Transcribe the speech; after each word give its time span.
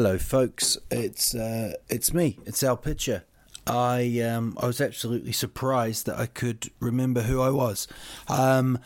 Hello, 0.00 0.16
folks. 0.16 0.78
It's 0.90 1.34
uh, 1.34 1.74
it's 1.90 2.14
me. 2.14 2.38
It's 2.46 2.62
Al 2.62 2.78
Pitcher. 2.78 3.24
I 3.66 4.20
um, 4.20 4.56
I 4.58 4.66
was 4.66 4.80
absolutely 4.80 5.32
surprised 5.32 6.06
that 6.06 6.18
I 6.18 6.24
could 6.24 6.70
remember 6.80 7.20
who 7.20 7.42
I 7.42 7.50
was. 7.50 7.86
Um, 8.26 8.78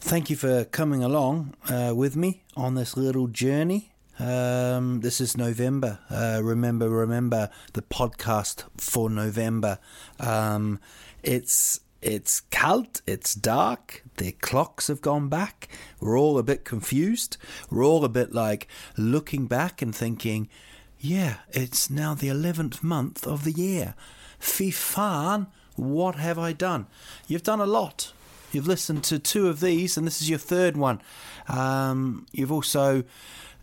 thank 0.00 0.30
you 0.30 0.36
for 0.36 0.64
coming 0.64 1.04
along 1.04 1.52
uh, 1.68 1.92
with 1.94 2.16
me 2.16 2.44
on 2.56 2.76
this 2.76 2.96
little 2.96 3.26
journey. 3.26 3.92
Um, 4.18 5.02
this 5.02 5.20
is 5.20 5.36
November. 5.36 5.98
Uh, 6.08 6.40
remember, 6.42 6.88
remember 6.88 7.50
the 7.74 7.82
podcast 7.82 8.64
for 8.78 9.10
November. 9.10 9.78
Um, 10.18 10.80
it's 11.22 11.80
it's 12.04 12.40
cold, 12.50 13.00
it's 13.06 13.34
dark, 13.34 14.04
the 14.18 14.32
clocks 14.32 14.88
have 14.88 15.00
gone 15.00 15.30
back. 15.30 15.68
We're 16.00 16.18
all 16.18 16.36
a 16.36 16.42
bit 16.42 16.64
confused. 16.66 17.38
We're 17.70 17.84
all 17.84 18.04
a 18.04 18.10
bit 18.10 18.34
like 18.34 18.68
looking 18.98 19.46
back 19.46 19.80
and 19.80 19.96
thinking, 19.96 20.50
yeah, 20.98 21.36
it's 21.50 21.88
now 21.88 22.12
the 22.14 22.28
11th 22.28 22.82
month 22.82 23.26
of 23.26 23.44
the 23.44 23.52
year. 23.52 23.94
Fy 24.38 24.70
fan, 24.70 25.46
what 25.76 26.16
have 26.16 26.38
I 26.38 26.52
done? 26.52 26.88
You've 27.26 27.42
done 27.42 27.60
a 27.60 27.66
lot. 27.66 28.12
You've 28.52 28.68
listened 28.68 29.02
to 29.04 29.18
two 29.18 29.48
of 29.48 29.60
these, 29.60 29.96
and 29.96 30.06
this 30.06 30.20
is 30.20 30.28
your 30.28 30.38
third 30.38 30.76
one. 30.76 31.00
Um, 31.48 32.26
you've 32.32 32.52
also 32.52 33.04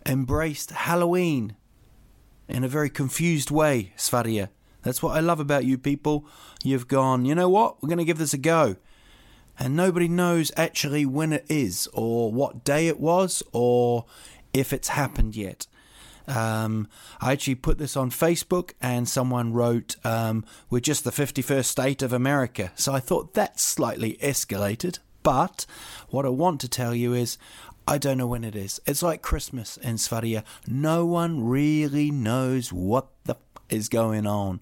embraced 0.04 0.72
Halloween 0.72 1.54
in 2.48 2.64
a 2.64 2.68
very 2.68 2.90
confused 2.90 3.52
way, 3.52 3.92
Svaria. 3.96 4.48
That's 4.82 5.02
what 5.02 5.16
I 5.16 5.20
love 5.20 5.40
about 5.40 5.64
you 5.64 5.78
people. 5.78 6.26
You've 6.62 6.88
gone, 6.88 7.24
you 7.24 7.34
know 7.34 7.48
what? 7.48 7.82
We're 7.82 7.88
going 7.88 7.98
to 7.98 8.04
give 8.04 8.18
this 8.18 8.34
a 8.34 8.38
go. 8.38 8.76
And 9.58 9.76
nobody 9.76 10.08
knows 10.08 10.50
actually 10.56 11.04
when 11.06 11.32
it 11.32 11.44
is, 11.48 11.88
or 11.92 12.32
what 12.32 12.64
day 12.64 12.88
it 12.88 12.98
was, 12.98 13.42
or 13.52 14.06
if 14.52 14.72
it's 14.72 14.88
happened 14.88 15.36
yet. 15.36 15.66
Um, 16.26 16.88
I 17.20 17.32
actually 17.32 17.56
put 17.56 17.78
this 17.78 17.96
on 17.96 18.10
Facebook, 18.10 18.72
and 18.80 19.08
someone 19.08 19.52
wrote, 19.52 19.96
um, 20.04 20.44
We're 20.70 20.80
just 20.80 21.04
the 21.04 21.10
51st 21.10 21.64
state 21.64 22.02
of 22.02 22.12
America. 22.12 22.72
So 22.76 22.92
I 22.92 23.00
thought 23.00 23.34
that's 23.34 23.62
slightly 23.62 24.18
escalated. 24.22 24.98
But 25.22 25.66
what 26.08 26.26
I 26.26 26.30
want 26.30 26.60
to 26.62 26.68
tell 26.68 26.94
you 26.94 27.14
is, 27.14 27.38
I 27.86 27.98
don't 27.98 28.18
know 28.18 28.26
when 28.26 28.44
it 28.44 28.54
is. 28.54 28.80
It's 28.86 29.02
like 29.02 29.22
Christmas 29.22 29.76
in 29.76 29.96
Svaria. 29.96 30.44
No 30.66 31.04
one 31.04 31.44
really 31.44 32.10
knows 32.10 32.72
what 32.72 33.08
the 33.24 33.36
is 33.72 33.88
going 33.88 34.26
on. 34.26 34.60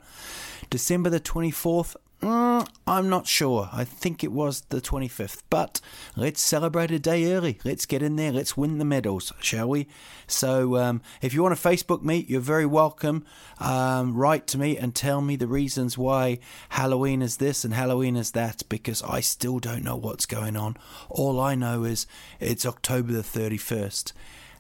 December 0.71 1.11
the 1.11 1.21
24th, 1.21 1.97
mm, 2.23 2.67
I'm 2.87 3.09
not 3.09 3.27
sure. 3.27 3.69
I 3.73 3.85
think 3.85 4.23
it 4.23 4.31
was 4.31 4.61
the 4.69 4.81
25th. 4.81 5.43
But 5.51 5.81
let's 6.17 6.41
celebrate 6.41 6.91
a 6.91 6.99
day 6.99 7.33
early. 7.33 7.59
Let's 7.65 7.87
get 7.87 8.03
in 8.03 8.17
there. 8.17 8.33
Let's 8.33 8.57
win 8.57 8.79
the 8.79 8.85
medals, 8.85 9.33
shall 9.41 9.69
we? 9.69 9.89
So 10.27 10.77
um, 10.77 11.03
if 11.21 11.35
you 11.35 11.43
want 11.43 11.59
to 11.59 11.69
Facebook 11.69 12.03
me, 12.03 12.25
you're 12.29 12.41
very 12.41 12.67
welcome. 12.67 13.25
Um, 13.59 14.15
write 14.15 14.47
to 14.49 14.59
me 14.59 14.77
and 14.79 14.95
tell 14.95 15.21
me 15.21 15.37
the 15.37 15.49
reasons 15.49 15.99
why 15.99 16.39
Halloween 16.71 17.21
is 17.21 17.39
this 17.39 17.65
and 17.65 17.75
Halloween 17.75 18.17
is 18.17 18.31
that 18.33 18.63
because 18.69 19.03
I 19.03 19.21
still 19.21 19.59
don't 19.59 19.83
know 19.83 19.97
what's 19.97 20.27
going 20.27 20.57
on. 20.57 20.77
All 21.09 21.41
I 21.41 21.55
know 21.55 21.85
is 21.85 22.07
it's 22.39 22.65
October 22.65 23.13
the 23.13 23.23
31st 23.23 24.13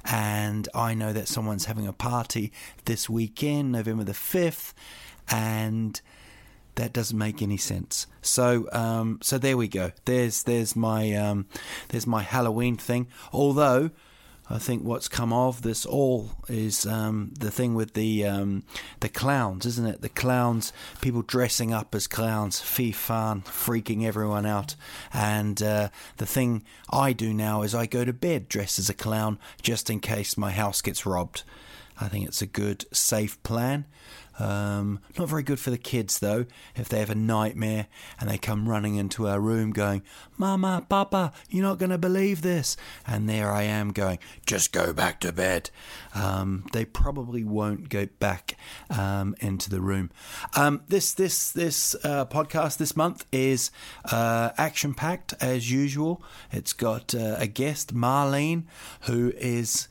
and 0.04 0.68
I 0.74 0.94
know 0.94 1.12
that 1.12 1.28
someone's 1.28 1.66
having 1.66 1.86
a 1.86 1.92
party 1.92 2.52
this 2.84 3.08
weekend, 3.08 3.72
November 3.72 4.04
the 4.04 4.12
5th, 4.12 4.72
and 5.28 6.00
that 6.76 6.92
doesn't 6.92 7.18
make 7.18 7.42
any 7.42 7.56
sense. 7.56 8.06
So, 8.22 8.68
um, 8.72 9.18
so 9.22 9.38
there 9.38 9.56
we 9.56 9.68
go. 9.68 9.92
There's 10.04 10.44
there's 10.44 10.74
my 10.74 11.12
um, 11.14 11.46
there's 11.88 12.06
my 12.06 12.22
Halloween 12.22 12.76
thing. 12.76 13.08
Although 13.32 13.90
I 14.52 14.58
think 14.58 14.82
what's 14.82 15.08
come 15.08 15.32
of 15.32 15.62
this 15.62 15.86
all 15.86 16.30
is 16.48 16.84
um, 16.84 17.32
the 17.38 17.52
thing 17.52 17.76
with 17.76 17.94
the 17.94 18.26
um, 18.26 18.64
the 18.98 19.08
clowns, 19.08 19.64
isn't 19.64 19.86
it? 19.86 20.00
The 20.02 20.08
clowns, 20.08 20.72
people 21.00 21.22
dressing 21.22 21.72
up 21.72 21.94
as 21.94 22.08
clowns, 22.08 22.60
fy 22.60 22.90
fan, 22.90 23.42
freaking 23.42 24.04
everyone 24.04 24.46
out. 24.46 24.74
And 25.12 25.62
uh, 25.62 25.90
the 26.16 26.26
thing 26.26 26.64
I 26.90 27.12
do 27.12 27.32
now 27.32 27.62
is 27.62 27.76
I 27.76 27.86
go 27.86 28.04
to 28.04 28.12
bed 28.12 28.48
dressed 28.48 28.80
as 28.80 28.90
a 28.90 28.94
clown 28.94 29.38
just 29.62 29.88
in 29.88 30.00
case 30.00 30.36
my 30.36 30.50
house 30.50 30.82
gets 30.82 31.06
robbed. 31.06 31.44
I 32.00 32.08
think 32.08 32.26
it's 32.26 32.42
a 32.42 32.46
good, 32.46 32.84
safe 32.92 33.42
plan. 33.42 33.86
Um, 34.38 35.00
not 35.18 35.28
very 35.28 35.42
good 35.42 35.60
for 35.60 35.70
the 35.70 35.76
kids 35.76 36.18
though, 36.18 36.46
if 36.74 36.88
they 36.88 36.98
have 36.98 37.10
a 37.10 37.14
nightmare 37.14 37.88
and 38.18 38.30
they 38.30 38.38
come 38.38 38.68
running 38.68 38.94
into 38.94 39.28
our 39.28 39.38
room 39.38 39.70
going, 39.70 40.02
Mama, 40.38 40.86
Papa, 40.88 41.32
you're 41.50 41.62
not 41.62 41.78
going 41.78 41.90
to 41.90 41.98
believe 41.98 42.40
this. 42.40 42.76
And 43.06 43.28
there 43.28 43.52
I 43.52 43.64
am 43.64 43.92
going, 43.92 44.18
just 44.46 44.72
go 44.72 44.94
back 44.94 45.20
to 45.20 45.32
bed. 45.32 45.68
Um, 46.14 46.64
they 46.72 46.86
probably 46.86 47.44
won't 47.44 47.90
go 47.90 48.06
back 48.18 48.56
um, 48.88 49.34
into 49.40 49.68
the 49.68 49.82
room. 49.82 50.10
Um, 50.56 50.82
this 50.88 51.12
this 51.12 51.52
this 51.52 51.94
uh, 52.02 52.24
podcast 52.24 52.78
this 52.78 52.96
month 52.96 53.26
is 53.30 53.70
uh, 54.10 54.50
action 54.56 54.94
packed 54.94 55.34
as 55.40 55.70
usual. 55.70 56.22
It's 56.50 56.72
got 56.72 57.14
uh, 57.14 57.36
a 57.38 57.46
guest, 57.46 57.94
Marlene, 57.94 58.64
who 59.02 59.34
is 59.36 59.88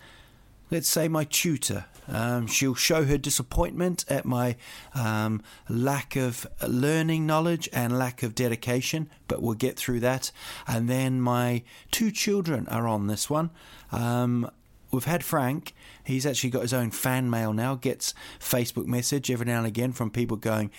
let's 0.71 0.87
say, 0.87 1.07
my 1.07 1.23
tutor. 1.23 1.85
Um, 2.07 2.47
she'll 2.47 2.75
show 2.75 3.05
her 3.05 3.17
disappointment 3.17 4.03
at 4.09 4.25
my 4.25 4.55
um, 4.95 5.43
lack 5.67 6.15
of 6.15 6.47
learning 6.67 7.27
knowledge 7.27 7.69
and 7.71 7.97
lack 7.97 8.23
of 8.23 8.33
dedication, 8.33 9.09
but 9.27 9.41
we'll 9.41 9.53
get 9.53 9.77
through 9.77 9.99
that. 10.01 10.31
And 10.67 10.89
then 10.89 11.21
my 11.21 11.63
two 11.91 12.11
children 12.11 12.67
are 12.67 12.87
on 12.87 13.07
this 13.07 13.29
one. 13.29 13.51
Um, 13.91 14.49
we've 14.91 15.05
had 15.05 15.23
Frank. 15.23 15.75
He's 16.03 16.25
actually 16.25 16.49
got 16.49 16.63
his 16.63 16.73
own 16.73 16.89
fan 16.89 17.29
mail 17.29 17.53
now, 17.53 17.75
gets 17.75 18.15
Facebook 18.39 18.87
message 18.87 19.29
every 19.29 19.45
now 19.45 19.59
and 19.59 19.67
again 19.67 19.91
from 19.91 20.09
people 20.09 20.37
going, 20.37 20.71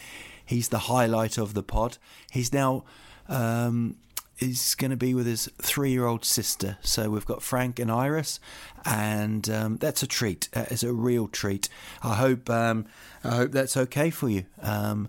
he's 0.44 0.68
the 0.68 0.78
highlight 0.78 1.38
of 1.38 1.54
the 1.54 1.62
pod. 1.62 1.98
He's 2.30 2.52
now. 2.52 2.84
Um, 3.28 3.96
is 4.40 4.74
going 4.74 4.90
to 4.90 4.96
be 4.96 5.14
with 5.14 5.26
his 5.26 5.48
three 5.60 5.90
year 5.90 6.06
old 6.06 6.24
sister. 6.24 6.78
So 6.82 7.10
we've 7.10 7.26
got 7.26 7.42
Frank 7.42 7.78
and 7.78 7.90
Iris, 7.90 8.40
and 8.84 9.48
um, 9.48 9.76
that's 9.76 10.02
a 10.02 10.06
treat. 10.06 10.48
That 10.52 10.72
is 10.72 10.82
a 10.82 10.92
real 10.92 11.28
treat. 11.28 11.68
I 12.02 12.14
hope 12.14 12.48
um, 12.50 12.86
I 13.22 13.36
hope 13.36 13.52
that's 13.52 13.76
okay 13.76 14.10
for 14.10 14.28
you. 14.28 14.46
Um, 14.62 15.08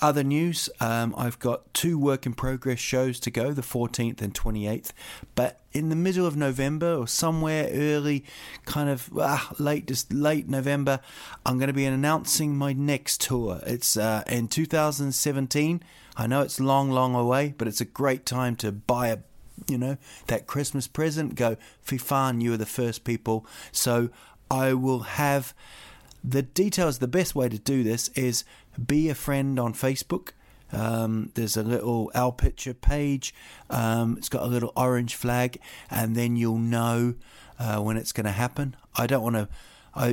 other 0.00 0.22
news, 0.22 0.68
um, 0.80 1.14
I've 1.16 1.38
got 1.38 1.72
two 1.74 1.98
work 1.98 2.26
in 2.26 2.34
progress 2.34 2.78
shows 2.78 3.18
to 3.20 3.30
go, 3.30 3.52
the 3.52 3.62
14th 3.62 4.20
and 4.22 4.34
28th. 4.34 4.92
But 5.34 5.60
in 5.72 5.88
the 5.88 5.96
middle 5.96 6.26
of 6.26 6.36
November 6.36 6.94
or 6.94 7.06
somewhere 7.06 7.68
early, 7.72 8.24
kind 8.64 8.88
of 8.88 9.10
ah, 9.18 9.52
late, 9.58 9.86
just 9.86 10.12
late 10.12 10.48
November, 10.48 11.00
I'm 11.44 11.58
going 11.58 11.68
to 11.68 11.74
be 11.74 11.86
announcing 11.86 12.56
my 12.56 12.72
next 12.72 13.20
tour. 13.20 13.60
It's 13.66 13.96
uh, 13.96 14.24
in 14.26 14.48
2017. 14.48 15.82
I 16.16 16.26
know 16.26 16.42
it's 16.42 16.58
long, 16.58 16.90
long 16.90 17.14
away, 17.14 17.54
but 17.56 17.68
it's 17.68 17.80
a 17.80 17.84
great 17.84 18.26
time 18.26 18.56
to 18.56 18.72
buy 18.72 19.08
a 19.08 19.18
you 19.66 19.78
know, 19.78 19.96
that 20.28 20.46
Christmas 20.46 20.86
present, 20.86 21.34
go, 21.34 21.56
Fifan, 21.84 22.40
you 22.40 22.52
are 22.52 22.56
the 22.56 22.66
first 22.66 23.04
people. 23.04 23.44
So 23.72 24.10
I 24.50 24.72
will 24.74 25.00
have 25.00 25.54
the 26.22 26.42
details. 26.42 26.98
The 26.98 27.08
best 27.08 27.34
way 27.34 27.48
to 27.48 27.58
do 27.58 27.82
this 27.82 28.08
is 28.10 28.44
be 28.86 29.08
a 29.08 29.14
friend 29.14 29.58
on 29.58 29.74
Facebook. 29.74 30.30
Um, 30.72 31.30
there's 31.34 31.56
a 31.56 31.62
little 31.62 32.10
Al 32.14 32.32
Pitcher 32.32 32.74
page. 32.74 33.34
Um, 33.70 34.16
it's 34.18 34.28
got 34.28 34.42
a 34.42 34.46
little 34.46 34.72
orange 34.76 35.14
flag, 35.14 35.58
and 35.90 36.14
then 36.14 36.36
you'll 36.36 36.58
know 36.58 37.14
uh, 37.58 37.80
when 37.80 37.96
it's 37.96 38.12
going 38.12 38.26
to 38.26 38.32
happen. 38.32 38.76
I 38.96 39.06
don't 39.06 39.22
want 39.22 39.36
to. 39.36 39.48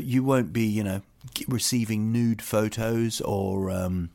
You 0.02 0.24
won't 0.24 0.52
be, 0.52 0.66
you 0.66 0.84
know, 0.84 1.02
receiving 1.48 2.12
nude 2.12 2.42
photos, 2.42 3.22
or 3.22 3.70
um, 3.70 4.10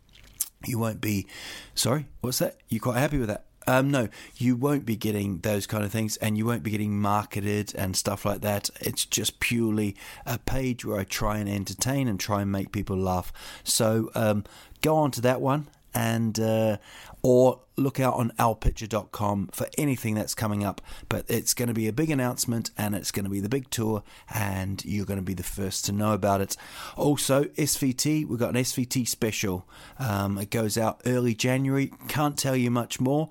you 0.66 0.78
won't 0.78 1.00
be. 1.00 1.26
Sorry, 1.74 2.06
what's 2.22 2.38
that? 2.38 2.56
You 2.68 2.80
quite 2.80 2.98
happy 2.98 3.18
with 3.18 3.28
that? 3.28 3.44
Um, 3.66 3.90
no, 3.90 4.08
you 4.36 4.56
won't 4.56 4.86
be 4.86 4.96
getting 4.96 5.38
those 5.38 5.66
kind 5.66 5.84
of 5.84 5.92
things, 5.92 6.16
and 6.18 6.36
you 6.38 6.46
won't 6.46 6.62
be 6.62 6.70
getting 6.70 6.98
marketed 6.98 7.74
and 7.74 7.96
stuff 7.96 8.24
like 8.24 8.40
that. 8.40 8.70
It's 8.80 9.04
just 9.04 9.40
purely 9.40 9.96
a 10.26 10.38
page 10.38 10.84
where 10.84 10.98
I 10.98 11.04
try 11.04 11.38
and 11.38 11.48
entertain 11.48 12.08
and 12.08 12.18
try 12.18 12.42
and 12.42 12.50
make 12.50 12.72
people 12.72 12.96
laugh. 12.96 13.32
So 13.62 14.10
um, 14.14 14.44
go 14.80 14.96
on 14.96 15.10
to 15.12 15.20
that 15.22 15.40
one 15.40 15.68
and 15.94 16.38
uh, 16.38 16.76
or 17.22 17.60
look 17.76 17.98
out 17.98 18.14
on 18.14 18.30
alpitcher.com 18.38 19.48
for 19.52 19.66
anything 19.78 20.14
that's 20.14 20.34
coming 20.34 20.64
up 20.64 20.80
but 21.08 21.24
it's 21.28 21.54
going 21.54 21.68
to 21.68 21.74
be 21.74 21.88
a 21.88 21.92
big 21.92 22.10
announcement 22.10 22.70
and 22.76 22.94
it's 22.94 23.10
going 23.10 23.24
to 23.24 23.30
be 23.30 23.40
the 23.40 23.48
big 23.48 23.68
tour 23.70 24.02
and 24.34 24.84
you're 24.84 25.06
going 25.06 25.18
to 25.18 25.24
be 25.24 25.34
the 25.34 25.42
first 25.42 25.84
to 25.84 25.92
know 25.92 26.12
about 26.12 26.40
it 26.40 26.56
also 26.96 27.44
svt 27.44 28.26
we've 28.26 28.38
got 28.38 28.54
an 28.54 28.62
svt 28.62 29.06
special 29.08 29.66
um, 29.98 30.38
it 30.38 30.50
goes 30.50 30.76
out 30.76 31.00
early 31.06 31.34
january 31.34 31.92
can't 32.08 32.38
tell 32.38 32.56
you 32.56 32.70
much 32.70 33.00
more 33.00 33.30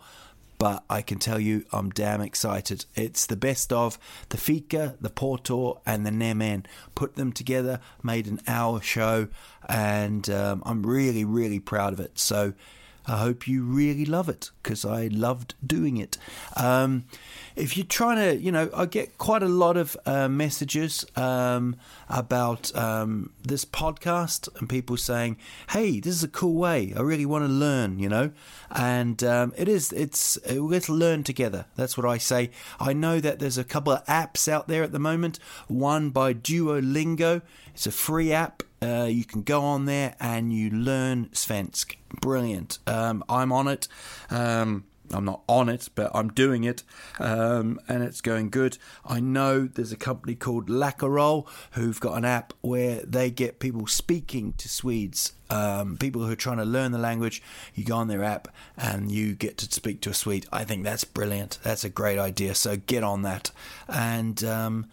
but 0.59 0.83
I 0.89 1.01
can 1.01 1.19
tell 1.19 1.39
you 1.39 1.63
I'm 1.71 1.89
damn 1.89 2.19
excited. 2.19 2.83
It's 2.94 3.25
the 3.25 3.38
best 3.38 3.71
of 3.71 3.97
the 4.27 4.36
Fika, 4.36 4.97
the 5.00 5.09
Porto, 5.09 5.81
and 5.86 6.06
the 6.06 6.12
Nemen. 6.12 6.65
Put 6.95 7.15
them 7.15 7.31
together, 7.31 7.80
made 8.03 8.27
an 8.27 8.41
hour 8.45 8.81
show, 8.81 9.30
and 9.69 10.30
um, 10.30 10.62
I'm 10.65 10.86
really, 10.86 11.24
really 11.24 11.62
proud 11.62 11.94
of 11.94 12.01
it. 12.01 12.19
So 12.19 12.53
I 13.10 13.18
hope 13.18 13.48
you 13.48 13.64
really 13.64 14.06
love 14.06 14.30
it 14.30 14.52
because 14.62 14.86
I 14.86 15.08
loved 15.08 15.56
doing 15.66 15.98
it. 15.98 16.20
Um, 16.56 17.06
if 17.56 17.76
you're 17.76 17.86
trying 17.86 18.18
to, 18.18 18.40
you 18.40 18.52
know, 18.52 18.70
I 18.74 18.86
get 18.86 19.18
quite 19.18 19.42
a 19.42 19.48
lot 19.48 19.78
of 19.78 19.98
uh, 20.06 20.28
messages 20.28 21.06
um, 21.16 21.76
about 22.08 22.74
um, 22.76 23.34
this 23.42 23.66
podcast 23.66 24.48
and 24.60 24.70
people 24.70 24.96
saying, 24.96 25.38
"Hey, 25.72 26.00
this 26.00 26.14
is 26.14 26.24
a 26.24 26.28
cool 26.28 26.54
way. 26.54 26.94
I 26.96 27.02
really 27.02 27.26
want 27.26 27.46
to 27.46 27.52
learn," 27.52 27.98
you 27.98 28.10
know, 28.10 28.32
and 28.70 29.24
um, 29.24 29.54
it 29.58 29.68
is. 29.68 29.92
It's 29.92 30.38
let's 30.48 30.88
learn 30.88 31.24
together. 31.24 31.66
That's 31.76 31.98
what 31.98 32.06
I 32.06 32.20
say. 32.20 32.52
I 32.80 32.94
know 32.94 33.20
that 33.20 33.40
there's 33.40 33.58
a 33.58 33.64
couple 33.64 33.92
of 33.92 34.06
apps 34.06 34.48
out 34.48 34.68
there 34.68 34.84
at 34.84 34.92
the 34.92 35.00
moment. 35.00 35.40
One 35.68 36.12
by 36.12 36.34
Duolingo. 36.34 37.42
It's 37.74 37.88
a 37.88 37.92
free 37.92 38.32
app. 38.32 38.62
Uh, 38.81 39.08
you 39.10 39.26
can 39.26 39.44
go 39.44 39.62
on 39.62 39.86
there 39.86 40.16
and 40.20 40.54
you 40.54 40.70
learn 40.70 41.28
Svensk. 41.28 41.96
Brilliant. 42.22 42.80
Um, 42.88 43.24
I'm 43.30 43.52
on 43.52 43.68
it. 43.68 43.88
Um, 44.30 44.86
I'm 45.12 45.26
not 45.26 45.42
on 45.48 45.70
it, 45.70 45.90
but 45.96 46.12
I'm 46.14 46.30
doing 46.30 46.64
it, 46.64 46.84
um, 47.20 47.80
and 47.88 48.04
it's 48.04 48.22
going 48.22 48.50
good. 48.50 48.78
I 49.06 49.20
know 49.20 49.66
there's 49.66 49.92
a 49.92 49.98
company 49.98 50.36
called 50.36 50.70
Läkerol 50.70 51.48
who've 51.72 52.00
got 52.00 52.18
an 52.18 52.26
app 52.26 52.54
where 52.62 53.02
they 53.02 53.31
get 53.31 53.60
people 53.60 53.88
speaking 53.88 54.54
to 54.58 54.70
Swedes, 54.70 55.34
um, 55.50 55.98
people 55.98 56.24
who 56.24 56.32
are 56.32 56.36
trying 56.38 56.58
to 56.58 56.66
learn 56.66 56.92
the 56.92 57.00
language. 57.00 57.42
You 57.74 57.84
go 57.84 57.96
on 57.96 58.08
their 58.08 58.24
app 58.24 58.50
and 58.78 59.12
you 59.12 59.36
get 59.36 59.58
to 59.58 59.72
speak 59.72 60.02
to 60.02 60.12
a 60.12 60.14
Swede. 60.14 60.46
I 60.52 60.64
think 60.64 60.84
that's 60.84 61.04
brilliant. 61.04 61.60
That's 61.64 61.84
a 61.84 61.90
great 61.90 62.20
idea. 62.20 62.56
So 62.56 62.78
get 62.78 63.04
on 63.04 63.24
that, 63.24 63.52
and 63.88 64.44
um, 64.44 64.88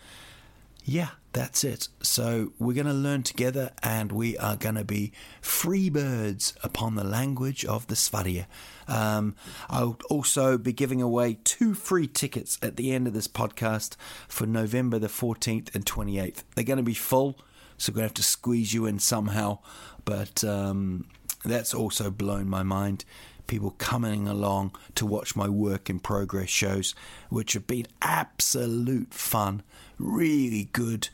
yeah, 0.84 1.10
that's 1.36 1.64
it. 1.64 1.88
So 2.00 2.54
we're 2.58 2.72
going 2.72 2.86
to 2.86 2.94
learn 2.94 3.22
together 3.22 3.70
and 3.82 4.10
we 4.10 4.38
are 4.38 4.56
going 4.56 4.76
to 4.76 4.84
be 4.84 5.12
free 5.42 5.90
birds 5.90 6.54
upon 6.64 6.94
the 6.94 7.04
language 7.04 7.62
of 7.66 7.86
the 7.88 7.94
Sverige. 7.94 8.46
Um, 8.88 9.36
I'll 9.68 9.98
also 10.08 10.56
be 10.56 10.72
giving 10.72 11.02
away 11.02 11.36
two 11.44 11.74
free 11.74 12.06
tickets 12.06 12.58
at 12.62 12.76
the 12.76 12.90
end 12.90 13.06
of 13.06 13.12
this 13.12 13.28
podcast 13.28 13.96
for 14.26 14.46
November 14.46 14.98
the 14.98 15.08
14th 15.08 15.74
and 15.74 15.84
28th. 15.84 16.42
They're 16.54 16.64
going 16.64 16.78
to 16.78 16.82
be 16.82 16.94
full, 16.94 17.38
so 17.76 17.92
we're 17.92 17.96
going 17.96 18.04
to 18.04 18.08
have 18.08 18.14
to 18.14 18.22
squeeze 18.22 18.72
you 18.72 18.86
in 18.86 18.98
somehow. 18.98 19.58
But 20.06 20.42
um, 20.42 21.06
that's 21.44 21.74
also 21.74 22.10
blown 22.10 22.48
my 22.48 22.62
mind 22.62 23.04
people 23.46 23.70
coming 23.78 24.26
along 24.26 24.74
to 24.94 25.06
watch 25.06 25.36
my 25.36 25.48
work 25.48 25.88
in 25.88 26.00
progress 26.00 26.48
shows, 26.48 26.94
which 27.28 27.52
have 27.52 27.66
been 27.66 27.86
absolute 28.02 29.12
fun, 29.14 29.62
really 29.98 30.68
good 30.72 31.08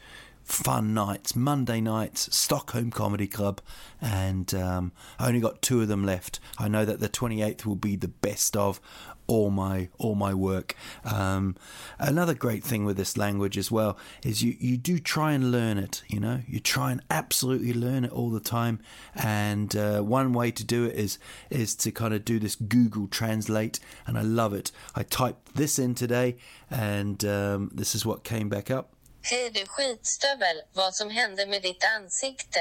fun 0.53 0.93
nights, 0.93 1.35
Monday 1.35 1.81
nights, 1.81 2.29
Stockholm 2.37 2.91
Comedy 2.91 3.27
Club, 3.27 3.63
and 4.03 4.55
um, 4.55 4.93
I 5.19 5.29
only 5.29 5.41
got 5.41 5.63
two 5.63 5.81
of 5.81 5.89
them 5.89 6.05
left. 6.05 6.41
I 6.59 6.69
know 6.69 6.85
that 6.85 7.01
the 7.01 7.09
28th 7.09 7.65
will 7.65 7.75
be 7.75 7.97
the 7.97 8.09
best 8.09 8.55
of 8.55 8.79
all 9.27 9.51
my 9.51 9.89
all 9.97 10.15
my 10.15 10.35
work. 10.35 10.77
Um, 11.05 11.57
another 11.99 12.35
great 12.35 12.63
thing 12.63 12.85
with 12.85 12.99
this 12.99 13.17
language 13.17 13.57
as 13.57 13.71
well 13.71 13.97
is 14.23 14.43
you 14.43 14.55
you 14.61 14.77
do 14.77 14.99
try 14.99 15.33
and 15.33 15.51
learn 15.51 15.79
it. 15.79 16.03
You 16.07 16.21
know, 16.21 16.41
you 16.47 16.61
try 16.61 16.93
and 16.93 17.01
absolutely 17.09 17.73
learn 17.73 18.05
it 18.05 18.13
all 18.13 18.29
the 18.29 18.41
time. 18.41 18.81
And 19.15 19.75
uh, 19.75 20.03
one 20.03 20.35
way 20.35 20.51
to 20.51 20.65
do 20.65 20.85
it 20.85 20.97
is 20.97 21.19
is 21.49 21.75
to 21.77 21.91
kind 21.91 22.13
of 22.13 22.27
do 22.27 22.39
this 22.39 22.57
Google 22.57 23.07
Translate, 23.07 23.81
and 24.07 24.19
I 24.19 24.23
love 24.23 24.53
it. 24.53 24.71
I 24.95 25.03
typed 25.03 25.55
this 25.55 25.79
in 25.79 25.95
today, 25.95 26.37
and 26.71 27.25
um, 27.25 27.71
this 27.73 27.95
is 27.95 28.05
what 28.05 28.23
came 28.23 28.51
back 28.51 28.71
up. 28.71 28.93
Du 29.31 29.67
skitstövel, 29.67 30.57
vad 30.73 30.95
som 30.95 31.11
hände 31.11 31.47
med 31.47 31.63
ditt 31.63 31.85
ansikte? 32.03 32.59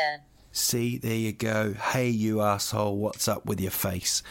See, 0.52 1.00
there 1.00 1.16
you 1.16 1.32
go. 1.32 1.74
Hey, 1.80 2.10
you 2.10 2.42
asshole, 2.42 2.98
what's 2.98 3.28
up 3.28 3.46
with 3.46 3.62
your 3.62 3.72
face? 3.72 4.24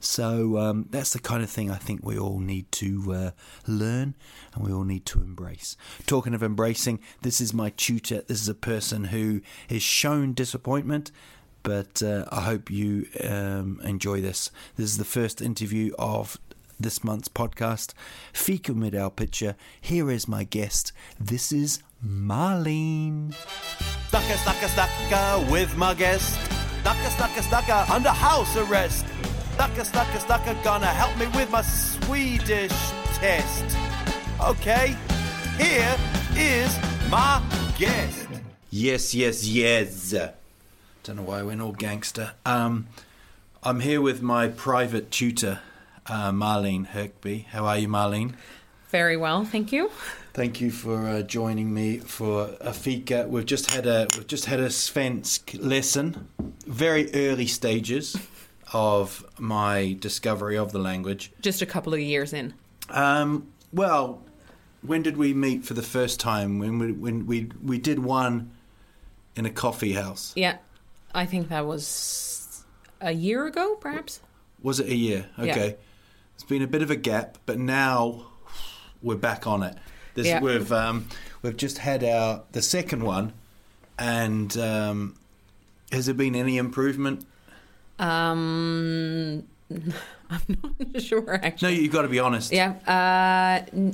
So 0.00 0.58
um, 0.58 0.86
that's 0.90 1.12
the 1.12 1.18
kind 1.18 1.42
of 1.42 1.50
thing 1.50 1.70
I 1.70 1.76
think 1.76 2.00
we 2.02 2.18
all 2.18 2.38
need 2.38 2.70
to 2.72 3.12
uh, 3.12 3.30
learn 3.66 4.14
and 4.54 4.64
we 4.64 4.72
all 4.72 4.84
need 4.84 5.04
to 5.06 5.20
embrace. 5.20 5.76
Talking 6.06 6.34
of 6.34 6.42
embracing, 6.42 7.00
this 7.22 7.40
is 7.40 7.52
my 7.52 7.70
tutor. 7.70 8.22
This 8.26 8.40
is 8.40 8.48
a 8.48 8.54
person 8.54 9.04
who 9.04 9.40
has 9.68 9.82
shown 9.82 10.32
disappointment, 10.32 11.10
but 11.62 12.02
uh, 12.02 12.24
I 12.30 12.42
hope 12.42 12.70
you 12.70 13.06
um, 13.22 13.80
enjoy 13.84 14.20
this. 14.20 14.50
This 14.76 14.90
is 14.90 14.98
the 14.98 15.04
first 15.04 15.42
interview 15.42 15.92
of 15.98 16.38
this 16.78 17.04
month's 17.04 17.28
podcast, 17.28 17.94
Fika 18.32 18.72
mit 18.74 18.94
Al 18.94 19.10
Pitcher. 19.10 19.56
Here 19.80 20.10
is 20.10 20.28
my 20.28 20.44
guest. 20.44 20.92
This 21.18 21.52
is 21.52 21.80
Marlene. 22.04 23.34
Stucka, 24.08 24.36
stucka, 24.36 24.68
stucka 24.68 25.50
with 25.50 25.76
my 25.76 25.94
guest. 25.94 26.38
Stucka, 26.82 27.08
stucka, 27.10 27.40
stucka 27.42 27.90
under 27.90 28.10
house 28.10 28.56
arrest. 28.56 29.06
Stucka, 29.56 29.84
stucka, 29.84 30.18
stucka 30.18 30.64
gonna 30.64 30.86
help 30.86 31.16
me 31.18 31.26
with 31.38 31.50
my 31.50 31.62
Swedish 31.62 32.72
test. 33.14 33.64
Okay, 34.40 34.96
here 35.56 35.96
is 36.36 36.76
my 37.10 37.42
guest. 37.78 38.28
Yes, 38.70 39.14
yes, 39.14 39.46
yes. 39.46 40.14
Don't 41.04 41.16
know 41.16 41.22
why 41.22 41.38
I 41.38 41.42
went 41.42 41.60
all 41.60 41.72
gangster. 41.72 42.32
Um, 42.44 42.88
I'm 43.62 43.80
here 43.80 44.00
with 44.00 44.20
my 44.20 44.48
private 44.48 45.10
tutor, 45.10 45.60
uh, 46.06 46.30
Marlene 46.30 46.86
Herkby. 46.88 47.46
How 47.46 47.66
are 47.66 47.78
you, 47.78 47.88
Marlene? 47.88 48.34
Very 48.90 49.16
well, 49.16 49.44
thank 49.44 49.72
you. 49.72 49.90
Thank 50.34 50.60
you 50.60 50.70
for 50.70 51.08
uh, 51.08 51.22
joining 51.22 51.72
me 51.72 51.98
for 51.98 52.56
a 52.60 52.72
fika. 52.72 53.26
We've 53.28 53.46
just 53.46 53.72
had 53.72 53.86
a 53.86 54.06
we've 54.16 54.26
just 54.26 54.46
had 54.46 54.60
a 54.60 54.66
svensk 54.66 55.56
lesson, 55.60 56.28
very 56.66 57.12
early 57.14 57.46
stages 57.46 58.16
of 58.72 59.24
my 59.38 59.96
discovery 60.00 60.56
of 60.56 60.72
the 60.72 60.78
language. 60.78 61.32
Just 61.40 61.62
a 61.62 61.66
couple 61.66 61.94
of 61.94 62.00
years 62.00 62.32
in. 62.32 62.54
Um, 62.90 63.48
well, 63.72 64.22
when 64.82 65.02
did 65.02 65.16
we 65.16 65.34
meet 65.34 65.64
for 65.64 65.74
the 65.74 65.82
first 65.82 66.20
time? 66.20 66.58
When 66.58 66.78
we 66.78 66.92
when 66.92 67.26
we 67.26 67.50
we 67.62 67.78
did 67.78 67.98
one 67.98 68.52
in 69.36 69.46
a 69.46 69.50
coffee 69.50 69.92
house. 69.92 70.32
Yeah, 70.36 70.58
I 71.14 71.26
think 71.26 71.48
that 71.48 71.66
was 71.66 72.64
a 73.00 73.12
year 73.12 73.46
ago, 73.46 73.76
perhaps. 73.76 74.20
Was 74.62 74.80
it 74.80 74.88
a 74.88 74.94
year? 74.94 75.26
Okay. 75.38 75.68
Yeah. 75.68 75.74
It's 76.44 76.50
been 76.50 76.60
a 76.60 76.66
bit 76.66 76.82
of 76.82 76.90
a 76.90 76.96
gap, 76.96 77.38
but 77.46 77.58
now 77.58 78.26
we're 79.02 79.16
back 79.16 79.46
on 79.46 79.62
it. 79.62 79.78
This, 80.12 80.26
Yeah. 80.26 80.42
We've 80.42 80.70
um, 80.72 81.08
we've 81.40 81.56
just 81.56 81.78
had 81.78 82.04
our 82.04 82.42
the 82.52 82.60
second 82.60 83.02
one, 83.02 83.32
and 83.98 84.54
um, 84.58 85.14
has 85.90 86.04
there 86.04 86.14
been 86.14 86.34
any 86.34 86.58
improvement? 86.58 87.24
Um, 87.98 89.44
I'm 89.70 90.42
not 90.62 91.02
sure 91.02 91.40
Actually, 91.42 91.76
No, 91.76 91.80
you've 91.80 91.92
got 91.94 92.02
to 92.02 92.08
be 92.08 92.18
honest. 92.18 92.52
Yeah, 92.52 92.72
uh, 92.86 93.88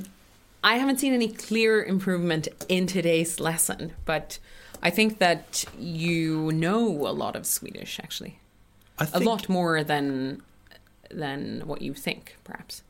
I 0.61 0.75
haven't 0.75 0.99
seen 0.99 1.13
any 1.13 1.29
clear 1.29 1.81
improvement 1.81 2.49
in 2.67 2.85
today's 2.85 3.39
lesson, 3.39 3.93
but 4.03 4.39
I 4.83 4.89
think 4.89 5.19
that 5.19 5.63
you 5.79 6.51
know 6.51 6.85
a 7.07 7.15
lot 7.15 7.37
of 7.37 7.45
Swedish 7.45 7.97
actually, 8.03 8.39
I 8.99 9.05
think, 9.05 9.23
a 9.23 9.29
lot 9.29 9.47
more 9.47 9.85
than 9.85 10.41
than 11.17 11.61
what 11.65 11.81
you 11.81 11.93
think, 11.93 12.35
perhaps. 12.43 12.83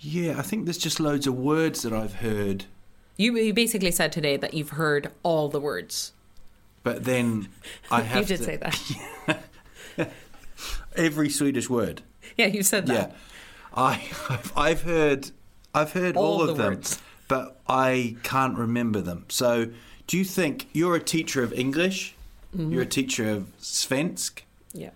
Yeah, 0.00 0.38
I 0.38 0.42
think 0.42 0.64
there's 0.64 0.78
just 0.78 0.98
loads 1.00 1.26
of 1.26 1.34
words 1.36 1.82
that 1.82 1.92
I've 1.92 2.14
heard, 2.16 2.64
You, 3.16 3.36
you 3.36 3.52
basically 3.54 3.90
said 3.92 4.10
today 4.12 4.36
that 4.36 4.52
you've 4.54 4.70
heard 4.70 5.10
all 5.22 5.48
the 5.48 5.60
words. 5.60 6.12
but 6.82 7.04
then 7.04 7.48
I 7.90 8.00
have 8.12 8.28
You 8.28 8.36
did 8.36 8.38
to, 8.38 8.44
say 8.44 8.56
that. 8.56 9.38
every 10.96 11.28
Swedish 11.30 11.68
word. 11.70 12.02
Yeah, 12.36 12.46
you 12.46 12.62
said 12.62 12.86
that. 12.86 13.10
Yeah, 13.10 13.16
I 13.74 14.02
I've, 14.28 14.52
I've 14.56 14.82
heard 14.82 15.30
I've 15.74 15.92
heard 15.92 16.16
all, 16.16 16.24
All 16.24 16.40
of 16.42 16.56
the 16.56 16.62
them, 16.62 16.74
words. 16.74 17.00
but 17.28 17.58
I 17.68 18.16
can't 18.22 18.56
remember 18.58 19.00
them. 19.00 19.24
So, 19.28 19.68
do 20.06 20.18
you 20.18 20.24
think 20.24 20.68
you're 20.72 20.96
a 20.96 21.02
teacher 21.02 21.42
of 21.42 21.52
English? 21.52 22.14
Mm-hmm. 22.56 22.72
You're 22.72 22.82
a 22.82 22.86
teacher 22.86 23.30
of 23.30 23.46
Svensk. 23.60 24.40
Yeah. 24.74 24.90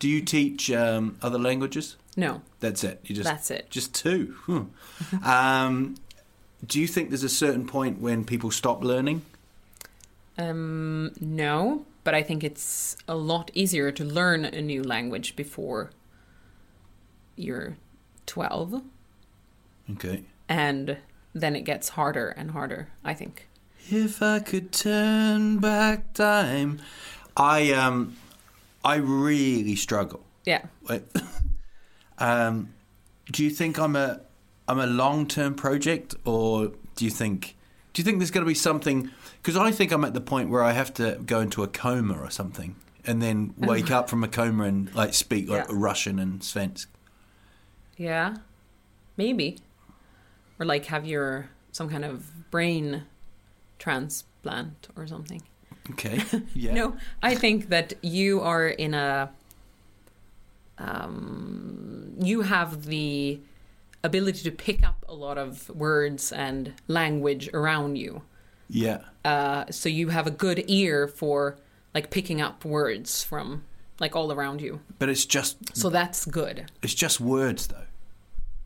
Do 0.00 0.08
you 0.08 0.20
teach 0.22 0.70
um, 0.72 1.16
other 1.22 1.38
languages? 1.38 1.96
No. 2.16 2.42
That's 2.58 2.82
it. 2.82 3.00
You 3.04 3.14
just 3.14 3.28
That's 3.28 3.50
it. 3.50 3.70
Just 3.70 3.94
two. 3.94 4.34
Hmm. 4.46 5.24
um, 5.24 5.94
do 6.66 6.80
you 6.80 6.86
think 6.88 7.10
there's 7.10 7.22
a 7.22 7.28
certain 7.28 7.66
point 7.66 8.00
when 8.00 8.24
people 8.24 8.50
stop 8.50 8.82
learning? 8.82 9.22
Um, 10.36 11.12
no, 11.20 11.84
but 12.02 12.14
I 12.14 12.22
think 12.22 12.42
it's 12.42 12.96
a 13.06 13.14
lot 13.14 13.50
easier 13.54 13.92
to 13.92 14.04
learn 14.04 14.44
a 14.44 14.62
new 14.62 14.82
language 14.82 15.36
before 15.36 15.90
you're 17.36 17.76
12, 18.26 18.82
Okay. 19.92 20.22
and 20.48 20.96
then 21.34 21.56
it 21.56 21.62
gets 21.62 21.90
harder 21.90 22.28
and 22.28 22.52
harder, 22.52 22.88
I 23.04 23.14
think. 23.14 23.48
If 23.90 24.22
I 24.22 24.40
could 24.40 24.72
turn 24.72 25.58
back 25.58 26.12
time, 26.14 26.80
I 27.36 27.72
um, 27.72 28.16
I 28.84 28.96
really 28.96 29.76
struggle. 29.76 30.24
Yeah. 30.44 30.62
Um, 32.18 32.74
do 33.32 33.42
you 33.42 33.48
think 33.48 33.78
I'm 33.78 33.96
a 33.96 34.20
I'm 34.68 34.78
a 34.78 34.86
long 34.86 35.26
term 35.26 35.54
project, 35.54 36.14
or 36.26 36.72
do 36.94 37.04
you 37.06 37.10
think 37.10 37.56
do 37.94 38.00
you 38.00 38.04
think 38.04 38.18
there's 38.18 38.30
going 38.30 38.44
to 38.44 38.48
be 38.48 38.54
something? 38.54 39.10
Because 39.42 39.56
I 39.56 39.70
think 39.70 39.90
I'm 39.90 40.04
at 40.04 40.12
the 40.12 40.20
point 40.20 40.50
where 40.50 40.62
I 40.62 40.72
have 40.72 40.92
to 40.94 41.18
go 41.24 41.40
into 41.40 41.62
a 41.62 41.66
coma 41.66 42.18
or 42.20 42.30
something 42.30 42.76
and 43.06 43.22
then 43.22 43.54
wake 43.58 43.90
up 43.90 44.10
from 44.10 44.22
a 44.22 44.28
coma 44.28 44.64
and 44.64 44.94
like 44.94 45.14
speak 45.14 45.48
like 45.48 45.66
Yeah. 45.66 45.74
Russian 45.74 46.18
and 46.18 46.40
Svensk. 46.40 46.86
Yeah, 47.96 48.36
maybe, 49.16 49.58
or 50.58 50.66
like 50.66 50.86
have 50.86 51.06
your 51.06 51.48
some 51.72 51.88
kind 51.88 52.04
of 52.04 52.50
brain 52.50 53.04
transplant 53.78 54.88
or 54.94 55.06
something. 55.06 55.42
Okay. 55.90 56.20
Yeah. 56.54 56.74
No, 56.74 56.96
I 57.22 57.34
think 57.34 57.68
that 57.70 57.94
you 58.02 58.40
are 58.42 58.68
in 58.68 58.94
a. 58.94 59.30
Um, 60.78 62.14
you 62.20 62.42
have 62.42 62.86
the 62.86 63.40
ability 64.02 64.42
to 64.44 64.50
pick 64.50 64.82
up 64.82 65.04
a 65.08 65.14
lot 65.14 65.36
of 65.38 65.68
words 65.70 66.32
and 66.32 66.72
language 66.88 67.50
around 67.52 67.96
you. 67.96 68.22
Yeah. 68.68 69.00
Uh, 69.24 69.64
so 69.70 69.88
you 69.88 70.08
have 70.08 70.26
a 70.26 70.30
good 70.30 70.64
ear 70.68 71.06
for 71.06 71.56
like 71.94 72.10
picking 72.10 72.40
up 72.40 72.64
words 72.64 73.22
from 73.22 73.64
like 73.98 74.16
all 74.16 74.32
around 74.32 74.62
you. 74.62 74.80
But 74.98 75.08
it's 75.10 75.26
just 75.26 75.76
So 75.76 75.90
that's 75.90 76.24
good. 76.24 76.70
it's 76.82 76.94
just 76.94 77.20
words 77.20 77.66
though. 77.66 77.84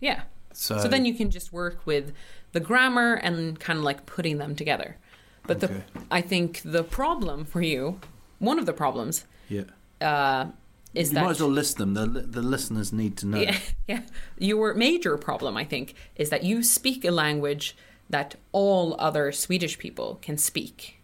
Yeah. 0.00 0.22
So, 0.52 0.78
So 0.78 0.88
then 0.88 1.04
you 1.04 1.14
can 1.14 1.30
just 1.30 1.52
work 1.52 1.80
with 1.84 2.12
the 2.52 2.60
grammar 2.60 3.14
and 3.14 3.58
kind 3.58 3.78
of 3.78 3.84
like 3.84 4.06
putting 4.06 4.38
them 4.38 4.54
together. 4.54 4.98
But 5.46 5.62
Okay. 5.64 5.74
the 5.94 6.00
I 6.10 6.20
think 6.22 6.62
the 6.64 6.82
problem 6.84 7.44
for 7.44 7.60
you, 7.62 7.98
one 8.38 8.58
of 8.58 8.66
the 8.66 8.72
problems, 8.72 9.24
yeah. 9.48 9.64
uh, 10.00 10.46
is 10.94 11.08
You 11.10 11.14
that 11.14 11.24
might 11.24 11.30
as 11.32 11.40
well 11.40 11.50
list 11.50 11.76
them. 11.76 11.94
The 11.94 12.06
the 12.06 12.42
listeners 12.42 12.92
need 12.92 13.16
to 13.18 13.26
know. 13.26 13.40
yeah, 13.40 13.58
yeah, 13.88 14.00
your 14.38 14.74
major 14.74 15.16
problem, 15.18 15.56
I 15.56 15.64
think, 15.64 15.94
is 16.16 16.30
that 16.30 16.42
you 16.44 16.62
speak 16.62 17.04
a 17.04 17.10
language 17.10 17.76
that 18.10 18.36
all 18.52 18.94
other 18.98 19.32
Swedish 19.32 19.78
people 19.78 20.18
can 20.22 20.38
speak. 20.38 21.00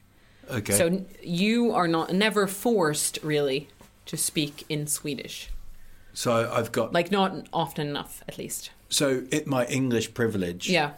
Okay. 0.51 0.73
So 0.75 1.05
you 1.23 1.73
are 1.73 1.89
not 1.89 2.13
never 2.13 2.47
forced 2.47 3.19
really 3.23 3.69
to 4.07 4.17
speak 4.17 4.65
in 4.69 4.87
Swedish, 4.87 5.51
so 6.13 6.33
I've 6.33 6.73
got 6.73 6.93
like 6.93 7.11
not 7.13 7.47
often 7.53 7.87
enough, 7.89 8.23
at 8.29 8.39
least. 8.39 8.71
so 8.89 9.23
it 9.31 9.47
my 9.47 9.65
English 9.67 10.13
privilege 10.15 10.69
Yeah, 10.69 10.91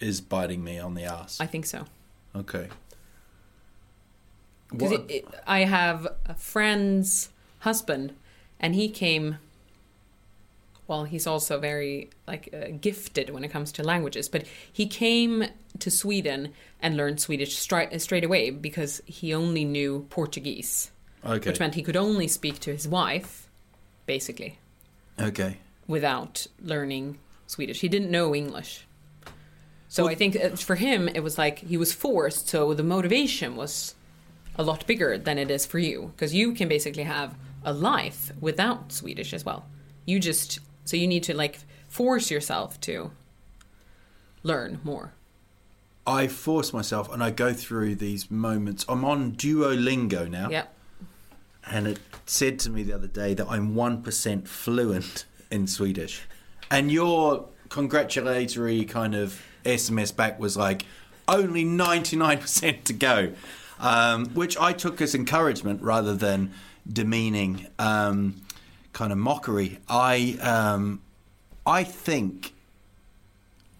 is 0.00 0.20
biting 0.20 0.62
me 0.64 0.78
on 0.82 0.94
the 0.94 1.04
ass. 1.04 1.40
I 1.40 1.46
think 1.46 1.66
so. 1.66 1.84
Okay. 2.36 2.68
Because 4.70 4.90
What- 4.90 5.10
it, 5.10 5.10
it, 5.10 5.34
I 5.46 5.60
have 5.60 6.06
a 6.26 6.34
friend's 6.34 7.28
husband, 7.60 8.14
and 8.58 8.74
he 8.74 8.88
came. 8.88 9.38
Well, 10.88 11.04
he's 11.04 11.26
also 11.26 11.58
very 11.58 12.10
like 12.26 12.52
uh, 12.52 12.76
gifted 12.80 13.30
when 13.30 13.44
it 13.44 13.48
comes 13.48 13.72
to 13.72 13.82
languages, 13.82 14.28
but 14.28 14.46
he 14.70 14.86
came 14.86 15.44
to 15.78 15.90
Sweden 15.90 16.52
and 16.80 16.96
learned 16.96 17.20
Swedish 17.20 17.56
straight 17.56 17.98
straight 18.00 18.24
away 18.24 18.50
because 18.50 19.00
he 19.06 19.32
only 19.32 19.64
knew 19.64 20.06
Portuguese, 20.10 20.90
okay. 21.24 21.50
which 21.50 21.60
meant 21.60 21.74
he 21.74 21.82
could 21.82 21.96
only 21.96 22.28
speak 22.28 22.58
to 22.60 22.72
his 22.72 22.88
wife, 22.88 23.48
basically, 24.06 24.58
okay. 25.18 25.58
without 25.86 26.46
learning 26.60 27.18
Swedish. 27.46 27.80
He 27.80 27.88
didn't 27.88 28.10
know 28.10 28.34
English. 28.34 28.86
So 29.92 30.04
Well- 30.04 30.12
I 30.12 30.14
think 30.14 30.36
uh, 30.36 30.56
for 30.56 30.76
him 30.76 31.06
it 31.08 31.20
was 31.20 31.36
like 31.36 31.58
he 31.58 31.76
was 31.76 31.92
forced. 31.92 32.48
So 32.48 32.72
the 32.72 32.82
motivation 32.82 33.56
was 33.56 33.94
a 34.56 34.62
lot 34.62 34.86
bigger 34.86 35.18
than 35.18 35.36
it 35.36 35.50
is 35.50 35.66
for 35.66 35.78
you 35.78 36.12
because 36.16 36.32
you 36.34 36.54
can 36.54 36.66
basically 36.66 37.02
have 37.02 37.34
a 37.62 37.74
life 37.74 38.32
without 38.40 38.90
Swedish 38.90 39.34
as 39.34 39.44
well. 39.44 39.66
You 40.06 40.18
just 40.18 40.60
so 40.86 40.96
you 40.96 41.06
need 41.06 41.22
to 41.24 41.34
like 41.36 41.58
force 41.88 42.30
yourself 42.30 42.80
to 42.88 43.10
learn 44.42 44.80
more. 44.82 45.12
I 46.06 46.26
force 46.26 46.72
myself 46.72 47.12
and 47.12 47.22
I 47.22 47.30
go 47.30 47.52
through 47.52 47.96
these 47.96 48.30
moments. 48.30 48.86
I'm 48.88 49.04
on 49.04 49.32
Duolingo 49.32 50.26
now. 50.26 50.48
Yeah. 50.48 50.66
and 51.70 51.86
it 51.86 51.98
said 52.24 52.58
to 52.60 52.70
me 52.70 52.82
the 52.82 52.94
other 52.94 53.06
day 53.08 53.34
that 53.34 53.46
I'm 53.48 53.74
1% 53.74 54.48
fluent 54.48 55.26
in 55.50 55.66
Swedish. 55.66 56.22
And 56.70 56.90
your 56.90 57.48
congratulatory 57.68 58.84
kind 58.84 59.14
of 59.14 59.40
SMS 59.64 60.14
back 60.14 60.38
was 60.40 60.56
like, 60.56 60.84
only 61.28 61.64
99% 61.64 62.84
to 62.84 62.92
go, 62.92 63.32
um, 63.78 64.26
which 64.30 64.56
I 64.58 64.72
took 64.72 65.00
as 65.00 65.14
encouragement 65.14 65.82
rather 65.82 66.14
than 66.14 66.52
demeaning 66.90 67.68
um, 67.78 68.42
kind 68.92 69.12
of 69.12 69.18
mockery. 69.18 69.78
I, 69.88 70.36
um, 70.40 71.00
I 71.66 71.84
think. 71.84 72.52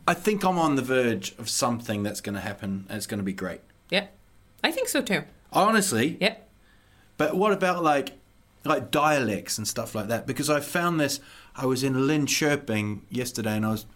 I 0.07 0.15
think 0.15 0.45
I'm 0.45 0.59
on 0.59 0.75
the 0.75 0.83
verge 0.83 1.33
of 1.39 1.49
something 1.49 2.03
that's 2.03 2.21
going 2.21 2.35
to 2.35 2.41
happen 2.41 2.87
and 2.89 2.97
it's 2.97 3.07
going 3.07 3.19
to 3.19 3.25
be 3.25 3.33
great. 3.33 3.61
Yeah. 3.89 4.07
I 4.65 4.73
think 4.73 4.89
so 4.89 5.01
too. 5.01 5.23
Honestly, 5.53 6.17
Yeah. 6.21 6.37
but 7.17 7.37
what 7.37 7.53
about 7.53 7.83
like 7.85 8.13
like 8.65 8.91
dialects 8.91 9.59
and 9.59 9.67
stuff 9.69 9.95
like 9.95 10.09
that? 10.09 10.27
Because 10.27 10.49
I 10.51 10.61
found 10.61 10.99
this. 10.99 11.21
I 11.55 11.67
was 11.67 11.85
in 11.85 11.95
Linköping 11.95 13.03
yesterday, 13.11 13.57
and 13.57 13.67
I 13.67 13.71
was 13.73 13.87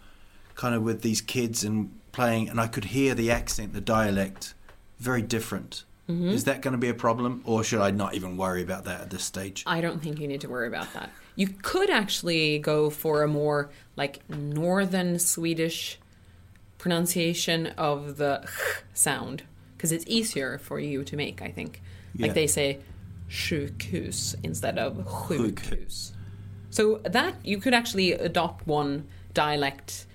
kind 0.57 0.75
of 0.75 0.81
with 0.83 1.01
these 1.01 1.21
kids 1.21 1.63
and 1.63 1.91
playing, 2.11 2.49
and 2.49 2.59
I 2.59 2.67
could 2.67 2.85
hear 2.85 3.15
the 3.15 3.31
accent, 3.31 3.73
the 3.73 3.79
dialect, 3.79 4.53
very 4.99 5.21
different. 5.21 5.85
Mm-hmm. 6.09 6.29
Is 6.29 6.45
that 6.45 6.61
going 6.61 6.71
to 6.71 6.77
be 6.77 6.89
a 6.89 6.93
problem, 6.93 7.41
or 7.45 7.63
should 7.63 7.79
I 7.79 7.91
not 7.91 8.15
even 8.15 8.37
worry 8.37 8.63
about 8.63 8.85
that 8.85 9.01
at 9.01 9.09
this 9.09 9.23
stage? 9.23 9.63
I 9.67 9.81
don't 9.81 10.01
think 10.01 10.19
you 10.19 10.27
need 10.27 10.41
to 10.41 10.49
worry 10.49 10.67
about 10.67 10.91
that. 10.93 11.11
You 11.35 11.47
could 11.61 11.89
actually 11.89 12.59
go 12.59 12.89
for 12.89 13.23
a 13.23 13.27
more 13.27 13.69
like 13.95 14.27
northern 14.29 15.19
Swedish 15.19 15.99
pronunciation 16.77 17.67
of 17.77 18.17
the 18.17 18.47
ch 18.47 18.83
sound 18.93 19.43
because 19.75 19.91
it's 19.91 20.05
easier 20.07 20.57
for 20.57 20.79
you 20.79 21.03
to 21.03 21.15
make, 21.15 21.41
I 21.41 21.51
think. 21.51 21.81
Yeah. 22.15 22.27
Like 22.27 22.35
they 22.35 22.47
say 22.47 22.79
sjukhus 23.29 24.35
instead 24.41 24.79
of 24.79 24.97
sjukhus. 25.05 26.13
So 26.71 26.99
that 27.03 27.35
you 27.45 27.59
could 27.59 27.73
actually 27.73 28.13
adopt 28.13 28.65
one 28.65 29.07
dialect 29.33 30.07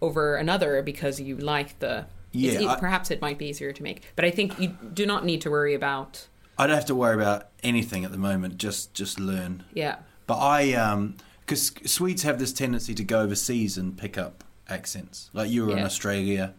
over 0.00 0.36
another 0.36 0.82
because 0.82 1.20
you 1.20 1.36
like 1.36 1.78
the 1.80 2.06
Yeah, 2.32 2.70
I- 2.72 2.76
perhaps 2.78 3.10
it 3.10 3.20
might 3.20 3.38
be 3.38 3.46
easier 3.46 3.72
to 3.72 3.82
make. 3.82 4.02
But 4.16 4.24
I 4.24 4.30
think 4.30 4.58
you 4.58 4.68
do 4.94 5.06
not 5.06 5.24
need 5.24 5.40
to 5.42 5.50
worry 5.50 5.74
about 5.74 6.26
I 6.58 6.66
don't 6.66 6.76
have 6.76 6.86
to 6.86 6.94
worry 6.94 7.14
about 7.14 7.48
anything 7.62 8.04
at 8.04 8.12
the 8.12 8.18
moment. 8.18 8.58
Just 8.58 8.92
just 8.94 9.18
learn. 9.18 9.64
yeah. 9.74 9.96
But 10.26 10.38
I, 10.38 10.74
um, 10.74 11.16
because 11.40 11.72
Swedes 11.84 12.22
have 12.22 12.38
this 12.38 12.52
tendency 12.52 12.94
to 12.94 13.02
go 13.02 13.22
overseas 13.22 13.76
and 13.76 13.96
pick 13.96 14.16
up 14.16 14.44
accents. 14.68 15.28
Like 15.32 15.50
you 15.50 15.66
were 15.66 15.76
in 15.76 15.82
Australia, 15.84 16.54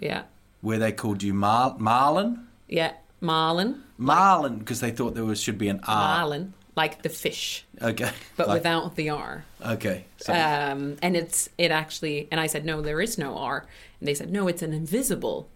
Yeah. 0.00 0.22
where 0.60 0.78
they 0.78 0.92
called 0.92 1.22
you 1.24 1.34
Mar- 1.34 1.74
Marlin. 1.80 2.46
Yeah. 2.68 2.92
Marlin. 3.20 3.82
Marlin, 3.96 4.58
because 4.60 4.78
they 4.80 4.92
thought 4.92 5.14
there 5.16 5.24
was 5.24 5.40
should 5.42 5.58
be 5.58 5.68
an 5.68 5.80
R. 5.88 6.18
Marlin, 6.18 6.54
like 6.82 7.02
the 7.02 7.08
fish, 7.24 7.64
Okay. 7.82 8.10
but 8.36 8.46
Like- 8.48 8.58
without 8.60 8.94
the 8.96 9.10
R. 9.10 9.44
Okay. 9.74 10.04
So, 10.24 10.32
Um, 10.32 10.96
and 11.02 11.16
it's 11.16 11.48
it 11.58 11.70
actually, 11.70 12.28
and 12.30 12.38
I 12.40 12.46
said 12.52 12.64
no, 12.64 12.80
there 12.80 13.00
is 13.02 13.18
no 13.18 13.36
R, 13.36 13.66
and 14.00 14.06
they 14.08 14.14
said 14.14 14.30
no, 14.30 14.48
it's 14.48 14.62
an 14.62 14.72
invisible 14.72 15.48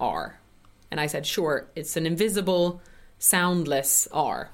R, 0.00 0.38
and 0.90 0.98
I 1.00 1.06
said 1.08 1.26
sure, 1.26 1.66
it's 1.74 1.96
an 1.96 2.06
invisible, 2.06 2.80
soundless 3.18 4.08
R. 4.12 4.50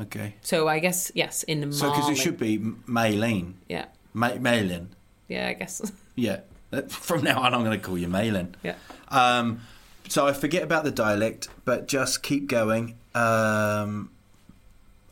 okay. 0.00 0.34
So 0.42 0.68
I 0.68 0.78
guess 0.80 1.10
yes, 1.14 1.42
in 1.44 1.60
the 1.60 1.72
So 1.72 1.90
because 1.90 2.08
it 2.10 2.16
should 2.16 2.38
be 2.38 2.58
Maylene. 2.88 3.54
yeah, 3.68 3.86
Ma- 4.12 4.38
Maylin. 4.38 4.86
yeah, 5.28 5.48
I 5.48 5.54
guess 5.54 5.80
Yeah. 6.16 6.40
From 6.88 7.22
now 7.22 7.38
on, 7.40 7.54
I'm 7.54 7.62
going 7.64 7.78
to 7.80 7.84
call 7.86 7.96
you 7.98 8.08
Maylin. 8.08 8.54
yeah. 8.64 8.74
Um, 9.08 9.60
so 10.08 10.26
I 10.26 10.32
forget 10.32 10.62
about 10.64 10.82
the 10.84 10.90
dialect, 10.90 11.48
but 11.64 11.86
just 11.86 12.22
keep 12.22 12.48
going. 12.48 12.96
Um, 13.14 14.10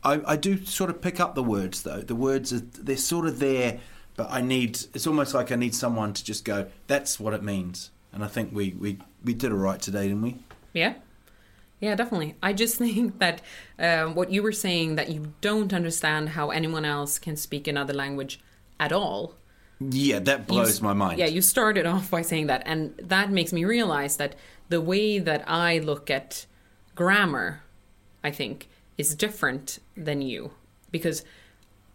I, 0.03 0.21
I 0.33 0.35
do 0.35 0.63
sort 0.65 0.89
of 0.89 1.01
pick 1.01 1.19
up 1.19 1.35
the 1.35 1.43
words, 1.43 1.83
though. 1.83 2.01
The 2.01 2.15
words 2.15 2.51
are 2.53 2.59
they're 2.59 2.97
sort 2.97 3.25
of 3.25 3.39
there, 3.39 3.79
but 4.15 4.27
I 4.29 4.41
need. 4.41 4.79
It's 4.93 5.07
almost 5.07 5.33
like 5.33 5.51
I 5.51 5.55
need 5.55 5.73
someone 5.75 6.13
to 6.13 6.23
just 6.23 6.45
go. 6.45 6.67
That's 6.87 7.19
what 7.19 7.33
it 7.33 7.43
means. 7.43 7.91
And 8.11 8.23
I 8.23 8.27
think 8.27 8.53
we 8.53 8.71
we 8.71 8.99
we 9.23 9.33
did 9.33 9.51
it 9.51 9.55
right 9.55 9.81
today, 9.81 10.03
didn't 10.07 10.21
we? 10.21 10.37
Yeah. 10.73 10.95
Yeah, 11.79 11.95
definitely. 11.95 12.35
I 12.41 12.53
just 12.53 12.77
think 12.83 13.19
that 13.19 13.41
um, 13.79 14.15
what 14.15 14.31
you 14.31 14.41
were 14.43 14.51
saying 14.51 14.95
that 14.95 15.09
you 15.09 15.33
don't 15.41 15.73
understand 15.73 16.29
how 16.29 16.49
anyone 16.49 16.85
else 16.85 17.19
can 17.19 17.35
speak 17.35 17.67
another 17.67 17.93
language 17.93 18.39
at 18.79 18.91
all. 18.91 19.35
Yeah, 19.79 20.19
that 20.19 20.47
blows 20.47 20.69
s- 20.75 20.81
my 20.81 20.93
mind. 20.93 21.19
Yeah, 21.19 21.25
you 21.25 21.41
started 21.41 21.85
off 21.93 22.09
by 22.09 22.21
saying 22.21 22.47
that, 22.47 22.63
and 22.65 22.95
that 23.01 23.31
makes 23.31 23.51
me 23.51 23.65
realize 23.65 24.15
that 24.17 24.35
the 24.69 24.79
way 24.79 25.19
that 25.19 25.43
I 25.49 25.79
look 25.79 26.09
at 26.09 26.45
grammar, 26.95 27.63
I 28.23 28.31
think, 28.31 28.69
is 28.97 29.15
different 29.15 29.79
than 29.95 30.21
you 30.21 30.51
because 30.91 31.23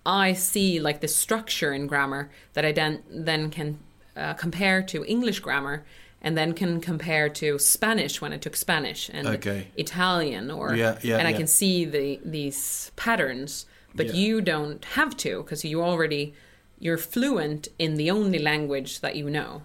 I 0.05 0.33
see 0.33 0.81
like 0.81 1.01
the 1.01 1.09
structure 1.09 1.73
in 1.73 1.87
grammar 1.87 2.31
that 2.55 2.65
I 2.65 2.73
then 2.73 3.03
then 3.11 3.51
can 3.51 3.79
uh, 4.17 4.35
compare 4.35 4.83
to 4.83 5.05
English 5.05 5.41
grammar, 5.41 5.85
and 6.21 6.37
then 6.37 6.53
can 6.53 6.81
compare 6.81 7.29
to 7.29 7.59
Spanish 7.59 8.21
when 8.21 8.33
I 8.33 8.37
took 8.39 8.57
Spanish 8.57 9.09
and 9.13 9.27
Okay. 9.29 9.69
Italian, 9.77 10.51
or 10.51 10.75
Yeah, 10.75 10.99
yeah, 11.03 11.19
and 11.19 11.29
I 11.29 11.33
can 11.33 11.47
see 11.47 11.85
the 11.85 12.21
these 12.25 12.91
patterns, 12.97 13.67
but 13.95 14.07
Yeah. 14.07 14.13
you 14.15 14.41
don't 14.41 14.85
have 14.97 15.17
to 15.19 15.43
because 15.43 15.65
you 15.65 15.83
already 15.83 16.35
you're 16.81 16.99
fluent 16.99 17.69
in 17.79 17.97
the 17.97 18.11
only 18.11 18.39
language 18.39 19.01
that 19.01 19.15
you 19.17 19.29
know. 19.31 19.63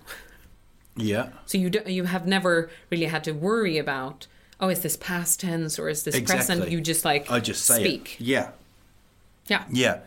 Yeah. 0.96 1.30
So 1.46 1.58
you 1.58 1.70
do, 1.70 1.82
you 1.88 2.04
have 2.06 2.28
never 2.28 2.70
really 2.92 3.06
had 3.06 3.24
to 3.24 3.32
worry 3.32 3.78
about 3.80 4.28
oh, 4.64 4.70
is 4.70 4.80
this 4.80 4.96
past 4.96 5.42
tense 5.42 5.78
or 5.78 5.90
is 5.90 6.04
this 6.04 6.16
Exactly. 6.16 6.56
present? 6.56 6.72
You 6.72 6.80
just 6.80 7.04
like 7.04 7.30
I 7.30 7.40
just 7.40 7.66
say 7.66 7.84
speak. 7.84 8.16
it. 8.20 8.22
Yeah. 8.22 8.52
Yeah. 9.48 9.66
Yeah. 9.70 10.00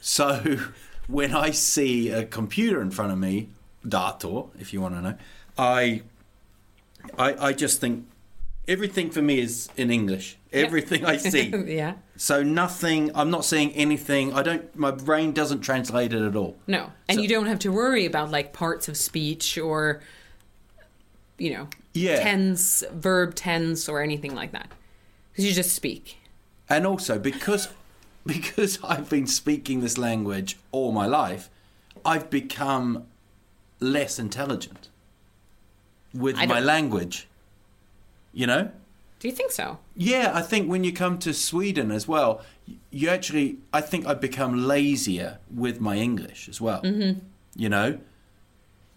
So 0.00 0.58
when 1.08 1.34
I 1.34 1.50
see 1.50 2.10
a 2.10 2.24
computer 2.24 2.80
in 2.80 2.90
front 2.90 3.12
of 3.12 3.18
me, 3.18 3.48
dator, 3.86 4.48
if 4.58 4.72
you 4.72 4.80
want 4.80 4.94
to 4.94 5.02
know, 5.02 5.14
I, 5.58 6.02
I, 7.18 7.48
I 7.48 7.52
just 7.52 7.80
think 7.80 8.06
everything 8.66 9.10
for 9.10 9.20
me 9.20 9.40
is 9.40 9.68
in 9.76 9.90
English. 9.90 10.36
Everything 10.52 11.04
I 11.04 11.18
see. 11.18 11.48
yeah. 11.66 11.94
So 12.16 12.42
nothing. 12.42 13.10
I'm 13.14 13.30
not 13.30 13.44
seeing 13.44 13.72
anything. 13.72 14.32
I 14.32 14.42
don't. 14.42 14.74
My 14.74 14.90
brain 14.90 15.32
doesn't 15.32 15.60
translate 15.60 16.14
it 16.14 16.22
at 16.22 16.34
all. 16.34 16.56
No. 16.66 16.92
And 17.08 17.16
So- 17.16 17.22
you 17.22 17.28
don't 17.28 17.46
have 17.46 17.58
to 17.60 17.70
worry 17.72 18.06
about 18.06 18.30
like 18.30 18.54
parts 18.54 18.88
of 18.88 18.96
speech 18.96 19.58
or 19.58 20.00
you 21.38 21.52
know, 21.52 21.68
Yeah. 21.98 22.22
tense, 22.22 22.84
verb 22.92 23.34
tense 23.34 23.88
or 23.88 24.02
anything 24.02 24.34
like 24.34 24.52
that. 24.52 24.70
Cuz 25.34 25.44
you 25.44 25.52
just 25.52 25.74
speak. 25.74 26.18
And 26.68 26.86
also 26.86 27.18
because 27.18 27.68
because 28.26 28.78
I've 28.84 29.08
been 29.08 29.26
speaking 29.26 29.80
this 29.80 29.96
language 29.96 30.58
all 30.70 30.92
my 30.92 31.06
life, 31.06 31.48
I've 32.04 32.30
become 32.30 33.06
less 33.80 34.18
intelligent 34.18 34.88
with 36.14 36.36
my 36.36 36.60
language. 36.60 37.28
You 38.32 38.46
know? 38.46 38.70
Do 39.20 39.28
you 39.28 39.34
think 39.34 39.50
so? 39.50 39.78
Yeah, 39.96 40.30
I 40.34 40.42
think 40.42 40.68
when 40.68 40.84
you 40.84 40.92
come 40.92 41.18
to 41.18 41.34
Sweden 41.34 41.90
as 41.90 42.06
well, 42.06 42.42
you 42.90 43.08
actually, 43.08 43.58
I 43.72 43.80
think 43.80 44.06
I've 44.06 44.20
become 44.20 44.66
lazier 44.66 45.38
with 45.52 45.80
my 45.80 45.96
English 45.96 46.48
as 46.48 46.60
well. 46.60 46.82
Mm-hmm. 46.82 47.18
You 47.56 47.68
know? 47.68 47.98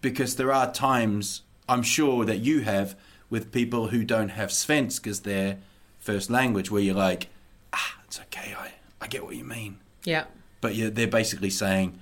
Because 0.00 0.36
there 0.36 0.52
are 0.52 0.72
times, 0.72 1.42
I'm 1.72 1.82
sure 1.82 2.24
that 2.24 2.38
you 2.38 2.60
have, 2.60 2.94
with 3.30 3.50
people 3.50 3.88
who 3.88 4.04
don't 4.04 4.28
have 4.30 4.50
Svensk 4.50 5.06
as 5.06 5.20
their 5.20 5.58
first 5.98 6.30
language, 6.30 6.70
where 6.70 6.82
you're 6.82 6.94
like, 6.94 7.28
ah, 7.72 7.96
it's 8.04 8.20
okay, 8.20 8.54
I, 8.58 8.72
I 9.00 9.06
get 9.08 9.24
what 9.24 9.36
you 9.36 9.44
mean. 9.44 9.78
Yeah. 10.04 10.24
But 10.60 10.74
you 10.74 10.90
they're 10.90 11.06
basically 11.06 11.50
saying, 11.50 11.98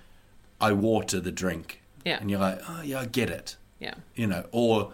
I 0.60 0.72
water 0.72 1.20
the 1.20 1.32
drink. 1.32 1.80
Yeah. 2.04 2.18
And 2.20 2.30
you're 2.30 2.40
like, 2.40 2.60
oh, 2.68 2.82
yeah, 2.82 3.00
I 3.00 3.06
get 3.06 3.30
it. 3.30 3.56
Yeah. 3.78 3.94
You 4.14 4.26
know, 4.26 4.44
or 4.52 4.92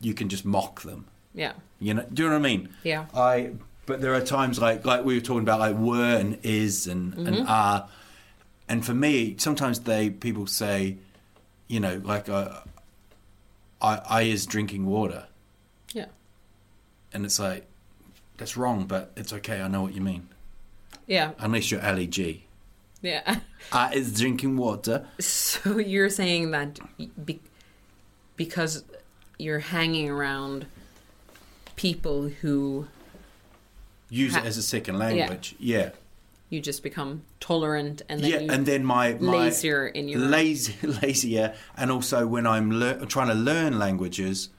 you 0.00 0.12
can 0.14 0.28
just 0.28 0.44
mock 0.44 0.82
them. 0.82 1.06
Yeah. 1.34 1.52
You 1.78 1.94
know, 1.94 2.04
do 2.12 2.22
you 2.22 2.28
know 2.28 2.34
what 2.34 2.46
I 2.46 2.50
mean? 2.50 2.68
Yeah. 2.82 3.06
I. 3.14 3.52
But 3.86 4.00
there 4.00 4.14
are 4.14 4.20
times 4.20 4.58
like 4.58 4.84
like 4.84 5.04
we 5.04 5.14
were 5.14 5.20
talking 5.20 5.42
about 5.42 5.60
like 5.60 5.76
were 5.76 6.16
and 6.16 6.38
is 6.42 6.88
and 6.88 7.14
and 7.14 7.46
are, 7.46 7.88
and 8.68 8.84
for 8.84 8.94
me 8.94 9.36
sometimes 9.38 9.78
they 9.80 10.10
people 10.10 10.48
say, 10.48 10.96
you 11.68 11.78
know, 11.78 12.02
like 12.02 12.28
uh, 12.28 12.62
I 13.80 13.96
I 14.08 14.22
is 14.22 14.46
drinking 14.46 14.86
water, 14.86 15.26
Yeah. 15.92 16.06
and 17.12 17.24
it's 17.24 17.38
like 17.38 17.66
that's 18.38 18.56
wrong, 18.56 18.86
but 18.86 19.12
it's 19.16 19.32
okay. 19.32 19.60
I 19.60 19.68
know 19.68 19.82
what 19.82 19.94
you 19.94 20.00
mean. 20.00 20.28
Yeah. 21.06 21.32
Unless 21.38 21.70
you're 21.70 21.84
Ali 21.84 22.06
G. 22.06 22.44
Yeah. 23.02 23.40
I 23.72 23.92
is 23.94 24.18
drinking 24.18 24.56
water. 24.56 25.06
So 25.20 25.78
you're 25.78 26.10
saying 26.10 26.50
that 26.52 26.78
be- 27.24 27.40
because 28.36 28.84
you're 29.38 29.60
hanging 29.60 30.08
around 30.10 30.66
people 31.76 32.28
who 32.28 32.88
Use 34.08 34.34
Ha- 34.34 34.40
it 34.40 34.46
as 34.46 34.56
a 34.56 34.62
second 34.62 34.98
language. 34.98 35.54
Yeah. 35.58 35.90
You 36.48 36.60
just 36.60 36.82
become 36.82 37.22
tolerant 37.40 38.02
and 38.08 38.20
then 38.20 38.30
yeah, 38.30 38.54
and 38.54 38.66
then 38.66 38.84
my, 38.84 39.14
my 39.14 39.32
lazier 39.32 39.88
in 39.88 40.08
your 40.08 40.20
lazy, 40.20 40.74
lazier, 40.86 41.54
and 41.76 41.90
also 41.90 42.26
when 42.26 42.46
I'm 42.46 42.70
lear- 42.70 43.04
trying 43.06 43.28
to 43.28 43.34
learn 43.34 43.78
languages, 43.78 44.50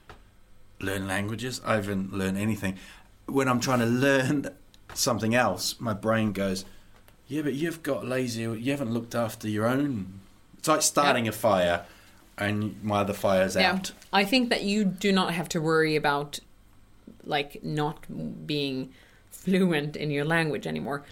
learn 0.80 1.06
languages. 1.06 1.60
I 1.64 1.74
haven't 1.74 2.12
learned 2.12 2.36
anything. 2.36 2.76
When 3.26 3.48
I'm 3.48 3.60
trying 3.60 3.80
to 3.80 3.86
learn 3.86 4.48
something 4.94 5.34
else, 5.34 5.80
my 5.80 5.94
brain 5.94 6.32
goes, 6.32 6.64
"Yeah, 7.26 7.42
but 7.42 7.54
you've 7.54 7.82
got 7.82 8.06
lazy. 8.06 8.42
You 8.42 8.70
haven't 8.70 8.92
looked 8.92 9.14
after 9.14 9.48
your 9.48 9.66
own." 9.66 10.20
It's 10.58 10.68
like 10.68 10.82
starting 10.82 11.26
a 11.26 11.32
fire, 11.32 11.86
and 12.36 12.82
my 12.82 13.00
other 13.00 13.14
fire's 13.14 13.56
yeah. 13.56 13.72
out. 13.72 13.92
I 14.12 14.24
think 14.24 14.50
that 14.50 14.62
you 14.62 14.84
do 14.84 15.10
not 15.12 15.32
have 15.32 15.48
to 15.50 15.60
worry 15.60 15.96
about 15.96 16.40
like 17.24 17.62
not 17.64 18.06
being 18.46 18.92
fluent 19.30 19.96
in 19.96 20.10
your 20.10 20.24
language 20.24 20.66
anymore. 20.66 21.04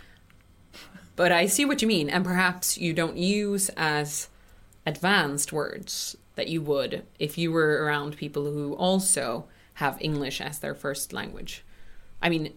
But 1.16 1.32
I 1.32 1.46
see 1.46 1.64
what 1.64 1.80
you 1.80 1.88
mean, 1.88 2.10
and 2.10 2.24
perhaps 2.24 2.76
you 2.76 2.92
don't 2.92 3.16
use 3.16 3.70
as 3.76 4.28
advanced 4.84 5.52
words 5.52 6.16
that 6.36 6.48
you 6.48 6.60
would 6.62 7.04
if 7.18 7.38
you 7.38 7.50
were 7.50 7.82
around 7.82 8.16
people 8.16 8.44
who 8.44 8.74
also 8.74 9.46
have 9.74 9.96
English 10.00 10.40
as 10.40 10.58
their 10.58 10.74
first 10.74 11.12
language. 11.12 11.64
I 12.22 12.28
mean, 12.28 12.52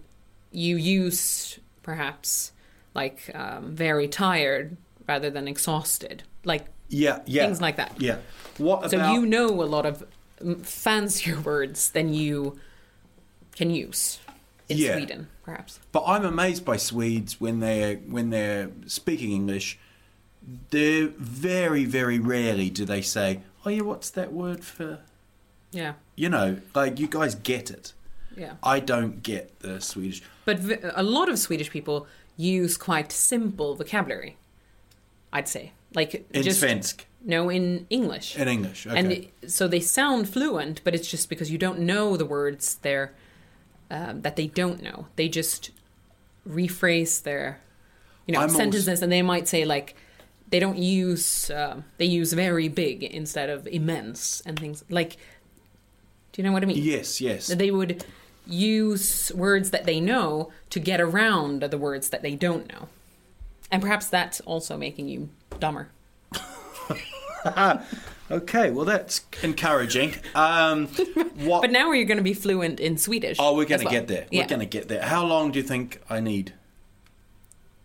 you 0.51 0.75
use 0.75 1.59
perhaps 1.83 2.51
like 2.93 3.31
um, 3.33 3.75
very 3.75 4.07
tired 4.07 4.77
rather 5.07 5.29
than 5.29 5.47
exhausted, 5.47 6.23
like 6.43 6.65
Yeah, 6.89 7.19
yeah, 7.25 7.45
Things 7.45 7.61
like 7.61 7.77
that. 7.77 7.93
Yeah. 7.97 8.17
What 8.57 8.91
so 8.91 9.13
you 9.13 9.25
know 9.25 9.47
a 9.47 9.63
lot 9.63 9.85
of 9.85 10.05
fancier 10.63 11.39
words 11.39 11.91
than 11.91 12.13
you 12.13 12.59
can 13.55 13.69
use 13.69 14.19
in 14.69 14.77
Yeah. 14.77 14.93
Sweden, 14.95 15.27
perhaps. 15.43 15.79
But 15.91 16.03
I'm 16.05 16.23
amazed 16.25 16.63
by 16.63 16.77
Swedes 16.77 17.41
when 17.41 17.59
they're 17.59 17.95
when 17.97 18.29
they're 18.29 18.69
speaking 18.85 19.31
English. 19.31 19.77
They're 20.69 21.07
very, 21.17 21.85
very 21.85 22.17
rarely 22.19 22.69
do 22.69 22.85
they 22.85 23.01
say, 23.01 23.41
"Oh 23.65 23.69
yeah, 23.69 23.81
what's 23.81 24.09
that 24.11 24.31
word 24.31 24.63
for?" 24.63 24.99
Yeah, 25.71 25.93
You 26.15 26.29
know, 26.29 26.57
like 26.73 26.99
you 26.99 27.07
guys 27.07 27.35
get 27.35 27.69
it. 27.69 27.93
yeah. 28.35 28.53
I 28.63 28.79
don't 28.79 29.21
get 29.21 29.59
the 29.59 29.79
Swedish. 29.81 30.23
But 30.45 30.57
v- 30.59 30.77
a 30.95 31.03
lot 31.03 31.29
of 31.29 31.37
Swedish 31.37 31.69
people 31.69 32.07
use 32.37 32.75
quite 32.77 33.11
simple 33.11 33.75
vocabulary. 33.75 34.37
I'd 35.31 35.47
say, 35.47 35.73
like 35.93 36.25
In 36.33 36.41
just 36.41 36.63
Svensk, 36.63 37.01
no 37.23 37.49
in 37.51 37.85
English. 37.91 38.35
in 38.35 38.47
English, 38.47 38.87
okay. 38.87 38.97
And 38.97 39.51
so 39.51 39.67
they 39.67 39.79
sound 39.79 40.27
fluent, 40.29 40.81
but 40.83 40.95
it's 40.95 41.07
just 41.11 41.29
because 41.29 41.51
you 41.51 41.59
don't 41.59 41.79
know 41.81 42.17
the 42.17 42.25
words 42.25 42.75
there 42.81 43.13
um, 43.89 44.21
that 44.21 44.35
they 44.35 44.47
don't 44.47 44.81
know. 44.81 45.07
They 45.15 45.27
just 45.29 45.71
rephrase 46.47 47.23
their, 47.23 47.59
you 48.25 48.33
know, 48.33 48.39
I'm 48.39 48.49
also- 48.49 48.57
sentences, 48.57 49.01
and 49.01 49.11
they 49.11 49.21
might 49.21 49.47
say 49.47 49.65
like 49.65 49.95
they 50.49 50.59
don't 50.59 50.77
use 50.77 51.51
um, 51.51 51.85
they 51.97 52.05
use 52.05 52.33
very 52.33 52.67
big 52.67 53.03
instead 53.03 53.49
of 53.49 53.67
immense 53.67 54.41
and 54.45 54.59
things 54.59 54.83
like. 54.89 55.17
Do 56.31 56.41
you 56.41 56.47
know 56.47 56.51
what 56.53 56.61
I 56.61 56.67
mean? 56.67 56.77
yes, 56.81 57.19
yes. 57.19 57.47
They 57.47 57.71
would 57.71 58.05
use 58.45 59.31
words 59.33 59.71
that 59.71 59.85
they 59.85 59.99
know 59.99 60.51
to 60.69 60.79
get 60.79 61.01
around 61.01 61.61
the 61.63 61.77
words 61.77 62.09
that 62.09 62.21
they 62.21 62.35
don't 62.35 62.71
know, 62.71 62.87
and 63.71 63.81
perhaps 63.81 64.07
that's 64.07 64.39
also 64.41 64.77
making 64.77 65.07
you 65.07 65.29
dumber. 65.59 65.89
Okay, 68.31 68.69
well 68.69 68.85
that's 68.85 69.21
encouraging. 69.43 70.13
Um, 70.35 70.87
what? 71.37 71.61
But 71.61 71.71
now 71.71 71.87
are 71.89 71.95
you're 71.95 72.05
going 72.05 72.17
to 72.17 72.23
be 72.23 72.33
fluent 72.33 72.79
in 72.79 72.97
Swedish. 72.97 73.37
oh, 73.39 73.55
we're 73.55 73.65
going 73.65 73.79
to 73.79 73.85
well. 73.85 73.93
get 73.93 74.07
there. 74.07 74.27
Yeah. 74.31 74.43
We're 74.43 74.47
going 74.49 74.59
to 74.59 74.65
get 74.65 74.87
there. 74.87 75.01
How 75.01 75.25
long 75.25 75.51
do 75.51 75.59
you 75.59 75.63
think 75.63 76.01
I 76.09 76.19
need? 76.19 76.53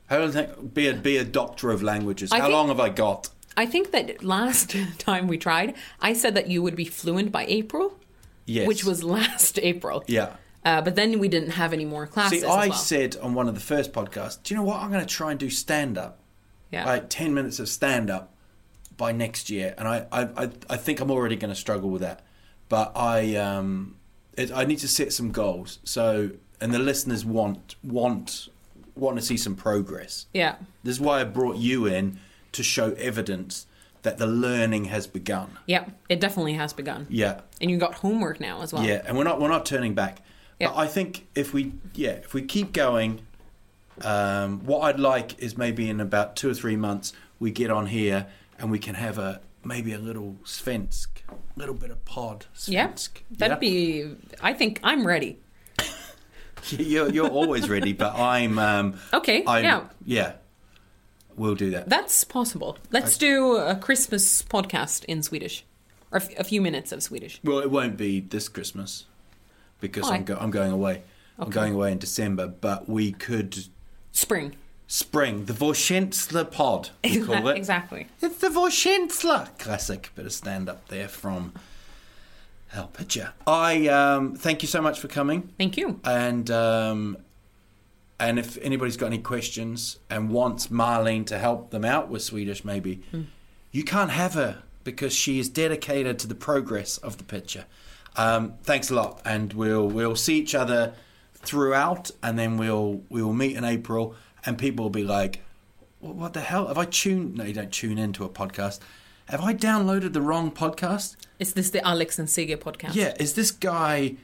How 0.07 0.19
long 0.19 0.31
do 0.31 0.39
you 0.39 0.45
think 0.47 0.75
be 0.75 0.89
a 0.89 0.95
be 0.95 1.17
a 1.17 1.25
doctor 1.25 1.71
of 1.71 1.83
languages? 1.83 2.31
I 2.33 2.37
How 2.37 2.43
think- 2.45 2.53
long 2.53 2.69
have 2.69 2.81
I 2.81 2.91
got? 2.91 3.31
I 3.57 3.67
think 3.67 3.93
that 3.93 4.23
last 4.25 4.75
time 4.99 5.29
we 5.29 5.39
tried, 5.39 5.75
I 6.01 6.13
said 6.13 6.35
that 6.35 6.49
you 6.49 6.61
would 6.63 6.75
be 6.77 6.85
fluent 6.85 7.31
by 7.31 7.47
April, 7.47 7.97
Yes. 8.47 8.67
which 8.67 8.85
was 8.85 9.05
last 9.05 9.59
April. 9.63 10.05
yeah. 10.07 10.37
Uh, 10.65 10.81
but 10.81 10.97
then 10.97 11.19
we 11.19 11.29
didn't 11.29 11.51
have 11.51 11.75
any 11.75 11.85
more 11.85 12.07
classes. 12.07 12.41
See, 12.41 12.47
as 12.47 12.51
I 12.51 12.69
well. 12.69 12.77
said 12.79 13.17
on 13.19 13.35
one 13.35 13.49
of 13.49 13.55
the 13.55 13.61
first 13.61 13.93
podcasts, 13.93 14.43
do 14.43 14.55
you 14.55 14.59
know 14.59 14.65
what? 14.67 14.81
I'm 14.81 14.91
going 14.91 15.05
to 15.07 15.15
try 15.15 15.31
and 15.31 15.39
do 15.39 15.51
stand 15.51 15.99
up, 15.99 16.21
yeah. 16.73 16.87
like 16.87 17.11
10 17.11 17.35
minutes 17.35 17.59
of 17.59 17.69
stand 17.69 18.09
up 18.09 18.34
by 18.97 19.13
next 19.13 19.51
year. 19.51 19.75
And 19.77 19.89
I, 19.89 20.07
I, 20.13 20.51
I, 20.69 20.77
think 20.77 21.01
I'm 21.01 21.11
already 21.11 21.37
going 21.37 21.53
to 21.53 21.59
struggle 21.59 21.91
with 21.91 22.03
that. 22.03 22.25
But 22.69 22.93
I, 22.97 23.37
um, 23.37 23.97
it, 24.37 24.53
I 24.53 24.65
need 24.65 24.79
to 24.79 24.89
set 24.89 25.13
some 25.13 25.31
goals. 25.31 25.79
So, 25.85 26.31
and 26.61 26.73
the 26.73 26.79
listeners 26.79 27.25
want, 27.25 27.77
want, 27.83 28.49
want 28.95 29.17
to 29.17 29.23
see 29.23 29.37
some 29.37 29.55
progress. 29.57 30.27
yeah. 30.33 30.57
This 30.83 30.97
is 30.97 31.01
why 31.01 31.21
I 31.21 31.25
brought 31.25 31.57
you 31.57 31.87
in 31.87 32.19
to 32.53 32.63
show 32.63 32.93
evidence 32.93 33.67
that 34.05 34.19
the 34.19 34.27
learning 34.27 34.85
has 34.87 35.07
begun. 35.07 35.59
Yeah. 35.67 35.87
It 36.09 36.21
definitely 36.21 36.53
has 36.55 36.73
begun. 36.73 37.07
Yeah. 37.09 37.41
And 37.61 37.71
you 37.71 37.79
got 37.79 37.95
homework 37.95 38.39
now 38.39 38.63
as 38.63 38.73
well. 38.73 38.85
Yeah, 38.85 39.03
and 39.07 39.17
we're 39.17 39.25
not 39.25 39.41
we're 39.41 39.49
not 39.49 39.67
turning 39.67 39.95
back. 39.95 40.19
Yeah. 40.61 40.69
But 40.69 40.77
I 40.77 40.87
think 40.87 41.27
if 41.35 41.53
we 41.53 41.73
yeah 41.95 42.11
if 42.11 42.35
we 42.35 42.43
keep 42.43 42.73
going, 42.73 43.23
um, 44.03 44.61
what 44.65 44.81
I'd 44.81 45.01
like 45.01 45.39
is 45.39 45.57
maybe 45.57 45.89
in 45.89 46.01
about 46.01 46.37
two 46.37 46.51
or 46.51 46.55
three 46.55 46.77
months 46.77 47.13
we 47.41 47.51
get 47.51 47.71
on 47.71 47.87
here 47.87 48.27
and 48.59 48.71
we 48.71 48.79
can 48.79 48.95
have 48.95 49.19
a 49.19 49.41
maybe 49.65 49.93
a 49.93 49.99
little 49.99 50.37
Svensk, 50.45 51.09
little 51.57 51.75
bit 51.75 51.91
of 51.91 52.05
pod 52.05 52.47
Yeah. 52.67 52.89
Svensk. 52.89 53.11
That'd 53.31 53.61
be. 53.61 54.15
I 54.43 54.53
think 54.53 54.81
I'm 54.83 55.07
ready. 55.07 55.39
you're 56.71 57.11
you're 57.11 57.29
always 57.29 57.69
ready, 57.69 57.93
but 57.93 58.15
I'm 58.15 58.59
um, 58.59 58.95
Okay. 59.13 59.43
I'm, 59.47 59.65
yeah. 59.65 59.85
yeah, 60.05 60.33
we'll 61.37 61.55
do 61.55 61.71
that. 61.71 61.89
That's 61.89 62.25
possible. 62.25 62.79
Let's 62.91 63.19
do 63.19 63.57
a 63.57 63.75
Christmas 63.77 64.43
podcast 64.43 65.05
in 65.07 65.23
Swedish, 65.23 65.65
or 66.11 66.19
a 66.19 66.23
f- 66.23 66.39
a 66.39 66.45
few 66.45 66.61
minutes 66.61 66.93
of 66.93 67.03
Swedish. 67.03 67.41
Well, 67.45 67.59
it 67.59 67.71
won't 67.71 67.97
be 67.97 68.21
this 68.21 68.49
Christmas 68.49 69.07
because 69.81 70.05
Why? 70.05 70.17
I'm 70.17 70.25
go- 70.25 70.39
I'm 70.41 70.51
going 70.51 70.73
away. 70.73 71.03
I'm 71.39 71.51
going 71.51 71.75
away 71.75 71.91
in 71.91 71.99
December, 71.99 72.47
but 72.47 72.89
we 72.89 73.11
could 73.13 73.59
Spring. 74.13 74.55
Spring 74.87 75.47
the 75.47 75.53
Vorschensler 75.53 76.51
pod. 76.51 76.91
We 77.03 77.21
call 77.21 77.49
it. 77.49 77.57
exactly. 77.57 78.09
It's 78.21 78.39
the 78.39 78.49
Vorschensler 78.49 79.57
classic 79.59 80.11
bit 80.15 80.27
of 80.27 80.33
stand 80.33 80.69
up 80.69 80.89
there 80.89 81.09
from 81.09 81.53
Al 82.73 82.89
Pitcher. 82.89 83.33
I 83.47 83.89
um, 83.89 84.35
thank 84.35 84.63
you 84.63 84.69
so 84.69 84.83
much 84.83 84.99
for 85.01 85.09
coming. 85.09 85.51
Thank 85.59 85.77
you. 85.77 86.01
And 86.05 86.51
um, 86.51 87.17
and 88.19 88.39
if 88.39 88.59
anybody's 88.59 88.97
got 88.97 89.07
any 89.07 89.19
questions 89.19 89.99
and 90.09 90.31
wants 90.31 90.69
Marlene 90.69 91.27
to 91.27 91.39
help 91.39 91.71
them 91.71 91.85
out 91.85 92.09
with 92.09 92.23
Swedish, 92.23 92.65
maybe 92.65 93.03
you 93.73 93.85
can't 93.85 94.11
have 94.11 94.35
her 94.35 94.63
because 94.85 95.13
she 95.13 95.39
is 95.39 95.49
dedicated 95.49 96.19
to 96.21 96.27
the 96.27 96.35
progress 96.35 96.99
of 96.99 97.19
the 97.19 97.25
picture. 97.25 97.65
Um, 98.17 98.55
thanks 98.63 98.91
a 98.91 98.95
lot, 98.95 99.21
and 99.25 99.53
we'll 99.53 99.89
we'll 99.89 100.17
see 100.17 100.39
each 100.39 100.55
other 100.55 100.95
throughout, 101.35 102.11
and 102.23 102.39
then 102.39 102.57
we'll 102.57 103.03
we 103.09 103.23
will 103.23 103.33
meet 103.33 103.57
in 103.57 103.65
April, 103.65 104.15
and 104.47 104.59
people 104.59 104.85
will 104.85 104.91
be 104.91 105.05
like, 105.05 105.41
"What 106.01 106.15
what 106.15 106.33
the 106.33 106.41
hell? 106.41 106.69
Have 106.69 106.79
I 106.79 106.85
tuned? 106.85 107.37
No, 107.37 107.45
you 107.45 107.55
don't 107.55 107.73
tune 107.73 107.99
into 107.99 108.25
a 108.25 108.29
podcast. 108.29 108.81
Have 109.27 109.41
I 109.41 109.55
downloaded 109.55 110.13
the 110.13 110.21
wrong 110.21 110.51
podcast? 110.51 111.17
Is 111.39 111.55
this 111.55 111.71
the 111.71 111.87
Alex 111.87 112.19
and 112.19 112.29
Sigge 112.29 112.57
podcast? 112.59 112.95
Yeah, 112.95 113.15
is 113.19 113.35
this 113.35 113.51
guy 113.51 114.17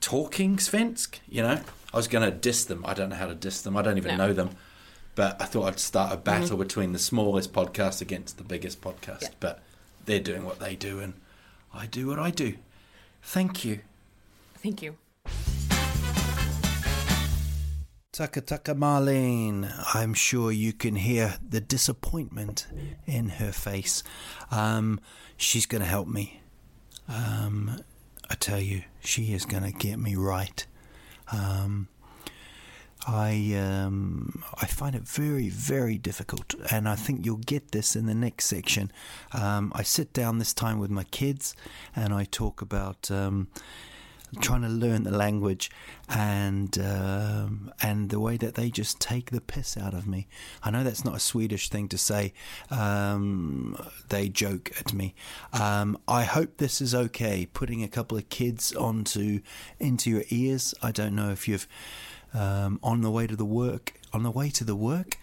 talking 0.00 0.56
svensk? 0.56 1.20
You 1.28 1.42
know, 1.42 1.60
I 1.92 1.96
was 1.96 2.06
going 2.06 2.30
to 2.30 2.36
diss 2.36 2.64
them. 2.64 2.84
I 2.86 2.94
don't 2.94 3.08
know 3.08 3.16
how 3.16 3.26
to 3.26 3.34
diss 3.34 3.62
them. 3.62 3.76
I 3.76 3.82
don't 3.82 3.96
even 3.96 4.16
No. 4.16 4.26
know 4.26 4.32
them. 4.32 4.50
But 5.14 5.40
I 5.40 5.46
thought 5.46 5.64
I'd 5.64 5.80
start 5.80 6.12
a 6.12 6.16
mm-hmm. 6.16 6.24
battle 6.24 6.56
between 6.58 6.92
the 6.92 6.98
smallest 6.98 7.52
podcast 7.52 8.00
against 8.00 8.36
the 8.36 8.44
biggest 8.44 8.80
podcast. 8.80 9.22
Yeah. 9.22 9.28
But 9.40 9.62
they're 10.04 10.20
doing 10.20 10.44
what 10.44 10.60
they 10.60 10.76
do, 10.76 11.00
and 11.00 11.14
I 11.72 11.86
do 11.86 12.06
what 12.06 12.18
I 12.18 12.30
do. 12.30 12.54
Thank 13.22 13.64
you. 13.64 13.80
Thank 14.62 14.82
you. 14.82 14.96
Tucka 18.18 18.42
Tucka 18.42 18.74
Marlene, 18.74 19.72
I'm 19.94 20.12
sure 20.12 20.50
you 20.50 20.72
can 20.72 20.96
hear 20.96 21.36
the 21.48 21.60
disappointment 21.60 22.66
in 23.06 23.28
her 23.28 23.52
face. 23.52 24.02
Um, 24.50 24.98
she's 25.36 25.66
going 25.66 25.82
to 25.82 25.88
help 25.88 26.08
me. 26.08 26.40
Um, 27.06 27.80
I 28.28 28.34
tell 28.34 28.58
you, 28.58 28.82
she 28.98 29.32
is 29.34 29.44
going 29.44 29.62
to 29.62 29.70
get 29.70 30.00
me 30.00 30.16
right. 30.16 30.66
Um, 31.30 31.86
I 33.06 33.54
um, 33.54 34.42
I 34.60 34.66
find 34.66 34.96
it 34.96 35.02
very 35.02 35.48
very 35.48 35.96
difficult, 35.96 36.56
and 36.72 36.88
I 36.88 36.96
think 36.96 37.24
you'll 37.24 37.36
get 37.36 37.70
this 37.70 37.94
in 37.94 38.06
the 38.06 38.16
next 38.16 38.46
section. 38.46 38.90
Um, 39.32 39.70
I 39.76 39.84
sit 39.84 40.12
down 40.12 40.40
this 40.40 40.52
time 40.52 40.80
with 40.80 40.90
my 40.90 41.04
kids, 41.04 41.54
and 41.94 42.12
I 42.12 42.24
talk 42.24 42.62
about 42.62 43.12
um, 43.12 43.46
trying 44.40 44.62
to 44.62 44.68
learn 44.68 45.04
the 45.04 45.10
language 45.10 45.70
and 46.08 46.78
um, 46.78 47.72
and 47.82 48.10
the 48.10 48.20
way 48.20 48.36
that 48.36 48.54
they 48.54 48.70
just 48.70 49.00
take 49.00 49.30
the 49.30 49.40
piss 49.40 49.76
out 49.76 49.94
of 49.94 50.06
me. 50.06 50.28
I 50.62 50.70
know 50.70 50.84
that's 50.84 51.04
not 51.04 51.16
a 51.16 51.20
Swedish 51.20 51.68
thing 51.68 51.88
to 51.88 51.98
say. 51.98 52.32
Um, 52.70 53.76
they 54.08 54.28
joke 54.28 54.72
at 54.78 54.92
me. 54.92 55.14
Um, 55.52 55.98
I 56.06 56.24
hope 56.24 56.56
this 56.56 56.80
is 56.80 56.94
okay. 56.94 57.46
Putting 57.52 57.82
a 57.82 57.88
couple 57.88 58.18
of 58.18 58.28
kids 58.28 58.74
onto 58.74 59.40
into 59.78 60.10
your 60.10 60.24
ears. 60.30 60.74
I 60.82 60.92
don't 60.92 61.14
know 61.14 61.30
if 61.30 61.48
you've 61.48 61.68
um, 62.34 62.78
on 62.82 63.00
the 63.00 63.10
way 63.10 63.26
to 63.26 63.36
the 63.36 63.44
work 63.44 63.98
on 64.12 64.22
the 64.22 64.30
way 64.30 64.50
to 64.50 64.64
the 64.64 64.76
work. 64.76 65.18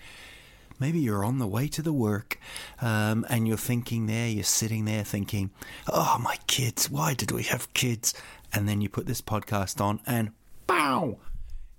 Maybe 0.78 1.00
you're 1.00 1.24
on 1.24 1.40
the 1.40 1.48
way 1.48 1.70
to 1.70 1.82
the 1.82 1.94
work 1.94 2.38
um, 2.82 3.26
and 3.30 3.48
you're 3.48 3.56
thinking 3.56 4.08
there, 4.08 4.28
you're 4.28 4.44
sitting 4.44 4.84
there 4.84 5.06
thinking, 5.06 5.52
oh, 5.88 6.20
my 6.22 6.38
kids, 6.48 6.90
why 6.90 7.14
did 7.14 7.32
we 7.32 7.44
have 7.44 7.74
kids? 7.74 8.14
And 8.56 8.70
then 8.70 8.80
you 8.80 8.88
put 8.88 9.06
this 9.06 9.22
podcast 9.22 9.82
on 9.82 10.00
and 10.08 10.32
bow, 10.66 11.20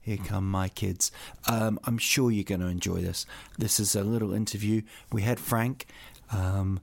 here 0.03 0.19
come 0.19 0.49
my 0.49 0.69
kids. 0.69 1.11
Um, 1.49 1.81
I'm 1.85 1.97
sure 1.97 2.31
you're 2.31 2.45
going 2.45 2.61
to 2.61 2.67
enjoy 2.67 3.01
this. 3.01 3.25
This 3.59 3.81
is 3.81 3.97
a 3.97 4.05
little 4.05 4.35
interview. 4.35 4.83
We 5.11 5.23
had 5.23 5.41
Frank. 5.41 5.87
Um, 6.31 6.81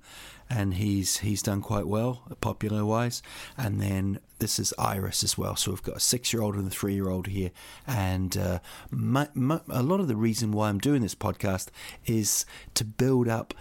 and 0.50 0.76
he's 0.76 1.18
he's 1.18 1.42
done 1.42 1.62
quite 1.62 1.88
well, 1.88 2.24
popular 2.42 2.86
wise. 2.86 3.22
And 3.58 3.80
then 3.80 4.20
this 4.40 4.58
is 4.58 4.74
Iris 4.80 5.24
as 5.24 5.38
well. 5.38 5.56
So 5.56 5.72
we've 5.72 5.84
got 5.84 5.98
a 5.98 6.02
six 6.02 6.34
year 6.34 6.42
old 6.42 6.56
and 6.56 6.68
a 6.68 6.72
three 6.72 6.96
year 6.96 7.10
old 7.10 7.28
here. 7.28 7.52
And 7.86 8.36
uh, 8.36 8.60
my, 8.90 9.30
my, 9.34 9.62
a 9.70 9.84
lot 9.84 10.00
of 10.00 10.08
the 10.08 10.16
reason 10.16 10.52
why 10.52 10.70
I'm 10.70 10.80
doing 10.80 11.02
this 11.02 11.16
podcast 11.16 11.68
is 12.06 12.46
to 12.74 12.84
build 12.84 13.28
up 13.28 13.54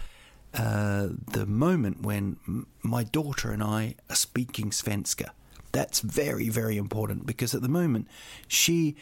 uh, 0.53 1.09
the 1.31 1.45
moment 1.45 2.01
when 2.01 2.37
my 2.81 3.03
daughter 3.03 3.51
and 3.51 3.63
I 3.63 3.95
are 4.09 4.15
speaking 4.15 4.71
Svenska. 4.71 5.29
That's 5.73 5.99
very 5.99 6.47
very 6.47 6.77
important 6.77 7.25
because 7.25 7.53
at 7.53 7.61
the 7.61 7.67
moment 7.67 8.07
she 8.47 8.95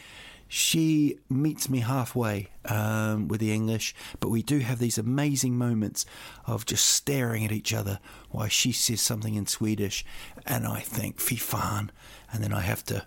she 0.47 1.17
meets 1.29 1.69
me 1.69 1.79
halfway 1.79 2.49
um, 2.65 3.29
with 3.29 3.39
the 3.39 3.53
English, 3.53 3.95
but 4.19 4.27
we 4.27 4.43
do 4.43 4.59
have 4.59 4.79
these 4.79 4.97
amazing 4.97 5.57
moments 5.57 6.05
of 6.45 6.65
just 6.65 6.85
staring 6.85 7.45
at 7.45 7.53
each 7.53 7.73
other 7.73 7.99
while 8.31 8.49
she 8.49 8.73
says 8.73 8.99
something 8.99 9.35
in 9.35 9.45
Swedish, 9.45 10.03
and 10.45 10.67
I 10.67 10.81
think 10.81 11.21
fy 11.21 11.37
fan, 11.37 11.89
and 12.33 12.43
then 12.43 12.51
I 12.51 12.59
have 12.59 12.83
to 12.87 13.05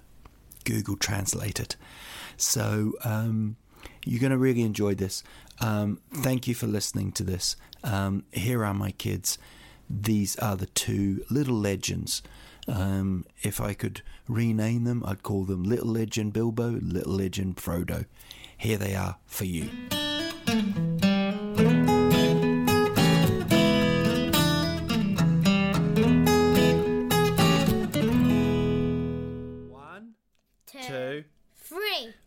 Google 0.65 0.97
translate 0.97 1.61
it. 1.61 1.77
So 2.39 2.95
um, 3.05 3.57
you're 4.07 4.21
going 4.21 4.33
to 4.33 4.39
really 4.39 4.63
enjoy 4.63 4.95
this. 4.95 5.23
Um, 5.61 6.01
thank 6.15 6.49
you 6.49 6.55
for 6.55 6.67
listening 6.67 7.13
to 7.13 7.25
this. 7.25 7.57
Um, 7.83 8.25
here 8.33 8.65
are 8.65 8.73
my 8.73 8.93
kids. 8.93 9.37
These 9.91 10.37
are 10.37 10.57
the 10.57 10.67
two 10.67 11.27
little 11.29 11.57
legends. 11.57 12.23
Um, 12.67 13.27
if 13.43 13.61
I 13.61 13.75
could 13.75 14.03
rename 14.29 14.85
them, 14.85 15.03
I'd 15.07 15.23
call 15.23 15.45
them 15.45 15.65
Little 15.65 15.89
Legend 15.89 16.33
Bilbo, 16.33 16.79
Little 16.81 17.13
Legend 17.13 17.57
Frodo. 17.57 18.07
Here 18.57 18.79
they 18.79 18.95
are 18.95 19.17
for 19.27 19.45
you. 19.45 19.69
One, 29.71 30.15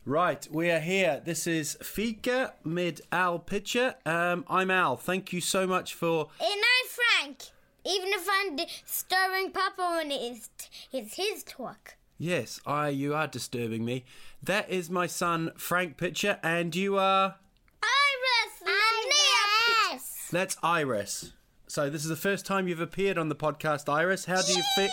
Right, 0.05 0.47
we 0.51 0.69
are 0.69 0.79
here. 0.79 1.21
This 1.23 1.47
is 1.47 1.77
Fika 1.81 2.53
mid 2.63 3.01
Al 3.11 3.39
Pitcher. 3.39 3.95
Um, 4.05 4.45
I'm 4.47 4.69
Al. 4.69 4.97
Thank 4.97 5.33
you 5.33 5.41
so 5.41 5.65
much 5.65 5.93
for. 5.93 6.29
And 6.39 6.49
I'm 6.49 6.87
Frank. 6.87 7.56
Even 7.87 8.09
if 8.09 8.27
I'm 8.29 8.55
disturbing 8.57 9.51
Papa 9.51 9.95
when 9.97 10.11
it's, 10.11 10.49
it's 10.91 11.15
his 11.15 11.43
talk. 11.43 11.95
Yes, 12.17 12.59
I. 12.65 12.89
You 12.89 13.15
are 13.15 13.27
disturbing 13.27 13.85
me. 13.85 14.03
That 14.43 14.69
is 14.69 14.89
my 14.89 15.07
son 15.07 15.51
Frank 15.55 15.95
Pitcher, 15.95 16.39
and 16.43 16.75
you 16.75 16.97
are. 16.97 17.35
Iris! 17.81 18.73
Iris! 19.93 20.27
That's 20.31 20.57
Iris. 20.61 21.33
So 21.67 21.89
this 21.89 22.03
is 22.03 22.09
the 22.09 22.15
first 22.17 22.45
time 22.45 22.67
you've 22.67 22.81
appeared 22.81 23.17
on 23.17 23.29
the 23.29 23.35
podcast, 23.35 23.87
Iris. 23.87 24.25
How 24.25 24.41
do 24.41 24.51
you 24.51 24.63
feel, 24.75 24.89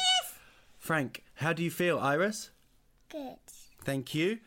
Frank? 0.79 1.25
How 1.37 1.53
do 1.53 1.65
you 1.65 1.71
feel, 1.71 1.99
Iris? 1.99 2.51
Good. 3.09 3.39
Thank 3.83 4.15
you. 4.15 4.39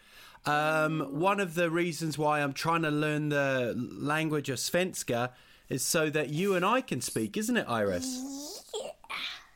Um, 0.45 1.19
one 1.19 1.41
of 1.41 1.55
the 1.55 1.69
reasons 1.69 2.17
why 2.17 2.41
I'm 2.41 2.53
trying 2.53 2.83
to 2.83 2.91
learn 2.91 3.29
the 3.29 3.73
language 3.75 4.49
of 4.49 4.57
Svenska 4.57 5.31
is 5.69 5.83
so 5.83 6.09
that 6.09 6.29
you 6.29 6.55
and 6.55 6.65
I 6.65 6.81
can 6.81 7.01
speak, 7.01 7.37
isn't 7.37 7.57
it, 7.57 7.65
Iris? 7.67 8.63
Yeah. 8.73 8.89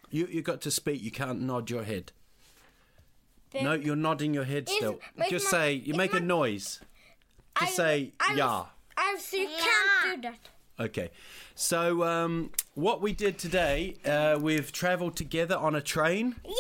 You 0.10 0.28
you 0.28 0.42
got 0.42 0.62
to 0.62 0.72
speak. 0.72 1.02
You 1.02 1.12
can't 1.12 1.42
nod 1.42 1.70
your 1.70 1.84
head. 1.84 2.12
No, 3.54 3.74
you're 3.74 3.96
nodding 3.98 4.34
your 4.34 4.46
head 4.46 4.70
still. 4.70 5.00
Just 5.30 5.46
my- 5.46 5.52
say 5.52 5.74
you 5.74 5.92
if 5.94 5.98
make 5.98 6.14
a 6.14 6.20
noise. 6.20 6.80
Just 7.60 7.76
say 7.76 8.14
yeah. 8.20 8.30
I 8.30 8.34
yeah. 8.36 8.64
Iris, 8.98 9.34
you 9.34 9.48
can't 9.48 10.22
do 10.22 10.30
that. 10.30 10.50
Okay. 10.86 11.12
So 11.56 12.04
um, 12.04 12.52
what 12.74 13.02
we 13.02 13.14
did 13.14 13.38
today, 13.38 13.96
uh, 14.06 14.40
we've 14.42 14.72
travelled 14.72 15.16
together 15.16 15.56
on 15.58 15.76
a 15.76 15.82
train 15.82 16.36
Yeah! 16.46 16.54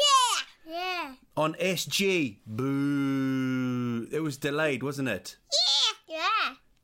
Yeah. 0.68 1.14
on 1.36 1.54
SJ. 1.56 2.38
Boo! 2.46 4.08
It 4.12 4.20
was 4.22 4.38
delayed, 4.38 4.84
wasn't 4.84 5.08
it? 5.10 5.38
Yeah! 5.52 5.71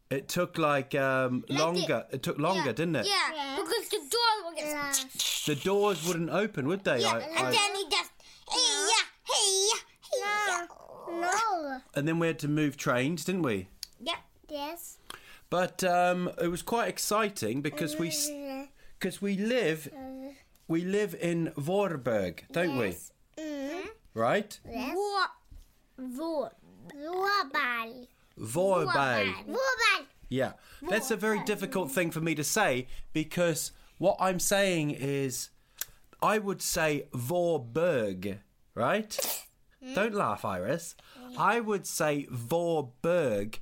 Yeah. 0.10 0.18
It 0.18 0.28
took 0.30 0.58
like 0.58 0.96
um, 0.96 1.44
longer. 1.50 2.06
It 2.12 2.24
took 2.24 2.38
longer, 2.40 2.72
didn't 2.74 2.96
it? 2.96 3.06
Yeah, 3.08 3.58
because 3.58 3.90
the 3.90 3.98
door 3.98 4.44
will 4.46 4.56
get. 4.56 5.06
The 5.46 5.56
doors 5.56 6.06
wouldn't 6.08 6.30
open, 6.30 6.68
would 6.68 6.84
they? 6.84 7.00
Yeah, 7.02 7.14
I- 7.14 7.20
and 7.20 7.48
I- 7.48 7.52
then 7.52 7.76
he 7.76 7.84
just. 7.90 8.12
Hey, 8.50 8.88
yeah, 8.88 9.06
hey, 9.34 9.68
yeah, 9.70 9.82
hey, 10.12 10.68
no. 11.12 11.22
No. 11.22 11.82
and 11.96 12.08
then 12.08 12.20
we 12.20 12.28
had 12.28 12.40
to 12.40 12.48
move 12.48 12.78
trains, 12.78 13.26
didn't 13.26 13.42
we? 13.42 13.68
Yeah. 14.00 14.16
Yes. 14.50 14.98
But 15.50 15.84
um, 15.84 16.30
it 16.42 16.48
was 16.48 16.62
quite 16.62 16.88
exciting 16.90 17.62
because 17.62 17.98
we 17.98 18.12
because 19.00 19.22
we 19.22 19.38
live 19.38 19.90
we 20.68 20.84
live 20.86 21.16
in 21.20 21.52
Vorberg, 21.58 22.40
don't 22.52 22.78
we? 22.78 22.96
Mm. 23.38 23.88
Right? 24.14 24.60
Vår. 24.66 25.28
Vår. 25.98 26.50
Vårball. 26.96 28.08
Vorberg. 28.08 28.08
Vårball. 28.40 29.34
Yeah, 30.30 30.54
that's 30.82 31.12
a 31.12 31.16
very 31.16 31.44
difficult 31.44 31.92
thing 31.92 32.12
for 32.12 32.20
me 32.20 32.36
to 32.36 32.44
say 32.44 32.88
because 33.14 33.72
what 33.98 34.18
I'm 34.20 34.40
saying 34.40 34.92
is, 34.92 35.50
I 36.22 36.38
would 36.38 36.62
say 36.62 37.08
Vorberg, 37.14 38.40
right? 38.76 39.44
Don't 39.94 40.14
laugh, 40.14 40.44
Iris. 40.44 40.96
I 41.38 41.60
would 41.60 41.88
say 41.88 42.28
Vorberg, 42.32 43.60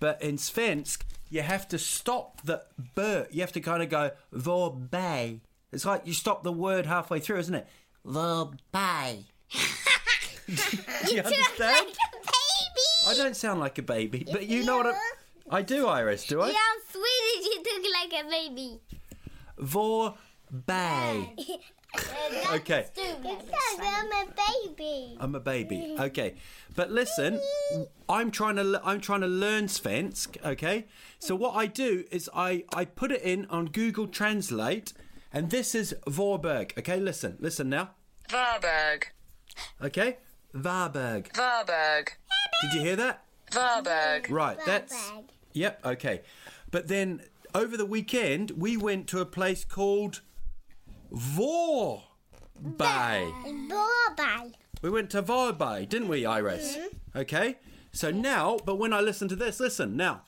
but 0.00 0.22
in 0.22 0.36
Svensk, 0.36 1.02
you 1.28 1.42
have 1.42 1.68
to 1.68 1.78
stop 1.78 2.42
the 2.42 2.62
berg. 2.94 3.28
You 3.30 3.40
have 3.42 3.52
to 3.52 3.60
kind 3.60 3.82
of 3.82 3.88
go 3.88 4.10
Vorbei. 4.34 5.40
It's 5.72 5.84
like 5.84 6.06
you 6.06 6.12
stop 6.12 6.42
the 6.42 6.52
word 6.52 6.86
halfway 6.86 7.20
through, 7.20 7.38
isn't 7.38 7.54
it? 7.54 7.68
Vorbei. 8.06 9.24
Do 11.06 11.14
you 11.14 11.22
understand? 11.22 11.86
Like 13.04 13.12
a 13.12 13.16
baby. 13.16 13.20
I 13.20 13.24
don't 13.24 13.36
sound 13.36 13.60
like 13.60 13.78
a 13.78 13.82
baby, 13.82 14.26
but 14.30 14.46
you 14.46 14.64
know 14.64 14.78
what 14.78 14.86
I, 14.86 15.58
I 15.58 15.62
do, 15.62 15.86
Iris, 15.86 16.26
do 16.26 16.40
I? 16.40 16.48
Yeah, 16.48 16.56
I'm 16.72 16.80
Swedish. 16.88 17.46
You 17.46 17.62
look 17.64 17.84
like 17.94 18.24
a 18.24 18.28
baby. 18.28 18.80
Vorbei. 19.60 21.58
Okay. 22.52 22.86
Because 22.94 23.80
I'm 23.80 24.06
a 24.06 24.26
baby. 24.66 25.16
I'm 25.18 25.34
a 25.34 25.40
baby. 25.40 25.96
Okay, 26.00 26.34
but 26.74 26.90
listen, 26.90 27.40
I'm 28.08 28.30
trying 28.30 28.56
to 28.56 28.80
I'm 28.84 29.00
trying 29.00 29.20
to 29.20 29.26
learn 29.26 29.66
Svensk. 29.66 30.36
Okay, 30.44 30.86
so 31.18 31.34
what 31.36 31.54
I 31.54 31.66
do 31.66 32.04
is 32.10 32.30
I 32.34 32.64
I 32.74 32.84
put 32.84 33.12
it 33.12 33.22
in 33.22 33.46
on 33.46 33.66
Google 33.66 34.06
Translate, 34.06 34.92
and 35.32 35.50
this 35.50 35.74
is 35.74 35.94
Vorberg. 36.06 36.76
Okay, 36.78 36.98
listen, 37.00 37.36
listen 37.40 37.68
now. 37.68 37.90
Varberg. 38.28 39.04
Okay, 39.82 40.18
Varberg. 40.54 41.32
Varberg. 41.32 42.08
Did 42.62 42.72
you 42.74 42.80
hear 42.80 42.96
that? 42.96 43.24
Varberg. 43.50 44.30
Right, 44.30 44.58
that's 44.64 44.94
Varberg. 44.94 45.24
yep. 45.52 45.84
Okay, 45.84 46.22
but 46.70 46.88
then 46.88 47.22
over 47.54 47.76
the 47.76 47.86
weekend 47.86 48.52
we 48.52 48.76
went 48.76 49.06
to 49.08 49.20
a 49.20 49.26
place 49.26 49.64
called 49.64 50.20
Vorbei. 51.12 52.02
Bye. 52.62 54.50
We 54.82 54.90
went 54.90 55.10
to 55.10 55.22
Vorbei, 55.22 55.88
didn't 55.88 56.08
we, 56.08 56.24
Iris? 56.24 56.76
Mm-hmm. 56.76 57.18
Okay. 57.18 57.56
So 57.92 58.10
now, 58.10 58.58
but 58.64 58.76
when 58.76 58.92
I 58.92 59.00
listen 59.00 59.28
to 59.28 59.36
this, 59.36 59.60
listen 59.60 59.96
now. 59.96 60.22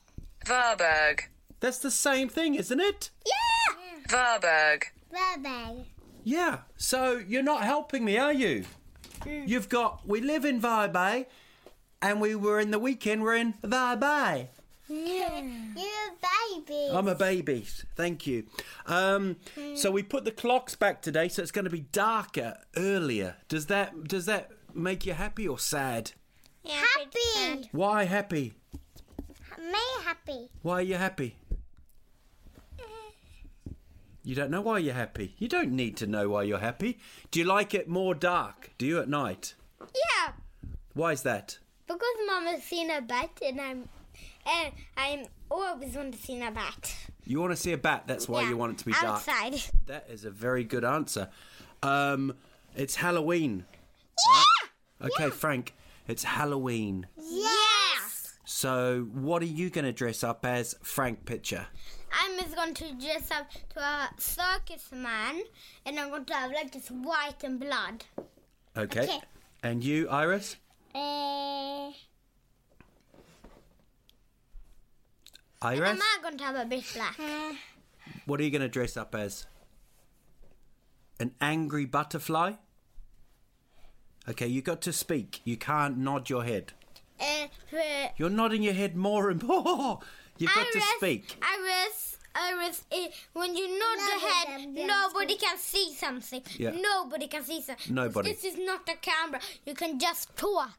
Varberg. 0.45 1.21
That's 1.61 1.79
the 1.79 1.90
same 1.90 2.29
thing, 2.29 2.57
isn't 2.57 2.81
it? 2.81 3.11
Yeah. 3.25 3.75
Varberg. 4.09 4.83
Bye 5.12 5.85
Yeah. 6.25 6.59
So 6.77 7.18
you're 7.18 7.42
not 7.42 7.62
helping 7.62 8.05
me, 8.05 8.18
are 8.18 8.33
you? 8.33 8.64
Mm. 9.21 9.49
You've 9.49 9.68
got. 9.68 10.07
We 10.07 10.21
live 10.21 10.45
in 10.45 10.61
Vorbei, 10.61 11.27
and 12.03 12.21
we 12.21 12.35
were 12.35 12.61
in 12.61 12.71
the 12.71 12.79
weekend. 12.79 13.23
We're 13.23 13.37
in 13.37 13.55
Vorbei. 13.62 14.49
You're 14.88 15.27
a 15.29 16.61
baby. 16.61 16.88
I'm 16.93 17.09
a 17.09 17.15
baby. 17.15 17.65
Thank 17.97 18.27
you. 18.27 18.45
Um, 18.87 19.37
so 19.75 19.91
we 19.91 20.03
put 20.03 20.25
the 20.25 20.33
clocks 20.33 20.75
back 20.75 21.01
today, 21.01 21.29
so 21.29 21.41
it's 21.41 21.53
going 21.53 21.65
to 21.65 21.71
be 21.71 21.81
darker 21.81 22.59
earlier. 22.77 23.37
Does 23.49 23.67
that 23.67 24.05
does 24.05 24.27
that 24.27 24.51
make 24.75 25.07
you 25.07 25.15
happy 25.15 25.49
or 25.49 25.59
sad? 25.59 26.12
happy. 26.67 27.69
Why 27.73 28.05
happy? 28.05 28.55
Me 29.59 29.79
happy. 30.05 30.51
Why 30.62 30.75
are 30.75 30.83
you 30.83 30.97
happy? 30.97 31.37
You 34.25 34.37
don't 34.37 34.51
know 34.51 34.61
why 34.61 34.79
you're 34.79 34.95
happy. 34.95 35.35
You 35.38 35.49
don't 35.49 35.73
need 35.73 35.97
to 35.97 36.07
know 36.07 36.29
why 36.29 36.45
you're 36.45 36.59
happy. 36.59 36.99
Do 37.33 37.41
you 37.41 37.45
like 37.45 37.75
it 37.75 37.88
more 37.88 38.15
dark? 38.15 38.71
Do 38.79 38.87
you 38.87 39.01
at 39.01 39.09
night? 39.09 39.55
Yeah. 39.81 40.33
Why 40.95 41.12
is 41.12 41.23
that? 41.23 41.59
Because 41.93 42.17
Mama's 42.27 42.63
seen 42.63 42.91
a 42.91 43.01
bat 43.01 43.31
and 43.45 43.61
I'm 43.61 43.89
and 44.47 44.73
I'm 44.97 45.27
always 45.51 45.95
want 45.95 46.15
to 46.15 46.19
see 46.21 46.41
a 46.43 46.51
bat. 46.51 46.95
You 47.25 47.41
want 47.41 47.53
to 47.53 47.57
see 47.57 47.73
a 47.73 47.79
bat, 47.79 48.05
that's 48.07 48.29
why 48.29 48.43
Yeah, 48.43 48.51
you 48.51 48.57
want 48.57 48.73
it 48.73 48.79
to 48.79 48.85
be 48.87 48.93
dark. 48.93 49.05
outside. 49.05 49.61
That 49.87 50.07
is 50.11 50.25
a 50.25 50.31
very 50.31 50.65
good 50.65 50.85
answer. 50.85 51.29
Um, 51.83 52.35
it's 52.77 52.97
Halloween. 52.97 53.65
Yeah. 55.01 55.07
Okay, 55.09 55.31
Frank, 55.31 55.75
it's 56.09 56.25
Halloween. 56.25 57.07
Yes. 57.17 58.39
So, 58.45 59.09
what 59.13 59.41
are 59.43 59.47
you 59.47 59.71
going 59.71 59.85
to 59.85 59.93
dress 59.93 60.23
up 60.25 60.45
as 60.45 60.75
Frank 60.83 61.25
Pitcher? 61.25 61.67
I'm 62.13 62.39
just 62.39 62.55
going 62.57 62.75
to 62.75 62.93
dress 62.95 63.31
up 63.31 63.49
to 63.75 63.81
a 63.81 64.11
circus 64.19 64.91
man 64.93 65.43
and 65.87 65.99
I'm 65.99 66.11
going 66.11 66.25
to 66.27 66.35
have 66.35 66.51
like 66.53 66.73
this 66.73 66.89
white 66.89 67.43
and 67.45 67.59
blood. 67.59 68.05
Okay. 68.77 69.03
Okay. 69.05 69.21
And 69.63 69.83
you, 69.85 70.09
Iris? 70.09 70.57
Uh, 70.95 71.91
Iris? 75.63 75.91
am 75.91 75.99
I 76.03 76.19
going 76.23 76.39
to 76.39 76.45
have 76.45 76.57
a 76.57 76.65
bit 76.65 76.85
black? 76.95 77.19
What 78.27 78.41
are 78.41 78.43
you 78.43 78.51
going 78.51 78.63
to 78.63 78.69
dress 78.69 78.97
up 78.97 79.15
as? 79.15 79.47
An 81.21 81.33
angry 81.41 81.85
butterfly? 81.87 82.55
Okay, 84.29 84.47
you 84.47 84.61
got 84.63 84.81
to 84.83 84.93
speak. 84.93 85.41
You 85.45 85.57
can't 85.57 85.99
nod 85.99 86.29
your 86.31 86.45
head. 86.45 86.73
Uh, 87.21 87.47
uh, 87.73 88.09
You're 88.17 88.31
nodding 88.31 88.63
your 88.63 88.75
head 88.75 88.97
more 88.97 89.31
and 89.31 89.43
more. 89.49 90.01
You've 90.39 90.55
got 90.55 90.67
to 90.73 90.79
Iris, 90.79 90.89
speak. 90.97 91.37
Iris, 91.43 92.19
Iris, 92.35 92.85
eh, 92.91 93.09
when 93.33 93.55
you 93.57 93.79
nod 93.79 93.99
the 93.99 94.27
head, 94.27 94.69
nobody 94.69 95.37
can 95.37 95.59
see 95.59 95.93
something. 95.95 96.43
Yeah. 96.57 96.73
Nobody 96.81 97.27
can 97.29 97.45
see 97.45 97.61
something. 97.61 97.95
Nobody. 97.95 98.33
This 98.33 98.45
is 98.45 98.59
not 98.59 98.89
a 98.89 98.97
camera. 98.97 99.41
You 99.67 99.75
can 99.75 99.99
just 99.99 100.35
talk 100.37 100.71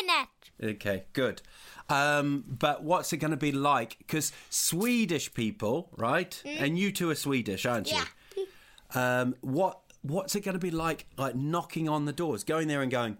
in 0.00 0.10
it. 0.10 0.76
Okay, 0.76 1.04
good. 1.12 1.42
Um, 1.88 2.44
but 2.46 2.82
what's 2.82 3.12
it 3.12 3.18
going 3.18 3.30
to 3.30 3.36
be 3.36 3.52
like? 3.52 3.96
Because 3.98 4.32
Swedish 4.50 5.32
people, 5.32 5.88
right? 5.96 6.42
And 6.44 6.78
you 6.78 6.92
two 6.92 7.08
are 7.10 7.14
Swedish, 7.14 7.64
aren't 7.64 7.90
you? 7.90 7.98
Yeah. 8.36 9.20
Um, 9.20 9.34
what 9.40 9.80
What's 10.02 10.36
it 10.36 10.40
going 10.40 10.54
to 10.54 10.60
be 10.60 10.70
like? 10.70 11.06
Like 11.16 11.34
knocking 11.34 11.88
on 11.88 12.04
the 12.04 12.12
doors, 12.12 12.44
going 12.44 12.68
there 12.68 12.82
and 12.82 12.90
going, 12.90 13.18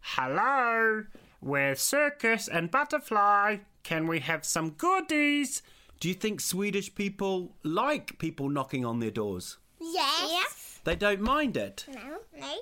"Hello, 0.00 1.04
we're 1.40 1.74
circus 1.74 2.48
and 2.48 2.70
butterfly. 2.70 3.58
Can 3.82 4.06
we 4.06 4.20
have 4.20 4.44
some 4.44 4.70
goodies?" 4.70 5.62
Do 6.00 6.08
you 6.08 6.14
think 6.14 6.40
Swedish 6.40 6.94
people 6.94 7.56
like 7.64 8.18
people 8.18 8.48
knocking 8.48 8.84
on 8.84 9.00
their 9.00 9.10
doors? 9.10 9.58
Yes. 9.80 10.28
Yes. 10.30 10.80
They 10.84 10.94
don't 10.94 11.20
mind 11.20 11.56
it. 11.56 11.84
No. 11.92 12.18
No. 12.38 12.54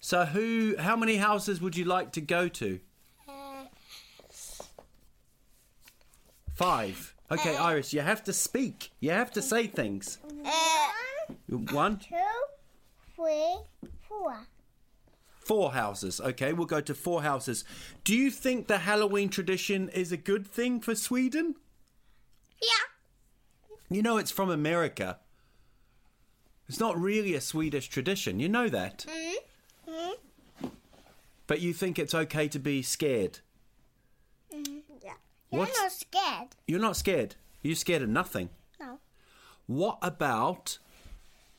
So, 0.00 0.24
who? 0.24 0.76
How 0.78 0.96
many 0.96 1.16
houses 1.16 1.60
would 1.60 1.76
you 1.76 1.84
like 1.84 2.12
to 2.12 2.20
go 2.20 2.48
to? 2.48 2.80
Uh, 3.28 3.64
Five. 6.54 7.14
Okay, 7.30 7.56
Iris, 7.56 7.92
you 7.92 8.00
have 8.00 8.24
to 8.24 8.32
speak. 8.32 8.90
You 8.98 9.10
have 9.10 9.30
to 9.32 9.42
say 9.42 9.66
things. 9.68 10.18
uh, 10.44 11.32
One, 11.48 11.98
two, 11.98 12.16
three, 13.14 13.56
four. 14.08 14.46
four 15.38 15.72
houses. 15.72 16.20
Okay, 16.20 16.52
we'll 16.52 16.66
go 16.66 16.80
to 16.80 16.94
four 16.94 17.22
houses. 17.22 17.64
Do 18.02 18.16
you 18.16 18.30
think 18.32 18.66
the 18.66 18.78
Halloween 18.78 19.28
tradition 19.28 19.88
is 19.90 20.10
a 20.10 20.16
good 20.16 20.44
thing 20.46 20.80
for 20.80 20.96
Sweden? 20.96 21.54
Yeah. 22.60 22.68
You 23.96 24.02
know, 24.02 24.16
it's 24.16 24.32
from 24.32 24.50
America. 24.50 25.18
It's 26.68 26.80
not 26.80 27.00
really 27.00 27.34
a 27.34 27.40
Swedish 27.40 27.88
tradition. 27.88 28.40
You 28.40 28.48
know 28.48 28.68
that. 28.68 29.06
Mm-hmm. 29.08 29.29
But 31.50 31.60
you 31.60 31.72
think 31.72 31.98
it's 31.98 32.14
okay 32.14 32.46
to 32.46 32.60
be 32.60 32.80
scared. 32.80 33.40
Mm, 34.54 34.82
yeah. 35.02 35.14
You're 35.50 35.66
not 35.66 35.90
scared. 35.90 36.48
You're 36.68 36.78
not 36.78 36.96
scared. 36.96 37.34
You're 37.60 37.74
scared 37.74 38.02
of 38.02 38.08
nothing. 38.08 38.50
No. 38.78 39.00
What 39.66 39.98
about 40.00 40.78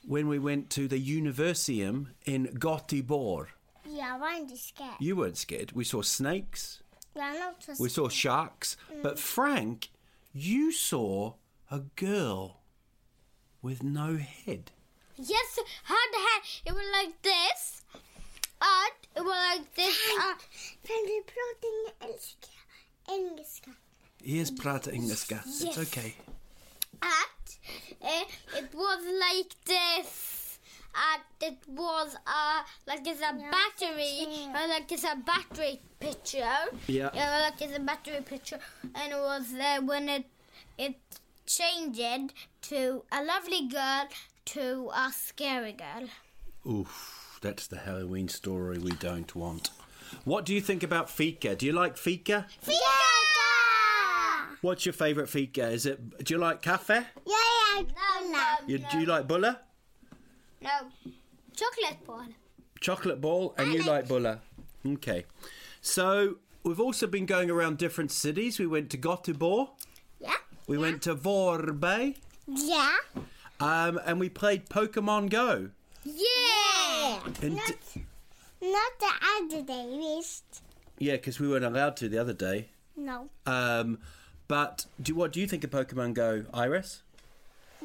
when 0.07 0.29
we 0.29 0.39
went 0.39 0.69
to 0.69 0.87
the 0.87 0.97
Universeum 0.97 2.05
in 2.25 2.47
Göteborg? 2.57 3.47
Yeah, 3.85 4.17
I'm 4.23 4.47
just 4.47 4.69
scared. 4.69 4.95
You 5.01 5.17
weren't 5.17 5.35
scared. 5.35 5.73
We 5.73 5.83
saw 5.83 6.01
snakes. 6.01 6.81
You're 7.13 7.37
not 7.37 7.61
so 7.61 7.73
We 7.77 7.89
saw 7.89 8.07
sharks. 8.07 8.77
But 9.03 9.17
mm. 9.17 9.19
Frank, 9.19 9.89
you 10.31 10.71
saw 10.71 11.33
a 11.69 11.79
girl 11.97 12.61
with 13.61 13.83
no 13.83 14.15
head. 14.15 14.71
Yes, 15.17 15.59
had 15.83 15.95
had 16.13 16.43
it 16.65 16.73
was 16.73 16.85
like 16.93 17.21
this. 17.23 17.83
And 18.61 19.00
it 19.15 19.21
was 19.21 19.57
like 19.57 19.73
this. 19.75 19.97
Uh, 20.19 20.35
kan 20.87 21.05
vi 21.05 21.21
prata 21.25 21.67
engelska? 21.67 22.49
Engelska. 23.09 23.71
Here's 24.23 24.51
prata 24.51 24.91
engelska. 24.91 25.41
It's 25.45 25.77
okay. 25.77 26.15
At 27.01 27.57
uh, 28.01 28.25
it 28.57 28.73
was 28.73 29.01
like 29.19 29.53
this. 29.65 30.59
At 30.93 31.47
it 31.47 31.57
was 31.67 32.15
uh 32.27 32.61
like 32.87 33.07
it's 33.07 33.21
a 33.21 33.33
battery, 33.33 34.27
uh, 34.53 34.67
like 34.67 34.91
it's 34.91 35.05
a 35.05 35.15
battery 35.15 35.79
picture. 35.99 36.57
Yeah. 36.87 37.09
Yeah, 37.13 37.49
like 37.49 37.61
it's 37.61 37.77
a 37.77 37.79
battery 37.79 38.21
picture, 38.25 38.59
and 38.95 39.13
it 39.13 39.17
was 39.17 39.53
uh, 39.53 39.81
when 39.85 40.09
it 40.09 40.25
it 40.77 40.95
changed 41.45 42.33
to 42.61 43.03
a 43.11 43.23
lovely 43.23 43.67
girl 43.67 44.07
to 44.45 44.89
a 44.93 45.11
scary 45.13 45.73
girl. 45.73 46.07
Oof, 46.67 47.30
that's 47.41 47.67
the 47.67 47.79
Halloween 47.79 48.27
story 48.29 48.77
we 48.77 48.91
don't 48.91 49.35
want. 49.35 49.69
What 50.25 50.45
do 50.45 50.53
you 50.53 50.61
think 50.61 50.83
about 50.83 51.09
fika? 51.09 51.55
Do 51.55 51.65
you 51.65 51.73
like 51.73 51.97
fika? 51.97 52.45
Fika! 52.61 52.77
What's 54.61 54.85
your 54.85 54.93
favourite 54.93 55.29
fika? 55.29 55.69
Is 55.69 55.85
it? 55.85 56.23
Do 56.23 56.33
you 56.33 56.39
like 56.39 56.61
cafe? 56.61 57.01
Yeah, 57.25 57.35
yeah. 57.77 57.81
No, 57.81 58.31
no, 58.31 58.43
You, 58.67 58.77
Do 58.77 58.99
you 58.99 59.05
like 59.05 59.27
bulla? 59.27 59.59
no. 60.61 60.69
Chocolate 61.55 62.05
ball. 62.05 62.25
Chocolate 62.79 63.21
ball, 63.21 63.53
and 63.57 63.69
I 63.69 63.73
you 63.73 63.79
like- 63.79 63.87
like 63.87 64.07
bulla. 64.07 64.39
Okay. 64.85 65.25
So 65.81 66.37
we've 66.63 66.79
also 66.79 67.07
been 67.07 67.25
going 67.25 67.49
around 67.51 67.77
different 67.77 68.11
cities. 68.11 68.57
We 68.59 68.67
went 68.67 68.89
to 68.91 68.97
Göteborg. 68.97 69.69
Yeah. 70.19 70.35
We 70.67 70.77
went 70.77 71.01
to 71.03 71.15
Vorbe. 71.15 72.15
Yeah. 72.47 72.95
Um, 73.59 73.99
and 74.05 74.19
we 74.19 74.29
played 74.29 74.69
Pokemon 74.69 75.29
Go. 75.29 75.69
Yeah. 76.03 76.25
And 77.41 77.55
Not, 77.55 77.73
d- 77.93 78.05
not 78.61 78.91
the 78.99 79.11
other 79.37 79.61
day, 79.63 79.85
least. 79.87 80.61
yeah, 80.99 81.13
because 81.13 81.39
we 81.39 81.47
weren't 81.47 81.65
allowed 81.65 81.97
to 81.97 82.09
the 82.09 82.17
other 82.17 82.33
day. 82.33 82.69
No. 82.95 83.29
Um, 83.45 83.99
but 84.47 84.85
do 85.01 85.15
what 85.15 85.31
do 85.33 85.39
you 85.39 85.47
think 85.47 85.63
of 85.63 85.69
Pokemon 85.71 86.13
Go, 86.13 86.45
Iris? 86.53 87.03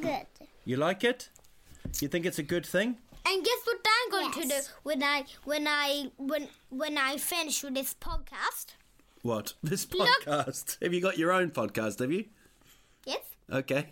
Good. 0.00 0.26
You 0.64 0.76
like 0.76 1.04
it? 1.04 1.28
You 2.00 2.08
think 2.08 2.26
it's 2.26 2.38
a 2.38 2.42
good 2.42 2.66
thing? 2.66 2.96
And 3.28 3.44
guess 3.44 3.58
what 3.64 3.78
I'm 3.84 4.10
going 4.10 4.32
to 4.42 4.48
do 4.48 4.54
when 4.82 5.02
I 5.02 5.24
when 5.44 5.66
I 5.68 6.10
when 6.16 6.48
when 6.68 6.98
I 6.98 7.16
finish 7.16 7.62
with 7.62 7.74
this 7.74 7.94
podcast? 7.94 8.74
What 9.22 9.54
this 9.62 9.90
Look. 9.92 10.08
podcast? 10.24 10.76
Have 10.82 10.92
you 10.92 11.00
got 11.00 11.18
your 11.18 11.32
own 11.32 11.50
podcast? 11.50 12.00
Have 12.00 12.12
you? 12.12 12.26
Yes. 13.06 13.20
Okay. 13.50 13.90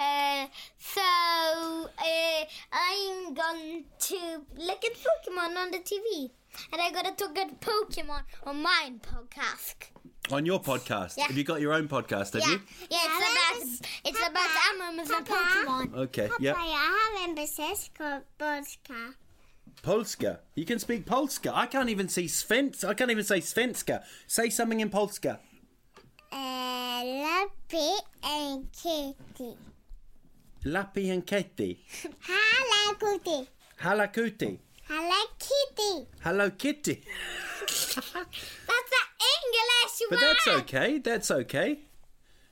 Uh, 0.00 0.46
so 0.78 1.00
uh, 1.02 2.44
I'm 2.72 3.34
going 3.34 3.84
to 3.98 4.16
look 4.56 4.82
at 4.84 4.92
Pokemon 4.94 5.56
on 5.56 5.70
the 5.70 5.78
TV, 5.78 6.30
and 6.72 6.80
I'm 6.80 6.92
gonna 6.94 7.12
talk 7.14 7.32
about 7.32 7.60
Pokemon 7.60 8.22
on 8.44 8.62
my 8.62 8.92
podcast. 9.02 9.74
On 10.32 10.46
your 10.46 10.58
podcast. 10.60 11.18
Yeah. 11.18 11.26
Have 11.26 11.36
you 11.36 11.44
got 11.44 11.60
your 11.60 11.74
own 11.74 11.86
podcast? 11.88 12.32
Have 12.32 12.42
Yeah, 12.42 12.52
you? 12.52 12.60
yeah, 12.90 12.98
it's 13.04 13.18
about 13.30 13.90
it's 14.04 14.28
about 14.28 14.50
animals 14.72 15.10
and 15.10 15.26
Pokemon. 15.26 15.94
Okay. 16.04 16.30
Yeah. 16.40 16.54
jag 16.54 16.76
har 16.76 17.24
en 17.28 17.34
precis 17.36 17.90
polska. 18.38 19.14
Polska. 19.82 20.36
You 20.54 20.64
can 20.66 20.78
speak 20.78 21.04
Polska. 21.06 21.52
I 21.54 21.66
can't 21.66 21.88
even 21.90 22.08
see 22.08 22.26
Svensk. 22.26 22.84
I 22.84 22.94
can't 22.94 23.10
even 23.10 23.24
say 23.24 23.40
Svenska. 23.40 24.02
Say 24.26 24.50
something 24.50 24.80
in 24.80 24.88
Polska. 24.90 25.38
Eh, 26.32 27.02
Lappi 27.04 27.98
en 28.22 28.68
kitty. 28.72 29.56
Lappi 30.64 31.10
and 31.12 31.26
Ketty. 31.26 31.78
Halla 32.20 32.94
kuti. 32.98 33.46
Halakuti. 33.80 34.58
Halla 34.88 35.24
kitty. 35.38 36.06
Hello 36.20 36.50
Kitty. 36.50 37.02
That's 37.60 37.94
the 38.04 39.04
English 39.36 40.02
But 40.10 40.20
that's 40.20 40.48
okay. 40.48 40.98
That's 40.98 41.30
okay. 41.30 41.78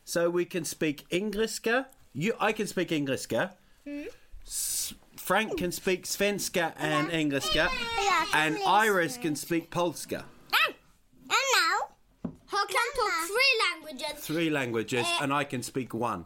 So 0.04 0.30
we 0.30 0.44
can 0.44 0.64
speak 0.64 1.04
Engliska. 1.10 1.86
You, 2.12 2.34
I 2.40 2.52
can 2.52 2.66
speak 2.66 2.92
Engliska. 2.92 3.54
S- 4.46 4.94
Frank 5.16 5.58
can 5.58 5.72
speak 5.72 6.04
Svenska 6.06 6.72
and 6.78 7.10
Engliska, 7.10 7.68
and 8.32 8.56
Iris 8.66 9.16
can 9.18 9.36
speak 9.36 9.70
Polska. 9.70 10.24
And 10.64 10.74
now, 11.30 11.88
How 12.46 12.64
can 12.66 12.86
talk 12.96 13.12
three 13.26 13.54
languages? 13.68 14.24
Three 14.24 14.48
languages, 14.50 15.06
eh. 15.06 15.18
and 15.20 15.32
I 15.34 15.44
can 15.44 15.62
speak 15.62 15.92
one. 15.92 16.24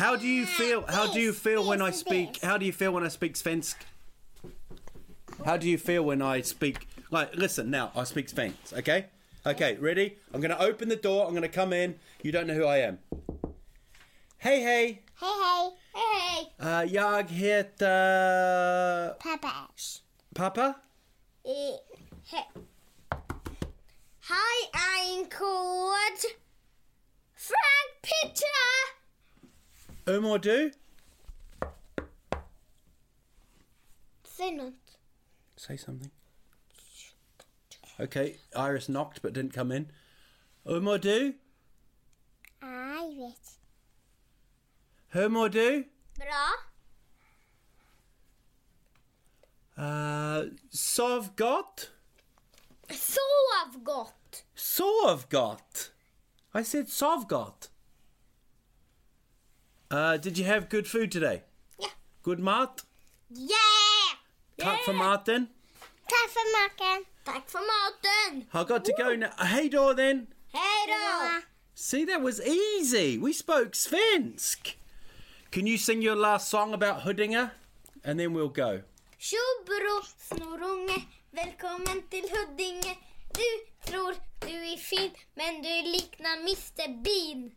How 0.00 0.16
do 0.16 0.26
you 0.26 0.46
feel? 0.46 0.82
How 0.88 1.12
do 1.12 1.20
you 1.20 1.34
feel 1.34 1.68
when 1.68 1.82
I 1.82 1.90
speak? 1.90 2.40
How 2.42 2.56
do 2.56 2.64
you 2.64 2.72
feel 2.72 2.90
when 2.90 3.04
I 3.04 3.08
speak 3.08 3.34
Svensk? 3.34 3.74
How 5.44 5.58
do 5.58 5.68
you 5.68 5.76
feel 5.76 6.02
when 6.02 6.22
I 6.22 6.40
speak? 6.40 6.88
Like, 7.10 7.36
listen 7.36 7.70
now. 7.70 7.92
I 7.94 8.04
speak 8.04 8.28
Svensk. 8.28 8.72
Okay. 8.78 9.06
Okay. 9.44 9.76
Ready? 9.78 10.16
I'm 10.32 10.40
to 10.40 10.58
open 10.58 10.88
the 10.88 10.96
door. 10.96 11.26
I'm 11.26 11.34
to 11.42 11.48
come 11.48 11.74
in. 11.74 11.96
You 12.22 12.32
don't 12.32 12.46
know 12.46 12.54
who 12.54 12.64
I 12.64 12.78
am. 12.78 12.98
Hey, 14.38 14.62
hey. 14.62 15.02
hej 15.20 15.36
hej. 15.42 15.72
Hey, 15.92 16.08
hey. 16.14 16.46
Uh, 16.58 16.84
jag 16.84 17.28
heter 17.28 19.14
Pappa. 19.18 19.68
Pappa. 20.34 20.76
eh, 21.44 21.76
hey. 22.24 22.46
Hi, 24.20 24.70
I'm 24.72 25.26
called 25.26 26.24
Frank 27.34 27.90
Pitcher. 28.02 28.99
Hur 30.10 30.20
mår 30.20 30.38
du? 30.38 30.72
Say 34.24 34.50
not. 34.50 34.74
Say 35.56 35.76
something. 35.76 36.10
Okay. 38.00 38.36
Iris 38.56 38.88
knocked 38.88 39.22
but 39.22 39.32
didn't 39.32 39.52
come 39.52 39.70
in. 39.70 39.92
Hur 40.66 40.80
mår 40.80 40.98
du? 40.98 41.34
Vet. 43.20 43.58
Hur 45.12 45.28
mår 45.28 45.48
du? 45.48 45.84
Bra. 46.18 46.46
Uh, 49.76 50.44
sov 50.70 51.36
gott. 51.36 51.90
Sov 52.90 53.84
gott. 53.84 54.44
Sov 54.54 55.28
gott. 55.28 55.90
I 56.52 56.62
said 56.62 56.88
sov 56.88 57.28
gott. 57.28 57.69
Uh, 59.90 60.16
did 60.16 60.38
you 60.38 60.44
have 60.44 60.68
good 60.68 60.86
food 60.86 61.10
today? 61.10 61.42
Yeah. 61.78 61.88
Good 62.22 62.38
mat? 62.38 62.82
Yeah! 63.28 63.56
Tack 64.56 64.84
för 64.84 64.92
maten. 64.92 65.48
Tack 66.06 66.30
för 66.30 66.52
maten. 66.52 67.04
Tack 67.24 67.50
för 67.50 67.58
maten. 67.58 68.46
I 68.52 68.64
got 68.64 68.84
to 68.84 68.92
go 68.92 69.16
now. 69.16 69.30
Hey 69.44 69.68
då 69.68 69.94
then. 69.94 70.26
Hey 70.52 70.86
då! 70.86 71.40
See, 71.74 72.04
that 72.04 72.22
was 72.22 72.40
easy. 72.40 73.18
We 73.18 73.32
spoke 73.32 73.72
Svensk. 73.72 74.76
Can 75.50 75.66
you 75.66 75.78
sing 75.78 76.02
your 76.02 76.16
last 76.16 76.48
song 76.48 76.72
about 76.74 77.02
Huddinge? 77.02 77.50
And 78.04 78.20
then 78.20 78.32
we'll 78.32 78.48
go. 78.48 78.82
Tjobro, 79.18 80.02
snorunge, 80.18 81.04
välkommen 81.32 82.02
till 82.10 82.28
Huddinge. 82.30 82.96
Du 83.34 83.90
tror 83.90 84.14
du 84.40 84.72
är 84.72 84.76
fin, 84.76 85.10
men 85.34 85.62
du 85.62 85.82
liknar 85.82 86.36
Mr 86.36 87.02
Bean. 87.02 87.50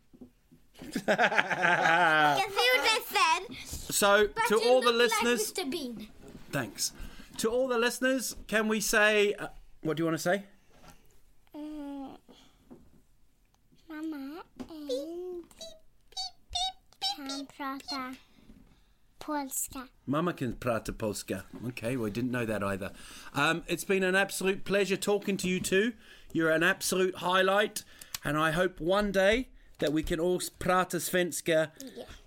Jag 0.80 2.46
gjorde 2.46 2.94
sen. 3.08 3.56
so, 3.92 4.28
But 4.34 4.44
to 4.48 4.56
all 4.68 4.80
the 4.82 4.92
listeners, 4.92 5.52
like 5.56 5.66
Mr 5.66 5.70
Bean. 5.70 6.08
thanks. 6.52 6.92
To 7.38 7.48
all 7.50 7.68
the 7.68 7.78
listeners, 7.78 8.36
can 8.46 8.68
we 8.68 8.80
say, 8.80 9.34
uh, 9.34 9.48
what 9.82 9.96
do 9.96 10.02
you 10.02 10.04
want 10.06 10.16
to 10.18 10.22
say? 10.22 10.42
Mm. 11.54 12.16
Mamma 13.88 14.42
en 14.70 15.44
kan 17.16 17.46
prata 17.56 18.14
polska. 19.18 19.88
Mama 20.06 20.32
can 20.32 20.52
prata 20.54 20.92
polska. 20.92 21.44
Okay, 21.68 21.96
well, 21.96 22.06
I 22.06 22.10
didn't 22.10 22.30
know 22.30 22.44
that 22.46 22.62
either. 22.62 22.92
Um, 23.34 23.62
it's 23.68 23.84
been 23.84 24.02
an 24.02 24.14
absolute 24.16 24.64
pleasure 24.64 24.96
talking 24.96 25.36
to 25.38 25.48
you 25.48 25.60
two. 25.60 25.92
You're 26.32 26.50
an 26.50 26.62
absolute 26.62 27.16
highlight, 27.16 27.84
and 28.24 28.36
I 28.36 28.50
hope 28.50 28.80
one 28.80 29.12
day 29.12 29.48
that 29.78 29.92
we 29.92 30.02
can 30.02 30.20
all 30.20 30.40
prata 30.58 30.98
svenska, 30.98 31.70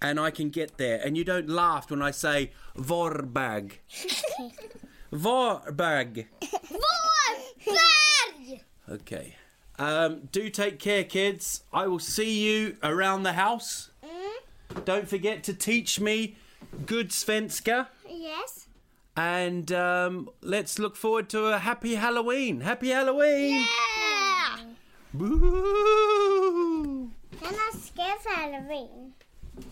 and 0.02 0.20
I 0.20 0.32
can 0.32 0.50
get 0.50 0.78
there. 0.78 1.00
And 1.04 1.18
you 1.18 1.24
don't 1.24 1.50
laugh 1.50 1.90
when 1.90 2.02
I 2.02 2.12
say 2.12 2.52
Vorbag. 2.78 3.74
Vorbag. 5.12 6.26
Vårberg! 7.66 8.62
Okay. 8.90 9.36
Um, 9.80 10.30
do 10.32 10.50
take 10.50 10.80
care, 10.80 11.04
kids. 11.04 11.64
I 11.72 11.88
will 11.88 12.00
see 12.00 12.40
you 12.40 12.78
around 12.84 13.24
the 13.24 13.34
house. 13.34 13.92
Don't 14.86 15.08
forget 15.08 15.44
to 15.44 15.54
teach 15.54 16.00
me 16.00 16.36
good 16.86 17.10
svenska. 17.10 17.88
Yes. 18.08 18.68
And 19.16 19.72
um, 19.72 20.30
let's 20.42 20.78
look 20.78 20.96
forward 20.96 21.30
to 21.30 21.46
a 21.48 21.58
happy 21.58 21.96
Halloween. 21.96 22.62
Happy 22.62 22.90
Halloween! 22.90 23.66
Yeah! 23.66 24.60
Woo! 25.14 26.17
Den 28.48 28.54
har 28.54 28.62
skrevet 28.62 28.70
halloween. 28.70 29.14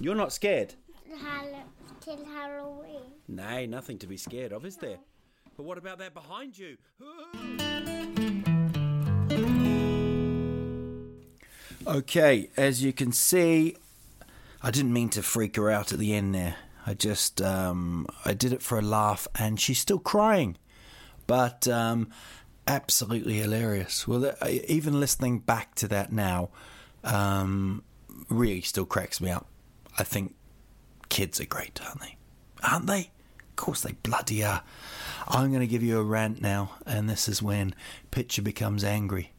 You're 0.02 0.16
not 0.16 0.34
scared? 0.34 0.76
Hall- 1.22 1.64
till 2.02 2.26
halloween. 2.26 3.02
Nay, 3.28 3.68
nothing 3.68 4.00
to 4.00 4.08
be 4.08 4.18
scared 4.18 4.52
of, 4.52 4.66
is 4.66 4.78
there? 4.78 4.98
But 5.58 5.66
what 5.66 5.78
about 5.78 5.98
that 6.00 6.14
behind 6.14 6.58
you? 6.58 6.78
Okay, 11.88 12.50
as 12.58 12.84
you 12.84 12.92
can 12.94 13.12
see, 13.12 13.78
I 14.62 14.72
didn't 14.72 14.92
mean 14.94 15.10
to 15.10 15.24
freak 15.24 15.56
her 15.56 15.70
out 15.70 15.94
at 15.94 16.00
the 16.00 16.14
end 16.14 16.36
there. 16.36 16.56
I 16.86 16.94
just, 16.96 17.42
um, 17.42 18.08
I 18.26 18.34
did 18.34 18.52
it 18.54 18.62
for 18.62 18.78
a 18.78 18.82
laugh, 18.82 19.28
and 19.36 19.60
she's 19.60 19.80
still 19.80 20.00
crying, 20.00 20.58
but 21.28 21.68
um, 21.68 22.10
absolutely 22.68 23.36
hilarious. 23.36 24.08
Well, 24.08 24.26
uh, 24.42 24.48
even 24.68 25.00
listening 25.00 25.40
back 25.40 25.76
to 25.76 25.88
that 25.88 26.12
now, 26.12 26.50
um, 27.04 27.84
really 28.30 28.62
still 28.62 28.86
cracks 28.86 29.22
me 29.22 29.30
up. 29.30 29.48
I 29.98 30.04
think 30.04 30.36
kids 31.10 31.40
are 31.40 31.46
great, 31.46 31.80
aren't 31.86 32.02
they? 32.02 32.18
Aren't 32.64 32.88
they? 32.88 33.12
Of 33.50 33.56
course 33.56 33.82
they 33.82 33.94
bloody 34.04 34.44
are. 34.44 34.64
I'm 35.28 35.50
going 35.50 35.62
to 35.62 35.68
give 35.68 35.84
you 35.84 36.00
a 36.00 36.04
rant 36.04 36.42
now, 36.42 36.72
and 36.86 37.10
this 37.10 37.28
is 37.28 37.42
when 37.42 37.74
Pitcher 38.12 38.42
becomes 38.42 38.84
angry. 38.84 39.32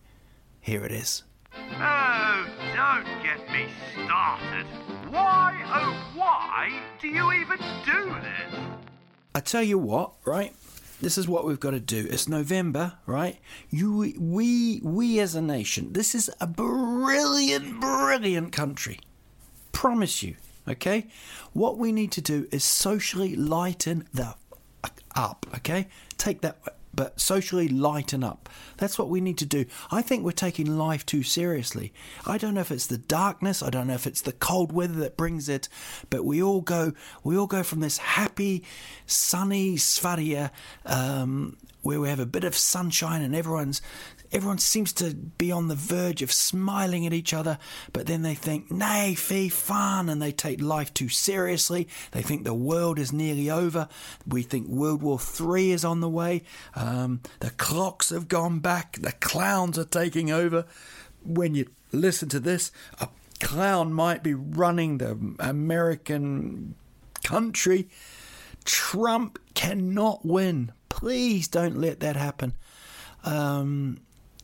Here 0.60 0.84
it 0.84 0.92
is. 0.92 1.22
Oh, 1.54 2.46
don't 2.74 3.22
get 3.22 3.50
me 3.52 3.68
started. 3.92 4.66
Why, 5.10 5.62
oh, 5.66 6.12
why 6.14 6.80
do 7.00 7.08
you 7.08 7.32
even 7.32 7.58
do 7.84 8.14
this? 8.20 8.60
I 9.34 9.40
tell 9.40 9.62
you 9.62 9.78
what, 9.78 10.14
right? 10.24 10.54
this 11.00 11.18
is 11.18 11.28
what 11.28 11.44
we've 11.44 11.60
got 11.60 11.72
to 11.72 11.80
do. 11.80 12.06
It's 12.08 12.28
November, 12.28 12.94
right? 13.06 13.38
You, 13.70 14.14
we, 14.18 14.80
we 14.82 15.20
as 15.20 15.34
a 15.34 15.42
nation. 15.42 15.92
This 15.92 16.14
is 16.14 16.30
a 16.40 16.46
brilliant, 17.06 17.80
brilliant 17.80 18.52
country. 18.52 19.00
Promise 19.72 20.22
you. 20.22 20.36
Okay. 20.68 21.06
What 21.52 21.78
we 21.78 21.92
need 21.92 22.12
to 22.12 22.20
do 22.20 22.48
is 22.50 22.64
socially 22.64 23.36
lighten 23.36 24.08
the 24.12 24.34
up. 25.14 25.46
Okay. 25.54 25.88
Take 26.18 26.40
that, 26.42 26.58
but 26.94 27.20
socially 27.20 27.68
lighten 27.68 28.24
up. 28.24 28.48
That's 28.78 28.98
what 28.98 29.08
we 29.08 29.20
need 29.20 29.38
to 29.38 29.46
do. 29.46 29.66
I 29.90 30.02
think 30.02 30.24
we're 30.24 30.32
taking 30.32 30.78
life 30.78 31.06
too 31.06 31.22
seriously. 31.22 31.92
I 32.26 32.38
don't 32.38 32.54
know 32.54 32.62
if 32.62 32.70
it's 32.70 32.86
the 32.86 32.98
darkness. 32.98 33.62
I 33.62 33.70
don't 33.70 33.86
know 33.86 33.94
if 33.94 34.06
it's 34.06 34.22
the 34.22 34.32
cold 34.32 34.72
weather 34.72 34.98
that 35.00 35.16
brings 35.16 35.48
it, 35.48 35.68
but 36.10 36.24
we 36.24 36.42
all 36.42 36.62
go. 36.62 36.92
We 37.22 37.36
all 37.36 37.46
go 37.46 37.62
from 37.62 37.80
this 37.80 37.98
happy, 37.98 38.64
sunny 39.06 39.76
Sverige, 39.76 40.48
um, 40.86 41.58
where 41.82 42.00
we 42.00 42.08
have 42.08 42.18
a 42.18 42.26
bit 42.26 42.44
of 42.44 42.56
sunshine 42.56 43.22
and 43.22 43.34
everyone's 43.36 43.80
everyone 44.32 44.58
seems 44.58 44.92
to 44.94 45.14
be 45.14 45.50
on 45.52 45.68
the 45.68 45.74
verge 45.74 46.22
of 46.22 46.32
smiling 46.32 47.06
at 47.06 47.12
each 47.12 47.32
other, 47.32 47.58
but 47.92 48.06
then 48.06 48.22
they 48.22 48.34
think, 48.34 48.70
nay, 48.70 49.14
fy 49.14 49.48
fan, 49.48 50.08
and 50.08 50.20
they 50.20 50.32
take 50.32 50.60
life 50.60 50.92
too 50.94 51.08
seriously. 51.08 51.88
They 52.12 52.22
think 52.22 52.44
the 52.44 52.54
world 52.54 52.98
is 52.98 53.12
nearly 53.12 53.50
over. 53.50 53.88
We 54.26 54.42
think 54.42 54.68
World 54.68 55.02
War 55.02 55.18
III 55.18 55.72
is 55.72 55.84
on 55.84 56.00
the 56.00 56.08
way. 56.08 56.42
Um, 56.74 57.20
the 57.40 57.50
clocks 57.50 58.10
have 58.10 58.28
gone 58.28 58.60
back. 58.60 58.98
The 59.00 59.12
clowns 59.12 59.78
are 59.78 59.84
taking 59.84 60.30
over. 60.30 60.66
When 61.24 61.54
you 61.54 61.70
listen 61.92 62.28
to 62.30 62.40
this, 62.40 62.70
a 63.00 63.08
clown 63.40 63.92
might 63.92 64.22
be 64.22 64.34
running 64.34 64.98
the 64.98 65.34
American 65.38 66.74
country. 67.24 67.88
Trump 68.64 69.38
cannot 69.54 70.24
win. 70.24 70.72
Please 70.88 71.48
don't 71.48 71.78
let 71.78 72.00
that 72.00 72.16
happen. 72.16 72.54
Um, 73.24 73.98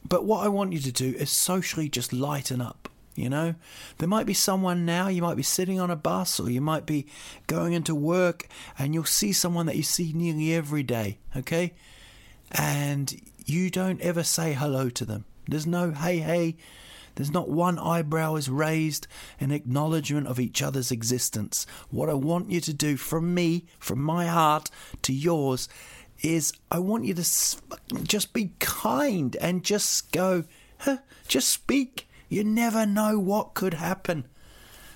but 0.08 0.24
what 0.24 0.44
I 0.44 0.48
want 0.48 0.72
you 0.72 0.80
to 0.80 0.92
do 0.92 1.14
is 1.16 1.30
socially 1.30 1.88
just 1.88 2.12
lighten 2.12 2.60
up. 2.60 2.88
You 3.14 3.28
know, 3.28 3.54
there 3.98 4.08
might 4.08 4.24
be 4.24 4.32
someone 4.32 4.86
now, 4.86 5.08
you 5.08 5.20
might 5.20 5.36
be 5.36 5.42
sitting 5.42 5.78
on 5.78 5.90
a 5.90 5.96
bus 5.96 6.40
or 6.40 6.48
you 6.48 6.62
might 6.62 6.86
be 6.86 7.06
going 7.46 7.74
into 7.74 7.94
work 7.94 8.48
and 8.78 8.94
you'll 8.94 9.04
see 9.04 9.32
someone 9.32 9.66
that 9.66 9.76
you 9.76 9.82
see 9.82 10.14
nearly 10.14 10.54
every 10.54 10.82
day, 10.82 11.18
okay? 11.36 11.74
And 12.50 13.14
you 13.44 13.68
don't 13.68 14.00
ever 14.00 14.22
say 14.22 14.54
hello 14.54 14.88
to 14.88 15.04
them. 15.04 15.26
There's 15.46 15.66
no 15.66 15.90
hey, 15.90 16.18
hey. 16.18 16.56
There's 17.14 17.30
not 17.30 17.50
one 17.50 17.78
eyebrow 17.78 18.36
is 18.36 18.48
raised 18.48 19.06
in 19.38 19.50
acknowledgement 19.50 20.26
of 20.26 20.40
each 20.40 20.62
other's 20.62 20.90
existence. 20.90 21.66
What 21.90 22.08
I 22.08 22.14
want 22.14 22.50
you 22.50 22.60
to 22.62 22.72
do 22.72 22.96
from 22.96 23.34
me, 23.34 23.66
from 23.78 24.02
my 24.02 24.26
heart 24.26 24.70
to 25.02 25.12
yours, 25.12 25.68
is 26.22 26.52
I 26.70 26.78
want 26.78 27.04
you 27.04 27.14
to 27.14 27.22
just 28.04 28.32
be 28.32 28.52
kind 28.58 29.36
and 29.36 29.64
just 29.64 30.12
go, 30.12 30.44
huh, 30.78 30.98
just 31.28 31.48
speak. 31.48 32.08
You 32.28 32.44
never 32.44 32.86
know 32.86 33.18
what 33.18 33.54
could 33.54 33.74
happen. 33.74 34.26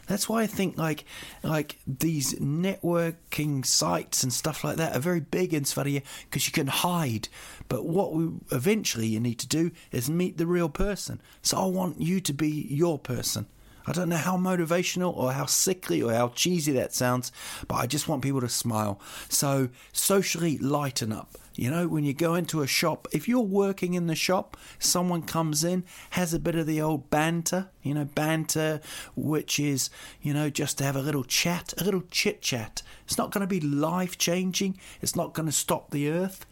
That's 0.07 0.29
why 0.29 0.43
I 0.43 0.47
think 0.47 0.79
like 0.79 1.05
like 1.43 1.79
these 1.87 2.35
networking 2.35 3.67
sites 3.67 4.23
and 4.23 4.33
stuff 4.33 4.63
like 4.63 4.77
that 4.77 4.97
are 4.97 5.01
very 5.01 5.21
big 5.21 5.53
in 5.53 5.65
Sverige 5.65 6.03
because 6.25 6.47
you 6.47 6.53
can 6.53 6.69
hide. 6.69 7.29
But 7.69 7.85
what 7.85 8.15
we 8.15 8.29
eventually 8.53 9.09
you 9.09 9.21
need 9.21 9.41
to 9.41 9.49
do 9.49 9.73
is 9.91 10.09
meet 10.09 10.39
the 10.39 10.47
real 10.47 10.69
person. 10.69 11.21
So 11.43 11.59
I 11.59 11.67
want 11.67 12.01
you 12.01 12.21
to 12.21 12.33
be 12.33 12.49
your 12.71 12.99
person. 12.99 13.47
I 13.87 13.93
don't 13.93 14.09
know 14.09 14.17
how 14.17 14.37
motivational 14.37 15.17
or 15.17 15.33
how 15.33 15.47
sickly 15.47 16.03
or 16.03 16.13
how 16.13 16.29
cheesy 16.29 16.73
that 16.73 16.93
sounds, 16.93 17.31
but 17.69 17.77
I 17.77 17.87
just 17.87 18.09
want 18.09 18.23
people 18.23 18.41
to 18.41 18.49
smile. 18.49 19.01
So 19.29 19.69
socially 19.93 20.59
lighten 20.59 21.13
up. 21.13 21.39
You 21.55 21.71
know, 21.71 21.89
when 21.89 22.05
you 22.05 22.13
go 22.13 22.35
into 22.35 22.61
a 22.61 22.67
shop, 22.67 23.09
if 23.13 23.27
you're 23.27 23.41
working 23.41 23.95
in 23.95 24.09
the 24.09 24.15
shop, 24.15 24.59
someone 24.79 25.23
comes 25.23 25.65
in, 25.65 25.85
has 26.11 26.35
a 26.35 26.39
bit 26.39 26.55
of 26.55 26.67
the 26.67 26.83
old 26.83 27.09
banter, 27.09 27.71
you 27.83 27.95
know, 27.95 28.05
banter, 28.05 28.81
which 29.15 29.59
is, 29.59 29.89
you 30.21 30.35
know, 30.35 30.51
just 30.51 30.77
to 30.79 30.85
have 30.85 30.97
a 30.97 31.01
little 31.01 31.25
chat, 31.25 31.73
a 31.79 31.85
little 31.85 32.03
chit 32.11 32.43
chat. 32.43 32.83
It's 33.05 33.17
not 33.17 33.31
going 33.31 33.41
to 33.41 33.47
be 33.47 33.61
life 33.61 34.19
changing, 34.19 34.79
it's 35.01 35.17
not 35.17 35.33
going 35.33 35.47
to 35.47 35.53
stop 35.53 35.91
the 35.91 36.11
earth. 36.11 36.45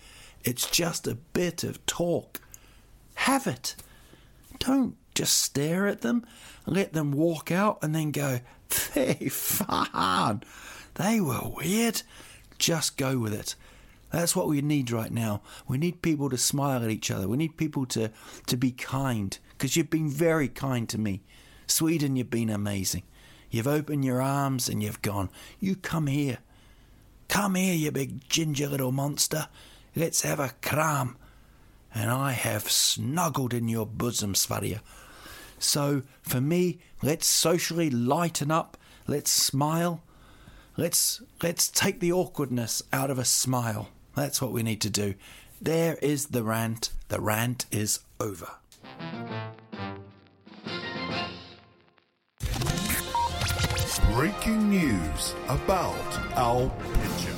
It's 0.42 0.70
just 0.70 1.06
a 1.06 1.14
bit 1.14 1.64
of 1.64 1.84
talk. 1.84 2.40
Have 3.14 3.46
it. 3.46 3.76
Don't 4.58 4.96
just 5.14 5.38
stare 5.38 5.86
at 5.86 6.00
them. 6.00 6.26
Let 6.66 6.92
them 6.92 7.12
walk 7.12 7.50
out 7.50 7.78
and 7.82 7.94
then 7.94 8.10
go, 8.10 8.40
they 8.94 9.14
fun. 9.30 10.42
They 10.94 11.20
were 11.20 11.42
weird. 11.44 12.02
Just 12.58 12.96
go 12.96 13.18
with 13.18 13.34
it. 13.34 13.54
That's 14.10 14.36
what 14.36 14.46
we 14.46 14.62
need 14.62 14.92
right 14.92 15.10
now. 15.10 15.42
We 15.66 15.76
need 15.76 16.00
people 16.00 16.30
to 16.30 16.38
smile 16.38 16.84
at 16.84 16.90
each 16.90 17.10
other. 17.10 17.26
We 17.26 17.36
need 17.36 17.56
people 17.56 17.84
to, 17.86 18.10
to 18.46 18.56
be 18.56 18.70
kind 18.70 19.36
because 19.50 19.76
you've 19.76 19.90
been 19.90 20.08
very 20.08 20.48
kind 20.48 20.88
to 20.90 20.98
me. 20.98 21.22
Sweden, 21.66 22.14
you've 22.14 22.30
been 22.30 22.50
amazing. 22.50 23.02
You've 23.50 23.66
opened 23.66 24.04
your 24.04 24.22
arms 24.22 24.68
and 24.68 24.82
you've 24.82 25.02
gone, 25.02 25.30
You 25.58 25.76
come 25.76 26.06
here. 26.06 26.38
Come 27.28 27.54
here, 27.56 27.74
you 27.74 27.90
big 27.90 28.28
ginger 28.28 28.68
little 28.68 28.92
monster. 28.92 29.48
Let's 29.96 30.22
have 30.22 30.38
a 30.38 30.52
cram. 30.62 31.16
And 31.94 32.10
I 32.10 32.32
have 32.32 32.70
snuggled 32.70 33.54
in 33.54 33.68
your 33.68 33.86
bosom, 33.86 34.34
Sverige. 34.34 34.78
So, 35.58 36.02
for 36.22 36.40
me, 36.40 36.78
let's 37.02 37.26
socially 37.26 37.90
lighten 37.90 38.50
up. 38.50 38.76
Let's 39.06 39.30
smile. 39.30 40.02
Let's 40.76 41.22
let's 41.42 41.68
take 41.68 42.00
the 42.00 42.12
awkwardness 42.12 42.82
out 42.92 43.10
of 43.10 43.18
a 43.18 43.24
smile. 43.24 43.90
That's 44.16 44.42
what 44.42 44.52
we 44.52 44.62
need 44.62 44.80
to 44.82 44.90
do. 44.90 45.14
There 45.60 45.96
is 46.02 46.26
the 46.26 46.42
rant. 46.42 46.90
The 47.08 47.20
rant 47.20 47.66
is 47.70 48.00
over. 48.20 48.50
Breaking 54.12 54.70
news 54.70 55.34
about 55.48 56.18
Al 56.36 56.70
Pitcher. 56.92 57.34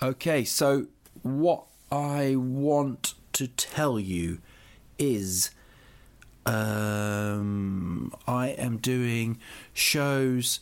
Okay, 0.00 0.44
so 0.44 0.86
what 1.22 1.64
I 1.90 2.36
want 2.36 3.14
to 3.34 3.48
tell 3.48 3.98
you 3.98 4.38
is 4.98 5.50
um, 6.46 8.12
I 8.26 8.48
am 8.48 8.78
doing 8.78 9.38
shows. 9.72 10.60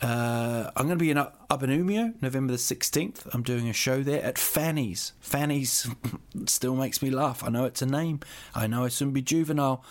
Uh, 0.00 0.70
I'm 0.76 0.86
going 0.86 0.98
to 0.98 1.02
be 1.02 1.10
in 1.10 1.18
up, 1.18 1.48
November 1.50 2.52
the 2.52 2.58
16th. 2.58 3.26
I'm 3.32 3.42
doing 3.42 3.68
a 3.68 3.72
show 3.72 4.02
there 4.02 4.22
at 4.22 4.38
Fanny's. 4.38 5.12
Fanny's 5.20 5.88
still 6.46 6.76
makes 6.76 7.00
me 7.00 7.10
laugh. 7.10 7.42
I 7.44 7.48
know 7.48 7.64
it's 7.64 7.80
a 7.80 7.86
name. 7.86 8.20
I 8.54 8.66
know 8.66 8.84
I 8.84 8.88
shouldn't 8.88 9.14
be 9.14 9.22
juvenile, 9.22 9.84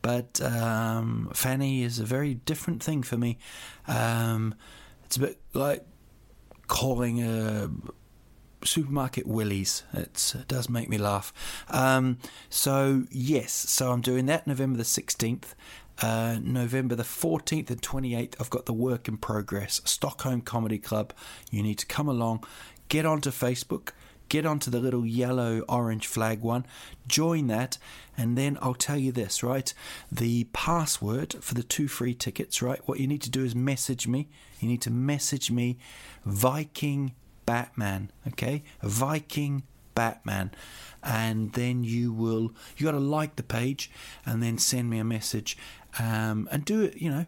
but 0.00 0.40
um, 0.40 1.30
Fanny 1.34 1.82
is 1.82 1.98
a 1.98 2.04
very 2.04 2.34
different 2.34 2.82
thing 2.82 3.02
for 3.02 3.16
me. 3.16 3.38
Um, 3.86 4.54
it's 5.04 5.16
a 5.16 5.20
bit 5.20 5.38
like 5.52 5.84
calling 6.66 7.22
a 7.22 7.70
supermarket 8.64 9.26
Willies. 9.26 9.82
It 9.92 10.34
does 10.48 10.68
make 10.68 10.88
me 10.88 10.98
laugh. 10.98 11.32
Um, 11.68 12.18
so 12.48 13.04
yes, 13.10 13.52
so 13.52 13.92
I'm 13.92 14.00
doing 14.00 14.26
that 14.26 14.46
November 14.46 14.76
the 14.76 14.84
16th. 14.84 15.54
Uh, 16.00 16.38
November 16.42 16.94
the 16.94 17.02
14th 17.02 17.70
and 17.70 17.80
28th, 17.80 18.34
I've 18.40 18.50
got 18.50 18.66
the 18.66 18.72
work 18.72 19.08
in 19.08 19.18
progress, 19.18 19.80
Stockholm 19.84 20.40
Comedy 20.40 20.78
Club. 20.78 21.12
You 21.50 21.62
need 21.62 21.78
to 21.78 21.86
come 21.86 22.08
along, 22.08 22.44
get 22.88 23.04
onto 23.06 23.30
Facebook, 23.30 23.90
get 24.28 24.46
onto 24.46 24.70
the 24.70 24.80
little 24.80 25.04
yellow 25.04 25.60
orange 25.68 26.06
flag 26.06 26.40
one, 26.40 26.64
join 27.06 27.48
that, 27.48 27.76
and 28.16 28.36
then 28.36 28.58
I'll 28.62 28.74
tell 28.74 28.96
you 28.96 29.12
this, 29.12 29.42
right? 29.42 29.72
The 30.10 30.44
password 30.54 31.34
for 31.40 31.54
the 31.54 31.62
two 31.62 31.86
free 31.86 32.14
tickets, 32.14 32.62
right? 32.62 32.80
What 32.86 32.98
you 32.98 33.06
need 33.06 33.22
to 33.22 33.30
do 33.30 33.44
is 33.44 33.54
message 33.54 34.08
me. 34.08 34.28
You 34.58 34.68
need 34.68 34.80
to 34.82 34.90
message 34.90 35.50
me 35.50 35.76
Viking 36.24 37.12
Batman, 37.52 38.10
okay? 38.28 38.62
Viking 38.82 39.62
Batman. 39.94 40.52
And 41.02 41.52
then 41.52 41.84
you 41.84 42.10
will, 42.10 42.54
you 42.78 42.86
got 42.86 42.92
to 42.92 42.98
like 42.98 43.36
the 43.36 43.42
page 43.42 43.90
and 44.24 44.42
then 44.42 44.56
send 44.56 44.88
me 44.88 44.98
a 44.98 45.04
message 45.04 45.58
um, 45.98 46.48
and 46.50 46.64
do 46.64 46.80
it, 46.80 46.96
you 46.96 47.10
know, 47.10 47.26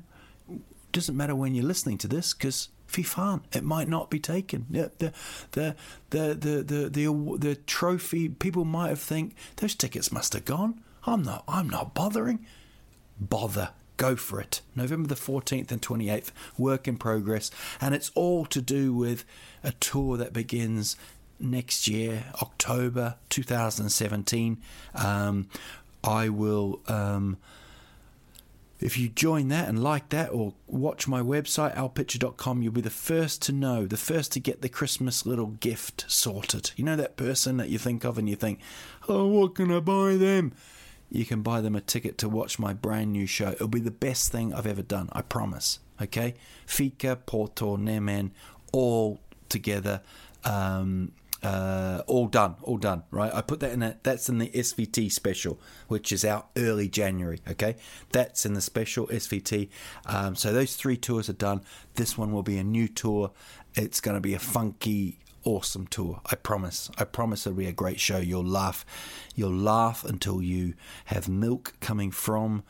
doesn't 0.93 1.15
matter 1.15 1.35
when 1.35 1.55
you're 1.55 1.67
listening 1.67 1.99
to 1.99 2.09
this 2.09 2.33
because 2.33 2.71
fy 2.87 3.03
fan, 3.03 3.43
it 3.53 3.65
might 3.65 3.87
not 3.87 4.09
be 4.09 4.19
taken. 4.19 4.65
The 4.71 4.91
the 4.99 5.13
the 5.51 5.77
the 6.09 6.35
the 6.35 6.63
the, 6.63 6.89
the, 6.89 7.39
the 7.39 7.57
trophy 7.57 8.31
people 8.31 8.65
might 8.65 8.89
have 8.89 9.01
think 9.01 9.35
those 9.57 9.75
tickets 9.75 10.11
must 10.11 10.33
have 10.33 10.47
gone. 10.47 10.81
I'm 11.05 11.23
not 11.23 11.45
I'm 11.47 11.69
not 11.69 11.93
bothering. 11.93 12.47
Bother. 13.21 13.71
Go 13.97 14.17
for 14.17 14.41
it. 14.41 14.61
November 14.75 15.09
the 15.09 15.15
14th 15.15 15.71
and 15.71 15.81
28th, 15.81 16.31
work 16.59 16.89
in 16.89 16.97
progress. 16.97 17.51
And 17.81 17.95
it's 17.95 18.11
all 18.15 18.45
to 18.47 18.61
do 18.61 18.93
with 18.93 19.25
a 19.63 19.73
tour 19.73 20.17
that 20.17 20.33
begins 20.33 20.97
next 21.39 21.87
year, 21.87 22.25
October 22.43 23.17
2017. 23.29 24.59
Um, 24.95 25.49
I 26.03 26.29
will. 26.29 26.81
Um, 26.87 27.39
if 28.81 28.99
you 28.99 29.09
join 29.09 29.49
that 29.49 29.69
and 29.69 29.83
like 29.83 30.11
that 30.11 30.31
or 30.31 30.53
watch 30.67 31.09
my 31.09 31.23
website, 31.23 31.75
alpitcher.com, 31.75 32.61
you'll 32.61 32.73
be 32.73 32.83
the 32.83 32.91
first 32.91 33.41
to 33.43 33.53
know, 33.53 33.87
the 33.87 33.97
first 33.97 34.33
to 34.33 34.41
get 34.41 34.61
the 34.61 34.69
Christmas 34.69 35.25
little 35.25 35.47
gift 35.47 36.05
sorted. 36.07 36.73
You 36.77 36.85
know 36.85 36.97
that 36.97 37.17
person 37.17 37.57
that 37.57 37.71
you 37.71 37.79
think 37.79 38.05
of 38.05 38.19
and 38.19 38.29
you 38.29 38.37
think, 38.37 38.61
oh, 39.09 39.27
what 39.27 39.55
can 39.55 39.73
I 39.73 39.81
buy 39.81 40.17
them? 40.17 40.53
You 41.15 41.25
can 41.25 41.43
buy 41.43 41.61
them 41.61 41.77
a 41.77 41.81
ticket 41.81 42.19
to 42.19 42.29
watch 42.29 42.59
my 42.59 42.73
brand 42.73 43.13
new 43.13 43.27
show. 43.27 43.53
It'll 43.53 43.69
be 43.69 43.81
the 43.81 43.91
best 43.91 44.33
thing 44.33 44.53
I've 44.53 44.67
ever 44.67 44.83
done, 44.83 45.09
I 45.13 45.23
promise. 45.23 45.79
Okay? 46.03 46.35
Fika, 46.67 47.17
Porto, 47.25 47.77
Nemen, 47.77 48.31
all 48.73 49.21
together. 49.49 50.03
Um, 50.45 51.13
uh, 51.45 52.03
all 52.07 52.27
done, 52.27 52.57
all 52.63 52.79
done, 52.79 53.05
right? 53.11 53.33
I 53.33 53.43
put 53.43 53.61
that 53.61 53.73
in 53.73 53.83
a, 53.83 53.97
that's 54.03 54.29
in 54.29 54.39
the 54.39 54.49
SVT 54.49 55.13
special, 55.13 55.61
which 55.89 56.11
is 56.11 56.25
out 56.25 56.49
early 56.57 56.89
January, 56.89 57.39
okay? 57.49 57.77
That's 58.13 58.47
in 58.47 58.55
the 58.55 58.63
special 58.63 59.07
SVT. 59.09 59.69
Um, 60.07 60.35
so 60.35 60.53
those 60.53 60.75
three 60.75 60.97
tours 60.97 61.29
are 61.29 61.35
done. 61.35 61.61
This 61.97 62.17
one 62.17 62.33
will 62.33 62.43
be 62.43 62.57
a 62.57 62.65
new 62.65 62.89
tour. 62.89 63.31
It's 63.75 64.01
going 64.01 64.17
to 64.17 64.21
be 64.21 64.35
a 64.35 64.39
funky, 64.39 65.19
awesome 65.45 65.87
tour. 65.87 66.21
I 66.27 66.37
promise. 66.37 66.91
I 66.99 67.05
promise 67.05 67.47
it'll 67.47 67.57
be 67.57 67.67
a 67.67 67.73
great 67.73 68.01
show. 68.01 68.19
You'll 68.19 68.45
laugh. 68.45 68.85
You'll 69.35 69.55
laugh 69.55 70.05
until 70.05 70.43
you 70.43 70.75
have 71.07 71.29
milk 71.29 71.75
coming 71.81 72.11
from 72.11 72.63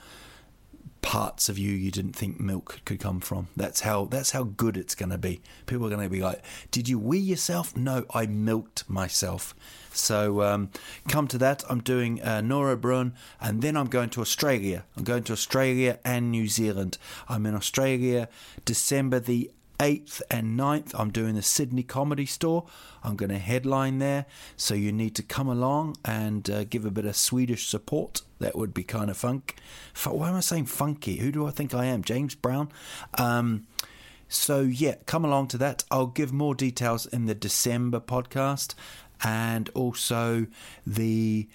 parts 1.05 1.51
of 1.51 1.59
you 1.59 1.70
you 1.70 1.91
didn't 1.91 2.16
think 2.16 2.41
milk 2.41 2.81
could 2.87 2.99
come 2.99 3.20
from. 3.20 3.49
That's 3.55 3.81
how 3.81 4.07
that's 4.07 4.31
how 4.31 4.45
good 4.45 4.77
it's 4.79 4.95
going 4.95 5.11
to 5.11 5.18
be. 5.18 5.43
People 5.66 5.87
are 5.87 5.91
going 5.91 6.03
to 6.03 6.09
be 6.09 6.22
like, 6.22 6.43
"Did 6.70 6.89
you 6.89 6.99
wee 6.99 7.18
yourself?" 7.18 7.77
No, 7.77 8.07
I 8.14 8.27
milked 8.27 8.89
myself. 8.89 9.55
So 9.93 10.41
um, 10.43 10.70
come 11.07 11.29
to 11.29 11.39
that. 11.39 11.62
I'm 11.68 11.81
doing 11.81 12.22
uh, 12.22 12.41
Nora 12.41 12.77
Brun, 12.77 13.14
and 13.39 13.61
then 13.61 13.77
I'm 13.77 13.89
going 13.89 14.09
to 14.11 14.22
Australia. 14.22 14.87
I'm 14.97 15.05
going 15.05 15.25
to 15.25 15.35
Australia 15.35 15.99
and 16.07 16.31
New 16.31 16.49
Zealand. 16.49 16.97
I'm 17.29 17.45
in 17.45 17.55
Australia 17.55 18.29
December 18.64 19.20
the 19.20 19.51
8th 19.79 20.22
and 20.31 20.59
9th, 20.59 20.95
I'm 20.99 21.11
doing 21.11 21.35
the 21.35 21.43
Sydney 21.43 21.83
Comedy 21.83 22.27
Store. 22.27 22.66
I'm 23.03 23.16
going 23.16 23.31
to 23.31 23.39
headline 23.39 23.99
there. 23.99 24.27
So 24.57 24.75
you 24.75 24.93
need 24.93 25.14
to 25.16 25.22
come 25.22 25.49
along 25.49 25.97
and 26.05 26.49
uh, 26.49 26.64
give 26.64 26.85
a 26.85 26.91
bit 26.91 27.05
of 27.05 27.16
Swedish 27.16 27.66
support. 27.68 28.22
That 28.39 28.57
would 28.57 28.72
be 28.72 28.85
kind 28.85 29.11
of 29.11 29.16
funk. 29.16 29.57
Why 30.05 30.29
am 30.29 30.37
I 30.37 30.41
saying 30.41 30.66
funky? 30.66 31.16
Who 31.16 31.33
do 31.33 31.47
I 31.47 31.51
think 31.51 31.75
I 31.75 31.87
am? 31.87 32.03
James 32.03 32.35
Brown? 32.35 32.70
Um, 33.18 33.66
so 34.29 34.61
yeah, 34.61 34.97
come 35.07 35.25
along 35.25 35.49
to 35.49 35.59
that. 35.59 35.85
I'll 35.91 36.07
give 36.07 36.33
more 36.33 36.55
details 36.55 37.07
in 37.07 37.27
the 37.27 37.35
December 37.35 38.01
podcast 38.01 38.75
and 39.22 39.70
also 39.70 40.47
the 40.87 41.49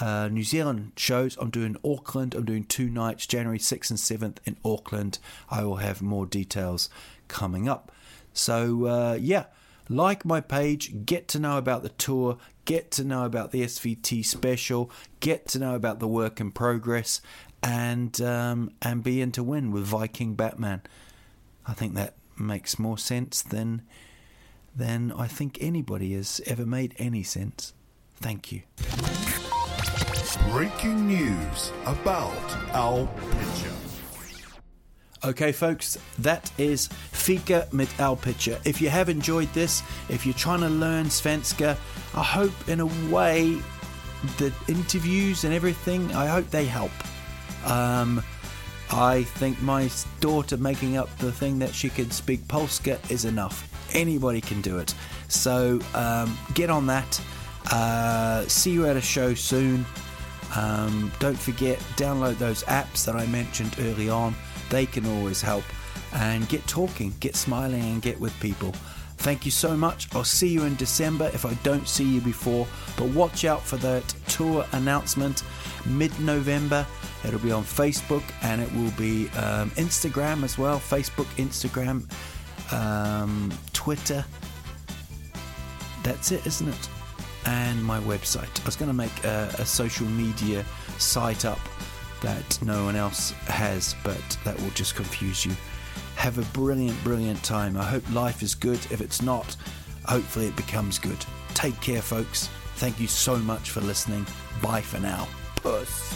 uh, 0.00 0.28
New 0.28 0.44
Zealand 0.44 0.92
shows. 0.96 1.36
I'm 1.36 1.50
doing 1.50 1.76
Auckland. 1.84 2.34
I'm 2.34 2.44
doing 2.44 2.64
two 2.64 2.88
nights, 2.88 3.26
January 3.26 3.58
6th 3.58 3.90
and 3.90 3.98
7th 3.98 4.38
in 4.44 4.56
Auckland. 4.64 5.18
I 5.50 5.64
will 5.64 5.76
have 5.76 6.00
more 6.00 6.26
details 6.26 6.88
coming 7.32 7.68
up. 7.68 7.90
So, 8.32 8.86
uh, 8.86 9.18
yeah, 9.20 9.46
like 9.88 10.24
my 10.24 10.40
page, 10.40 11.04
get 11.04 11.26
to 11.28 11.38
know 11.38 11.58
about 11.58 11.82
the 11.82 11.88
tour, 11.88 12.38
get 12.64 12.90
to 12.92 13.04
know 13.04 13.24
about 13.24 13.50
the 13.50 13.62
SVT 13.62 14.24
special, 14.24 14.90
get 15.20 15.48
to 15.48 15.58
know 15.58 15.74
about 15.74 15.98
the 15.98 16.06
work 16.06 16.40
in 16.40 16.52
progress, 16.52 17.20
and 17.62 18.20
um, 18.20 18.70
and 18.80 19.02
be 19.02 19.20
in 19.20 19.32
to 19.32 19.42
win 19.42 19.70
with 19.70 19.84
Viking 19.84 20.34
Batman. 20.34 20.82
I 21.66 21.74
think 21.74 21.94
that 21.94 22.14
makes 22.38 22.78
more 22.78 22.98
sense 22.98 23.42
than 23.42 23.82
than 24.74 25.12
I 25.12 25.26
think 25.26 25.58
anybody 25.60 26.14
has 26.14 26.40
ever 26.46 26.64
made 26.64 26.94
any 26.98 27.22
sense. 27.22 27.74
Thank 28.16 28.52
you. 28.52 28.62
Breaking 30.50 31.06
news 31.06 31.72
about 31.84 32.56
Al 32.72 33.06
Pitcher. 33.30 33.71
Okay, 35.24 35.52
folks, 35.52 35.98
that 36.18 36.50
is 36.58 36.88
Fika 37.12 37.68
mit 37.70 37.88
Al 38.00 38.16
Pitcher. 38.16 38.58
If 38.64 38.80
you 38.80 38.88
have 38.88 39.08
enjoyed 39.08 39.52
this, 39.52 39.80
if 40.08 40.26
you're 40.26 40.34
trying 40.34 40.62
to 40.62 40.68
learn 40.68 41.06
Svenska, 41.06 41.76
I 42.12 42.22
hope 42.24 42.52
in 42.68 42.80
a 42.80 42.86
way 43.08 43.56
the 44.38 44.52
interviews 44.66 45.44
and 45.44 45.54
everything, 45.54 46.12
I 46.12 46.26
hope 46.26 46.50
they 46.50 46.64
help. 46.64 46.90
Um, 47.64 48.20
I 48.90 49.22
think 49.22 49.62
my 49.62 49.88
daughter 50.18 50.56
making 50.56 50.96
up 50.96 51.16
the 51.18 51.30
thing 51.30 51.60
that 51.60 51.72
she 51.72 51.88
can 51.88 52.10
speak 52.10 52.46
Polska 52.48 52.98
is 53.08 53.24
enough. 53.24 53.68
Anybody 53.94 54.40
can 54.40 54.60
do 54.60 54.78
it. 54.78 54.92
So 55.28 55.78
um, 55.94 56.36
get 56.54 56.68
on 56.68 56.84
that. 56.86 57.20
Uh, 57.70 58.42
see 58.48 58.72
you 58.72 58.86
at 58.86 58.96
a 58.96 59.00
show 59.00 59.34
soon. 59.34 59.86
Um, 60.56 61.12
don't 61.20 61.38
forget, 61.38 61.78
download 61.94 62.38
those 62.38 62.64
apps 62.64 63.04
that 63.04 63.14
I 63.14 63.24
mentioned 63.26 63.76
early 63.78 64.10
on. 64.10 64.34
They 64.72 64.86
can 64.86 65.04
always 65.04 65.42
help. 65.42 65.64
And 66.14 66.48
get 66.48 66.66
talking, 66.66 67.12
get 67.20 67.36
smiling, 67.36 67.82
and 67.82 68.00
get 68.00 68.18
with 68.18 68.38
people. 68.40 68.72
Thank 69.18 69.44
you 69.44 69.50
so 69.50 69.76
much. 69.76 70.08
I'll 70.14 70.24
see 70.24 70.48
you 70.48 70.64
in 70.64 70.76
December 70.76 71.30
if 71.34 71.44
I 71.44 71.52
don't 71.62 71.86
see 71.86 72.04
you 72.04 72.22
before. 72.22 72.66
But 72.96 73.08
watch 73.10 73.44
out 73.44 73.62
for 73.62 73.76
that 73.76 74.02
tour 74.28 74.64
announcement 74.72 75.44
mid 75.84 76.18
November. 76.20 76.86
It'll 77.22 77.38
be 77.38 77.52
on 77.52 77.64
Facebook 77.64 78.22
and 78.40 78.62
it 78.62 78.72
will 78.72 78.90
be 78.92 79.28
um, 79.36 79.70
Instagram 79.72 80.42
as 80.42 80.56
well. 80.56 80.80
Facebook, 80.80 81.26
Instagram, 81.36 82.10
um, 82.72 83.52
Twitter. 83.74 84.24
That's 86.02 86.32
it, 86.32 86.46
isn't 86.46 86.68
it? 86.68 86.88
And 87.44 87.84
my 87.84 88.00
website. 88.00 88.60
I 88.62 88.64
was 88.64 88.76
going 88.76 88.90
to 88.90 88.96
make 88.96 89.24
a, 89.24 89.54
a 89.58 89.66
social 89.66 90.06
media 90.06 90.64
site 90.96 91.44
up 91.44 91.60
that 92.22 92.58
no 92.62 92.84
one 92.84 92.96
else 92.96 93.30
has, 93.46 93.94
but 94.02 94.38
that 94.44 94.60
will 94.60 94.70
just 94.70 94.94
confuse 94.94 95.44
you. 95.44 95.52
Have 96.16 96.38
a 96.38 96.42
brilliant, 96.56 97.02
brilliant 97.04 97.42
time. 97.42 97.76
I 97.76 97.84
hope 97.84 98.08
life 98.12 98.42
is 98.42 98.54
good. 98.54 98.78
If 98.90 99.00
it's 99.00 99.22
not, 99.22 99.56
hopefully 100.04 100.46
it 100.46 100.56
becomes 100.56 100.98
good. 100.98 101.18
Take 101.54 101.80
care, 101.80 102.02
folks. 102.02 102.48
Thank 102.76 103.00
you 103.00 103.06
so 103.06 103.36
much 103.36 103.70
for 103.70 103.80
listening. 103.80 104.26
Bye 104.62 104.80
for 104.80 104.98
now. 104.98 105.28
Puss. 105.56 106.14